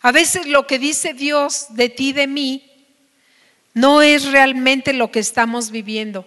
A 0.07 0.13
veces 0.13 0.47
lo 0.47 0.67
que 0.67 0.79
dice 0.79 1.13
Dios 1.13 1.65
de 1.71 1.89
ti, 1.89 2.13
de 2.13 2.27
mí, 2.27 2.63
no 3.73 4.01
es 4.01 4.23
realmente 4.31 4.93
lo 4.93 5.11
que 5.11 5.19
estamos 5.19 5.69
viviendo. 5.69 6.25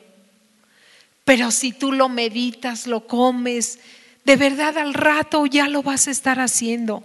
Pero 1.25 1.51
si 1.51 1.73
tú 1.73 1.91
lo 1.91 2.11
meditas, 2.11 2.87
lo 2.87 3.07
comes, 3.07 3.79
de 4.27 4.37
verdad 4.37 4.77
al 4.77 4.93
rato 4.93 5.47
ya 5.47 5.67
lo 5.67 5.83
vas 5.83 6.09
a 6.09 6.11
estar 6.11 6.41
haciendo. 6.41 7.05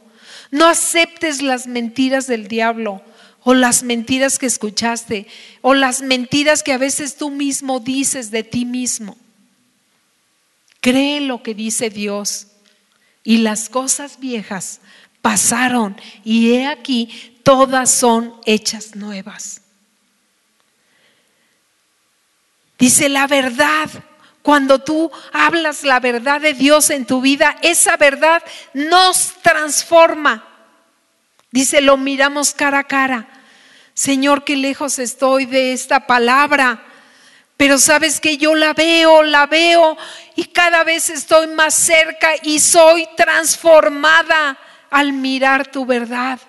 No 0.51 0.65
aceptes 0.65 1.41
las 1.41 1.65
mentiras 1.65 2.27
del 2.27 2.49
diablo 2.49 3.01
o 3.43 3.53
las 3.53 3.83
mentiras 3.83 4.37
que 4.37 4.47
escuchaste 4.47 5.27
o 5.61 5.75
las 5.75 6.01
mentiras 6.01 6.61
que 6.61 6.73
a 6.73 6.77
veces 6.77 7.15
tú 7.15 7.29
mismo 7.29 7.79
dices 7.79 8.31
de 8.31 8.43
ti 8.43 8.65
mismo. 8.65 9.15
Cree 10.81 11.21
lo 11.21 11.41
que 11.41 11.55
dice 11.55 11.89
Dios 11.89 12.47
y 13.23 13.37
las 13.37 13.69
cosas 13.69 14.19
viejas 14.19 14.81
pasaron 15.25 15.99
y 16.23 16.53
he 16.53 16.67
aquí 16.67 17.39
todas 17.41 17.89
son 17.89 18.39
hechas 18.45 18.95
nuevas. 18.95 19.59
Dice 22.77 23.09
la 23.09 23.25
verdad. 23.25 23.89
Cuando 24.43 24.77
tú 24.77 25.11
hablas 25.33 25.81
la 25.81 25.99
verdad 25.99 26.39
de 26.39 26.53
Dios 26.53 26.91
en 26.91 27.07
tu 27.07 27.21
vida, 27.21 27.57
esa 27.63 27.97
verdad 27.97 28.43
nos 28.75 29.33
transforma. 29.41 30.47
Dice, 31.49 31.81
lo 31.81 31.97
miramos 31.97 32.53
cara 32.53 32.77
a 32.77 32.83
cara. 32.83 33.27
Señor, 33.95 34.43
qué 34.43 34.55
lejos 34.55 34.99
estoy 34.99 35.47
de 35.47 35.73
esta 35.73 36.05
palabra. 36.05 36.85
Pero 37.57 37.79
sabes 37.79 38.19
que 38.19 38.37
yo 38.37 38.53
la 38.53 38.75
veo, 38.75 39.23
la 39.23 39.47
veo 39.47 39.97
y 40.35 40.43
cada 40.45 40.83
vez 40.83 41.09
estoy 41.09 41.47
más 41.47 41.73
cerca 41.73 42.29
y 42.43 42.59
soy 42.59 43.07
transformada 43.17 44.59
al 44.95 45.11
mirar 45.11 45.69
tu 45.69 45.85
verdad. 45.85 46.39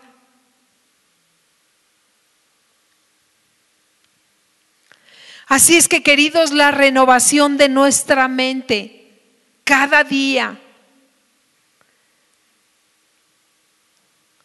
Así 5.48 5.76
es 5.76 5.88
que 5.88 6.04
queridos, 6.04 6.52
la 6.52 6.70
renovación 6.70 7.56
de 7.56 7.68
nuestra 7.68 8.28
mente 8.28 9.18
cada 9.64 10.04
día 10.04 10.60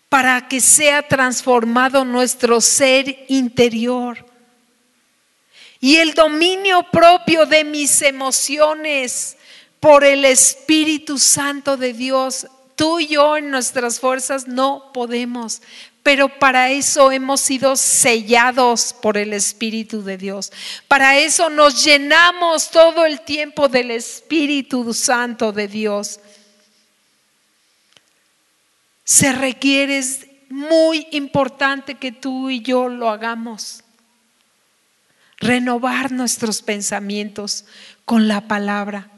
para 0.10 0.48
que 0.48 0.62
sea 0.62 1.08
transformado 1.08 2.04
nuestro 2.04 2.60
ser 2.60 3.26
interior 3.28 4.26
y 5.80 5.98
el 5.98 6.16
dominio 6.16 6.88
propio 6.92 7.46
de 7.46 7.64
mis 7.66 8.02
emociones 8.02 9.38
por 9.80 10.04
el 10.04 10.26
Espíritu 10.26 11.20
Santo 11.20 11.78
de 11.78 11.94
Dios. 11.94 12.48
Tú 12.82 13.00
y 13.00 13.10
yo 13.10 13.38
en 13.38 13.52
nuestras 13.52 14.00
fuerzas 14.00 14.48
no 14.48 14.90
podemos, 14.92 15.62
pero 16.02 16.40
para 16.40 16.72
eso 16.72 17.12
hemos 17.12 17.40
sido 17.40 17.76
sellados 17.76 18.92
por 18.92 19.20
el 19.20 19.34
Espíritu 19.34 20.02
de 20.02 20.18
Dios. 20.18 20.52
Para 20.88 21.20
eso 21.20 21.52
nos 21.52 21.84
llenamos 21.84 22.72
todo 22.72 23.06
el 23.06 23.22
tiempo 23.22 23.68
del 23.68 23.92
Espíritu 23.92 24.96
Santo 24.96 25.52
de 25.52 25.68
Dios. 25.68 26.20
Se 29.04 29.32
requiere, 29.32 30.00
es 30.00 30.26
muy 30.50 31.06
importante 31.12 32.00
que 32.00 32.12
tú 32.12 32.50
y 32.50 32.64
yo 32.64 32.90
lo 32.90 33.12
hagamos 33.12 33.84
renovar 35.38 36.12
nuestros 36.12 36.64
pensamientos 36.64 37.64
con 38.06 38.28
la 38.28 38.48
palabra, 38.48 39.12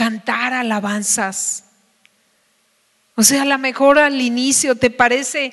cantar 0.00 0.54
alabanzas. 0.54 1.62
O 3.16 3.22
sea, 3.22 3.42
a 3.42 3.44
lo 3.44 3.58
mejor 3.58 3.98
al 3.98 4.18
inicio 4.18 4.74
te 4.74 4.88
parece 4.88 5.52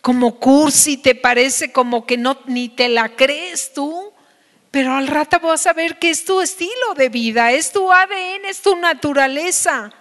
como 0.00 0.40
cursi, 0.40 0.96
te 0.96 1.14
parece 1.14 1.70
como 1.70 2.04
que 2.04 2.16
no 2.16 2.40
ni 2.46 2.68
te 2.68 2.88
la 2.88 3.14
crees 3.14 3.72
tú, 3.72 4.12
pero 4.72 4.94
al 4.94 5.06
rato 5.06 5.38
vas 5.38 5.68
a 5.68 5.74
ver 5.74 6.00
que 6.00 6.10
es 6.10 6.24
tu 6.24 6.40
estilo 6.40 6.94
de 6.96 7.08
vida, 7.08 7.52
es 7.52 7.70
tu 7.70 7.92
ADN, 7.92 8.46
es 8.46 8.62
tu 8.62 8.74
naturaleza. 8.74 9.92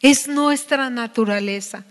Es 0.00 0.26
nuestra 0.26 0.88
naturaleza. 0.88 1.84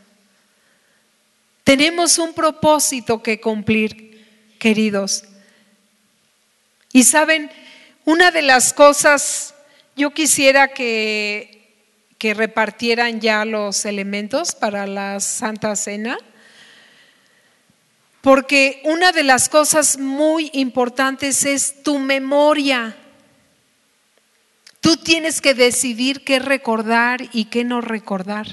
Tenemos 1.64 2.18
un 2.18 2.34
propósito 2.34 3.22
que 3.22 3.40
cumplir, 3.40 4.26
queridos. 4.58 5.24
Y 6.92 7.04
saben, 7.04 7.52
una 8.08 8.32
de 8.32 8.42
las 8.42 8.72
cosas, 8.72 9.54
yo 9.98 10.12
quisiera 10.12 10.70
que, 10.70 11.76
que 12.18 12.34
repartieran 12.34 13.20
ya 13.20 13.44
los 13.44 13.84
elementos 13.84 14.56
para 14.56 14.88
la 14.88 15.20
Santa 15.20 15.76
Cena, 15.76 16.18
porque 18.22 18.80
una 18.86 19.12
de 19.12 19.24
las 19.24 19.50
cosas 19.50 19.98
muy 19.98 20.50
importantes 20.54 21.44
es 21.44 21.84
tu 21.84 22.00
memoria. 22.00 22.96
Tú 24.80 24.96
tienes 24.96 25.42
que 25.42 25.54
decidir 25.54 26.24
qué 26.24 26.40
recordar 26.40 27.28
y 27.34 27.46
qué 27.46 27.66
no 27.66 27.82
recordar. 27.82 28.48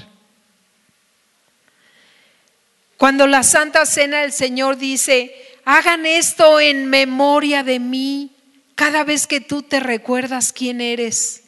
Cuando 2.97 3.25
la 3.25 3.43
Santa 3.43 3.85
Cena 3.85 4.19
del 4.19 4.33
Señor 4.33 4.75
dice, 4.75 5.33
hagan 5.63 6.05
esto 6.05 6.59
en 6.59 6.87
memoria 6.87 7.63
de 7.63 7.79
mí, 7.79 8.34
cada 8.75 9.03
vez 9.03 9.25
que 9.25 9.41
tú 9.41 9.63
te 9.63 9.79
recuerdas 9.79 10.53
quién 10.53 10.81
eres, 10.81 11.43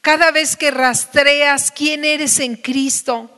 cada 0.00 0.30
vez 0.30 0.56
que 0.56 0.70
rastreas 0.70 1.72
quién 1.72 2.04
eres 2.04 2.38
en 2.38 2.56
Cristo 2.56 3.30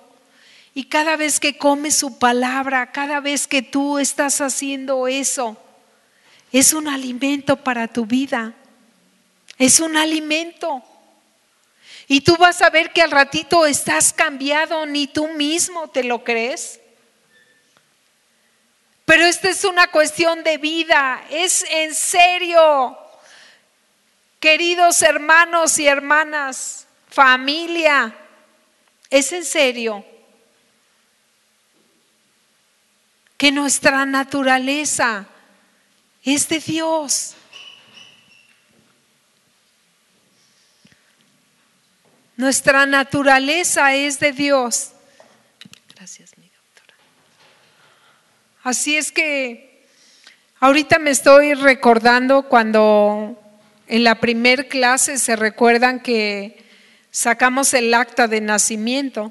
y 0.74 0.84
cada 0.84 1.16
vez 1.16 1.40
que 1.40 1.56
comes 1.56 1.94
su 1.94 2.18
palabra, 2.18 2.92
cada 2.92 3.20
vez 3.20 3.46
que 3.46 3.62
tú 3.62 3.98
estás 3.98 4.40
haciendo 4.40 5.08
eso, 5.08 5.56
es 6.52 6.74
un 6.74 6.88
alimento 6.88 7.56
para 7.56 7.88
tu 7.88 8.04
vida, 8.04 8.54
es 9.58 9.80
un 9.80 9.96
alimento. 9.96 10.82
Y 12.08 12.20
tú 12.20 12.36
vas 12.36 12.62
a 12.62 12.70
ver 12.70 12.92
que 12.92 13.02
al 13.02 13.10
ratito 13.10 13.66
estás 13.66 14.12
cambiado, 14.12 14.86
ni 14.86 15.06
tú 15.06 15.28
mismo 15.28 15.88
te 15.88 16.04
lo 16.04 16.22
crees. 16.22 16.78
Pero 19.06 19.24
esta 19.24 19.48
es 19.48 19.62
una 19.62 19.86
cuestión 19.92 20.42
de 20.42 20.58
vida, 20.58 21.24
es 21.30 21.64
en 21.70 21.94
serio. 21.94 22.98
Queridos 24.40 25.00
hermanos 25.00 25.78
y 25.78 25.86
hermanas, 25.86 26.88
familia, 27.08 28.12
es 29.08 29.32
en 29.32 29.44
serio 29.44 30.04
que 33.36 33.52
nuestra 33.52 34.04
naturaleza 34.04 35.26
es 36.24 36.48
de 36.48 36.58
Dios. 36.58 37.36
Nuestra 42.36 42.86
naturaleza 42.86 43.94
es 43.94 44.18
de 44.18 44.32
Dios. 44.32 44.90
Gracias. 45.94 46.36
Así 48.66 48.96
es 48.96 49.12
que 49.12 49.86
ahorita 50.58 50.98
me 50.98 51.10
estoy 51.10 51.54
recordando 51.54 52.48
cuando 52.48 53.40
en 53.86 54.02
la 54.02 54.16
primer 54.18 54.66
clase 54.66 55.18
se 55.18 55.36
recuerdan 55.36 56.00
que 56.00 56.64
sacamos 57.12 57.72
el 57.74 57.94
acta 57.94 58.26
de 58.26 58.40
nacimiento. 58.40 59.30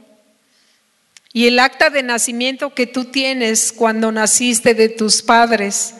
Y 1.33 1.47
el 1.47 1.59
acta 1.59 1.89
de 1.89 2.01
nacimiento 2.01 2.73
que 2.73 2.87
tú 2.87 3.11
tienes 3.11 3.73
cuando 3.73 4.09
naciste 4.09 4.73
de 4.73 4.87
tus 4.87 5.21
padres 5.21 5.95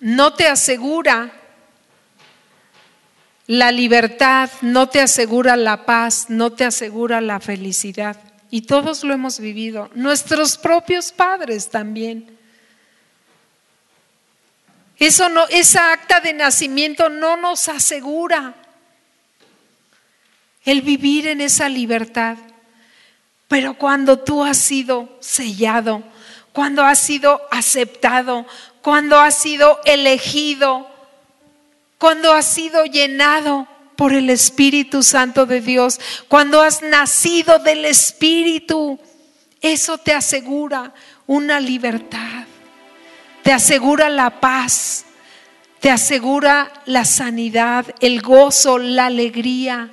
no 0.00 0.34
te 0.34 0.48
asegura 0.48 1.30
la 3.46 3.70
libertad, 3.70 4.50
no 4.60 4.88
te 4.88 5.00
asegura 5.00 5.54
la 5.54 5.86
paz, 5.86 6.26
no 6.30 6.50
te 6.50 6.64
asegura 6.64 7.20
la 7.20 7.38
felicidad. 7.38 8.31
Y 8.54 8.60
todos 8.60 9.02
lo 9.02 9.14
hemos 9.14 9.40
vivido, 9.40 9.88
nuestros 9.94 10.58
propios 10.58 11.10
padres 11.10 11.70
también. 11.70 12.36
Eso 14.98 15.30
no, 15.30 15.46
esa 15.48 15.90
acta 15.90 16.20
de 16.20 16.34
nacimiento 16.34 17.08
no 17.08 17.38
nos 17.38 17.70
asegura 17.70 18.54
el 20.66 20.82
vivir 20.82 21.28
en 21.28 21.40
esa 21.40 21.70
libertad. 21.70 22.36
Pero 23.48 23.72
cuando 23.78 24.18
tú 24.18 24.44
has 24.44 24.58
sido 24.58 25.16
sellado, 25.20 26.02
cuando 26.52 26.84
has 26.84 26.98
sido 26.98 27.40
aceptado, 27.50 28.44
cuando 28.82 29.18
has 29.18 29.34
sido 29.34 29.80
elegido, 29.86 30.90
cuando 31.96 32.34
has 32.34 32.44
sido 32.44 32.84
llenado 32.84 33.66
por 33.96 34.12
el 34.12 34.30
Espíritu 34.30 35.02
Santo 35.02 35.46
de 35.46 35.60
Dios, 35.60 36.00
cuando 36.28 36.62
has 36.62 36.82
nacido 36.82 37.58
del 37.58 37.84
Espíritu, 37.84 38.98
eso 39.60 39.98
te 39.98 40.12
asegura 40.12 40.92
una 41.26 41.60
libertad, 41.60 42.46
te 43.42 43.52
asegura 43.52 44.08
la 44.08 44.40
paz, 44.40 45.04
te 45.80 45.90
asegura 45.90 46.72
la 46.86 47.04
sanidad, 47.04 47.86
el 48.00 48.22
gozo, 48.22 48.78
la 48.78 49.06
alegría. 49.06 49.92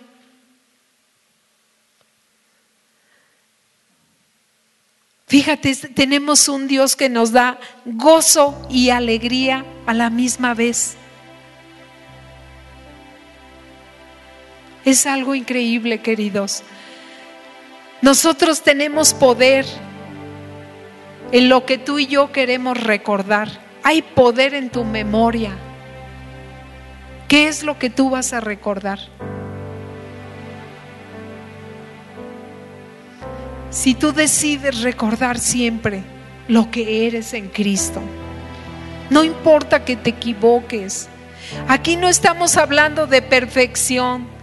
Fíjate, 5.28 5.76
tenemos 5.76 6.48
un 6.48 6.68
Dios 6.68 6.96
que 6.96 7.10
nos 7.10 7.32
da 7.32 7.60
gozo 7.86 8.68
y 8.70 8.90
alegría 8.90 9.64
a 9.86 9.94
la 9.94 10.10
misma 10.10 10.56
vez. 10.56 10.96
Es 14.90 15.06
algo 15.06 15.36
increíble, 15.36 16.00
queridos. 16.00 16.64
Nosotros 18.02 18.64
tenemos 18.64 19.14
poder 19.14 19.64
en 21.32 21.48
lo 21.48 21.64
que 21.64 21.78
tú 21.78 22.00
y 22.00 22.08
yo 22.08 22.32
queremos 22.32 22.76
recordar. 22.76 23.50
Hay 23.84 24.02
poder 24.02 24.56
en 24.56 24.72
tu 24.72 24.84
memoria. 24.84 25.52
¿Qué 27.28 27.48
es 27.48 27.62
lo 27.62 27.78
que 27.78 27.92
tú 27.92 28.10
vas 28.10 28.34
a 28.34 28.40
recordar? 28.40 28.98
Si 33.70 33.94
tú 33.94 34.12
decides 34.12 34.82
recordar 34.82 35.38
siempre 35.38 36.02
lo 36.48 36.72
que 36.72 37.06
eres 37.06 37.36
en 37.36 37.50
Cristo, 37.50 38.02
no 39.12 39.24
importa 39.24 39.86
que 39.86 39.96
te 39.96 40.10
equivoques. 40.10 41.10
Aquí 41.68 41.96
no 41.96 42.10
estamos 42.10 42.58
hablando 42.58 43.06
de 43.06 43.22
perfección. 43.22 44.39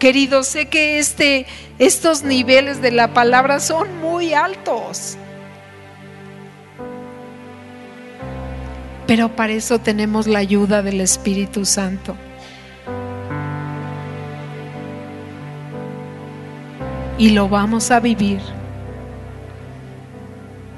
Querido, 0.00 0.44
sé 0.44 0.66
que 0.66 0.98
este, 0.98 1.46
estos 1.78 2.24
niveles 2.24 2.80
de 2.80 2.90
la 2.90 3.12
palabra 3.12 3.60
son 3.60 4.00
muy 4.00 4.32
altos. 4.32 5.18
Pero 9.06 9.28
para 9.36 9.52
eso 9.52 9.78
tenemos 9.78 10.26
la 10.26 10.38
ayuda 10.38 10.82
del 10.82 11.02
Espíritu 11.02 11.66
Santo. 11.66 12.16
Y 17.18 17.30
lo 17.30 17.50
vamos 17.50 17.90
a 17.90 18.00
vivir 18.00 18.40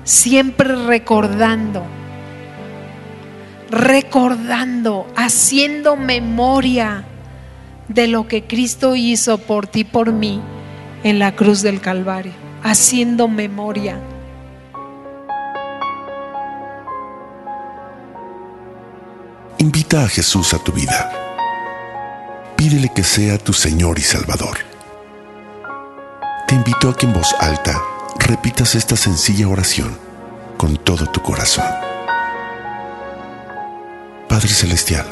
siempre 0.02 0.74
recordando, 0.74 1.84
recordando, 3.70 5.06
haciendo 5.14 5.94
memoria 5.94 7.04
de 7.88 8.06
lo 8.06 8.28
que 8.28 8.44
Cristo 8.44 8.96
hizo 8.96 9.38
por 9.38 9.66
ti, 9.66 9.84
por 9.84 10.12
mí, 10.12 10.40
en 11.02 11.18
la 11.18 11.34
cruz 11.34 11.62
del 11.62 11.80
Calvario, 11.80 12.32
haciendo 12.62 13.28
memoria. 13.28 14.00
Invita 19.58 20.04
a 20.04 20.08
Jesús 20.08 20.54
a 20.54 20.58
tu 20.58 20.72
vida. 20.72 21.12
Pídele 22.56 22.90
que 22.94 23.04
sea 23.04 23.38
tu 23.38 23.52
Señor 23.52 23.98
y 23.98 24.02
Salvador. 24.02 24.58
Te 26.48 26.54
invito 26.54 26.88
a 26.88 26.96
que 26.96 27.06
en 27.06 27.12
voz 27.12 27.34
alta 27.40 27.80
repitas 28.18 28.74
esta 28.74 28.96
sencilla 28.96 29.48
oración 29.48 29.96
con 30.56 30.76
todo 30.76 31.06
tu 31.06 31.22
corazón. 31.22 31.64
Padre 34.28 34.48
Celestial, 34.48 35.06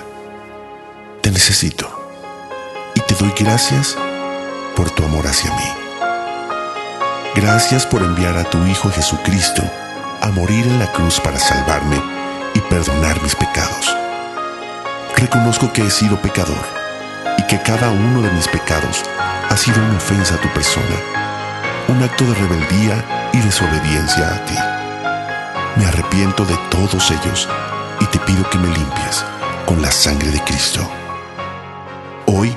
te 1.21 1.31
necesito 1.31 2.00
te 3.11 3.17
doy 3.17 3.35
gracias 3.37 3.97
por 4.77 4.89
tu 4.93 5.05
amor 5.05 5.27
hacia 5.27 5.51
mí. 5.57 5.69
Gracias 7.35 7.85
por 7.85 8.03
enviar 8.03 8.37
a 8.37 8.45
tu 8.45 8.65
Hijo 8.67 8.89
Jesucristo 8.89 9.63
a 10.21 10.29
morir 10.29 10.65
en 10.65 10.79
la 10.79 10.93
cruz 10.93 11.19
para 11.19 11.41
salvarme 11.41 12.01
y 12.55 12.61
perdonar 12.61 13.21
mis 13.21 13.35
pecados. 13.35 13.97
Reconozco 15.17 15.73
que 15.73 15.83
he 15.83 15.91
sido 15.91 16.23
pecador 16.23 16.65
y 17.37 17.43
que 17.49 17.61
cada 17.63 17.91
uno 17.91 18.23
de 18.23 18.31
mis 18.31 18.47
pecados 18.47 19.03
ha 19.49 19.57
sido 19.57 19.83
una 19.83 19.97
ofensa 19.97 20.37
a 20.37 20.41
tu 20.41 20.49
persona 20.51 20.97
un 21.89 22.01
acto 22.05 22.25
de 22.25 22.35
rebeldía 22.35 23.31
y 23.33 23.39
desobediencia 23.39 24.29
a 24.29 24.45
ti. 24.45 24.57
Me 25.75 25.87
arrepiento 25.87 26.45
de 26.45 26.57
todos 26.71 27.11
ellos 27.11 27.49
y 27.99 28.07
te 28.07 28.21
pido 28.21 28.49
que 28.51 28.59
me 28.59 28.69
limpies 28.69 29.25
con 29.67 29.83
la 29.83 29.91
sangre 29.91 30.31
de 30.31 30.41
Cristo. 30.45 30.89
Hoy 32.27 32.57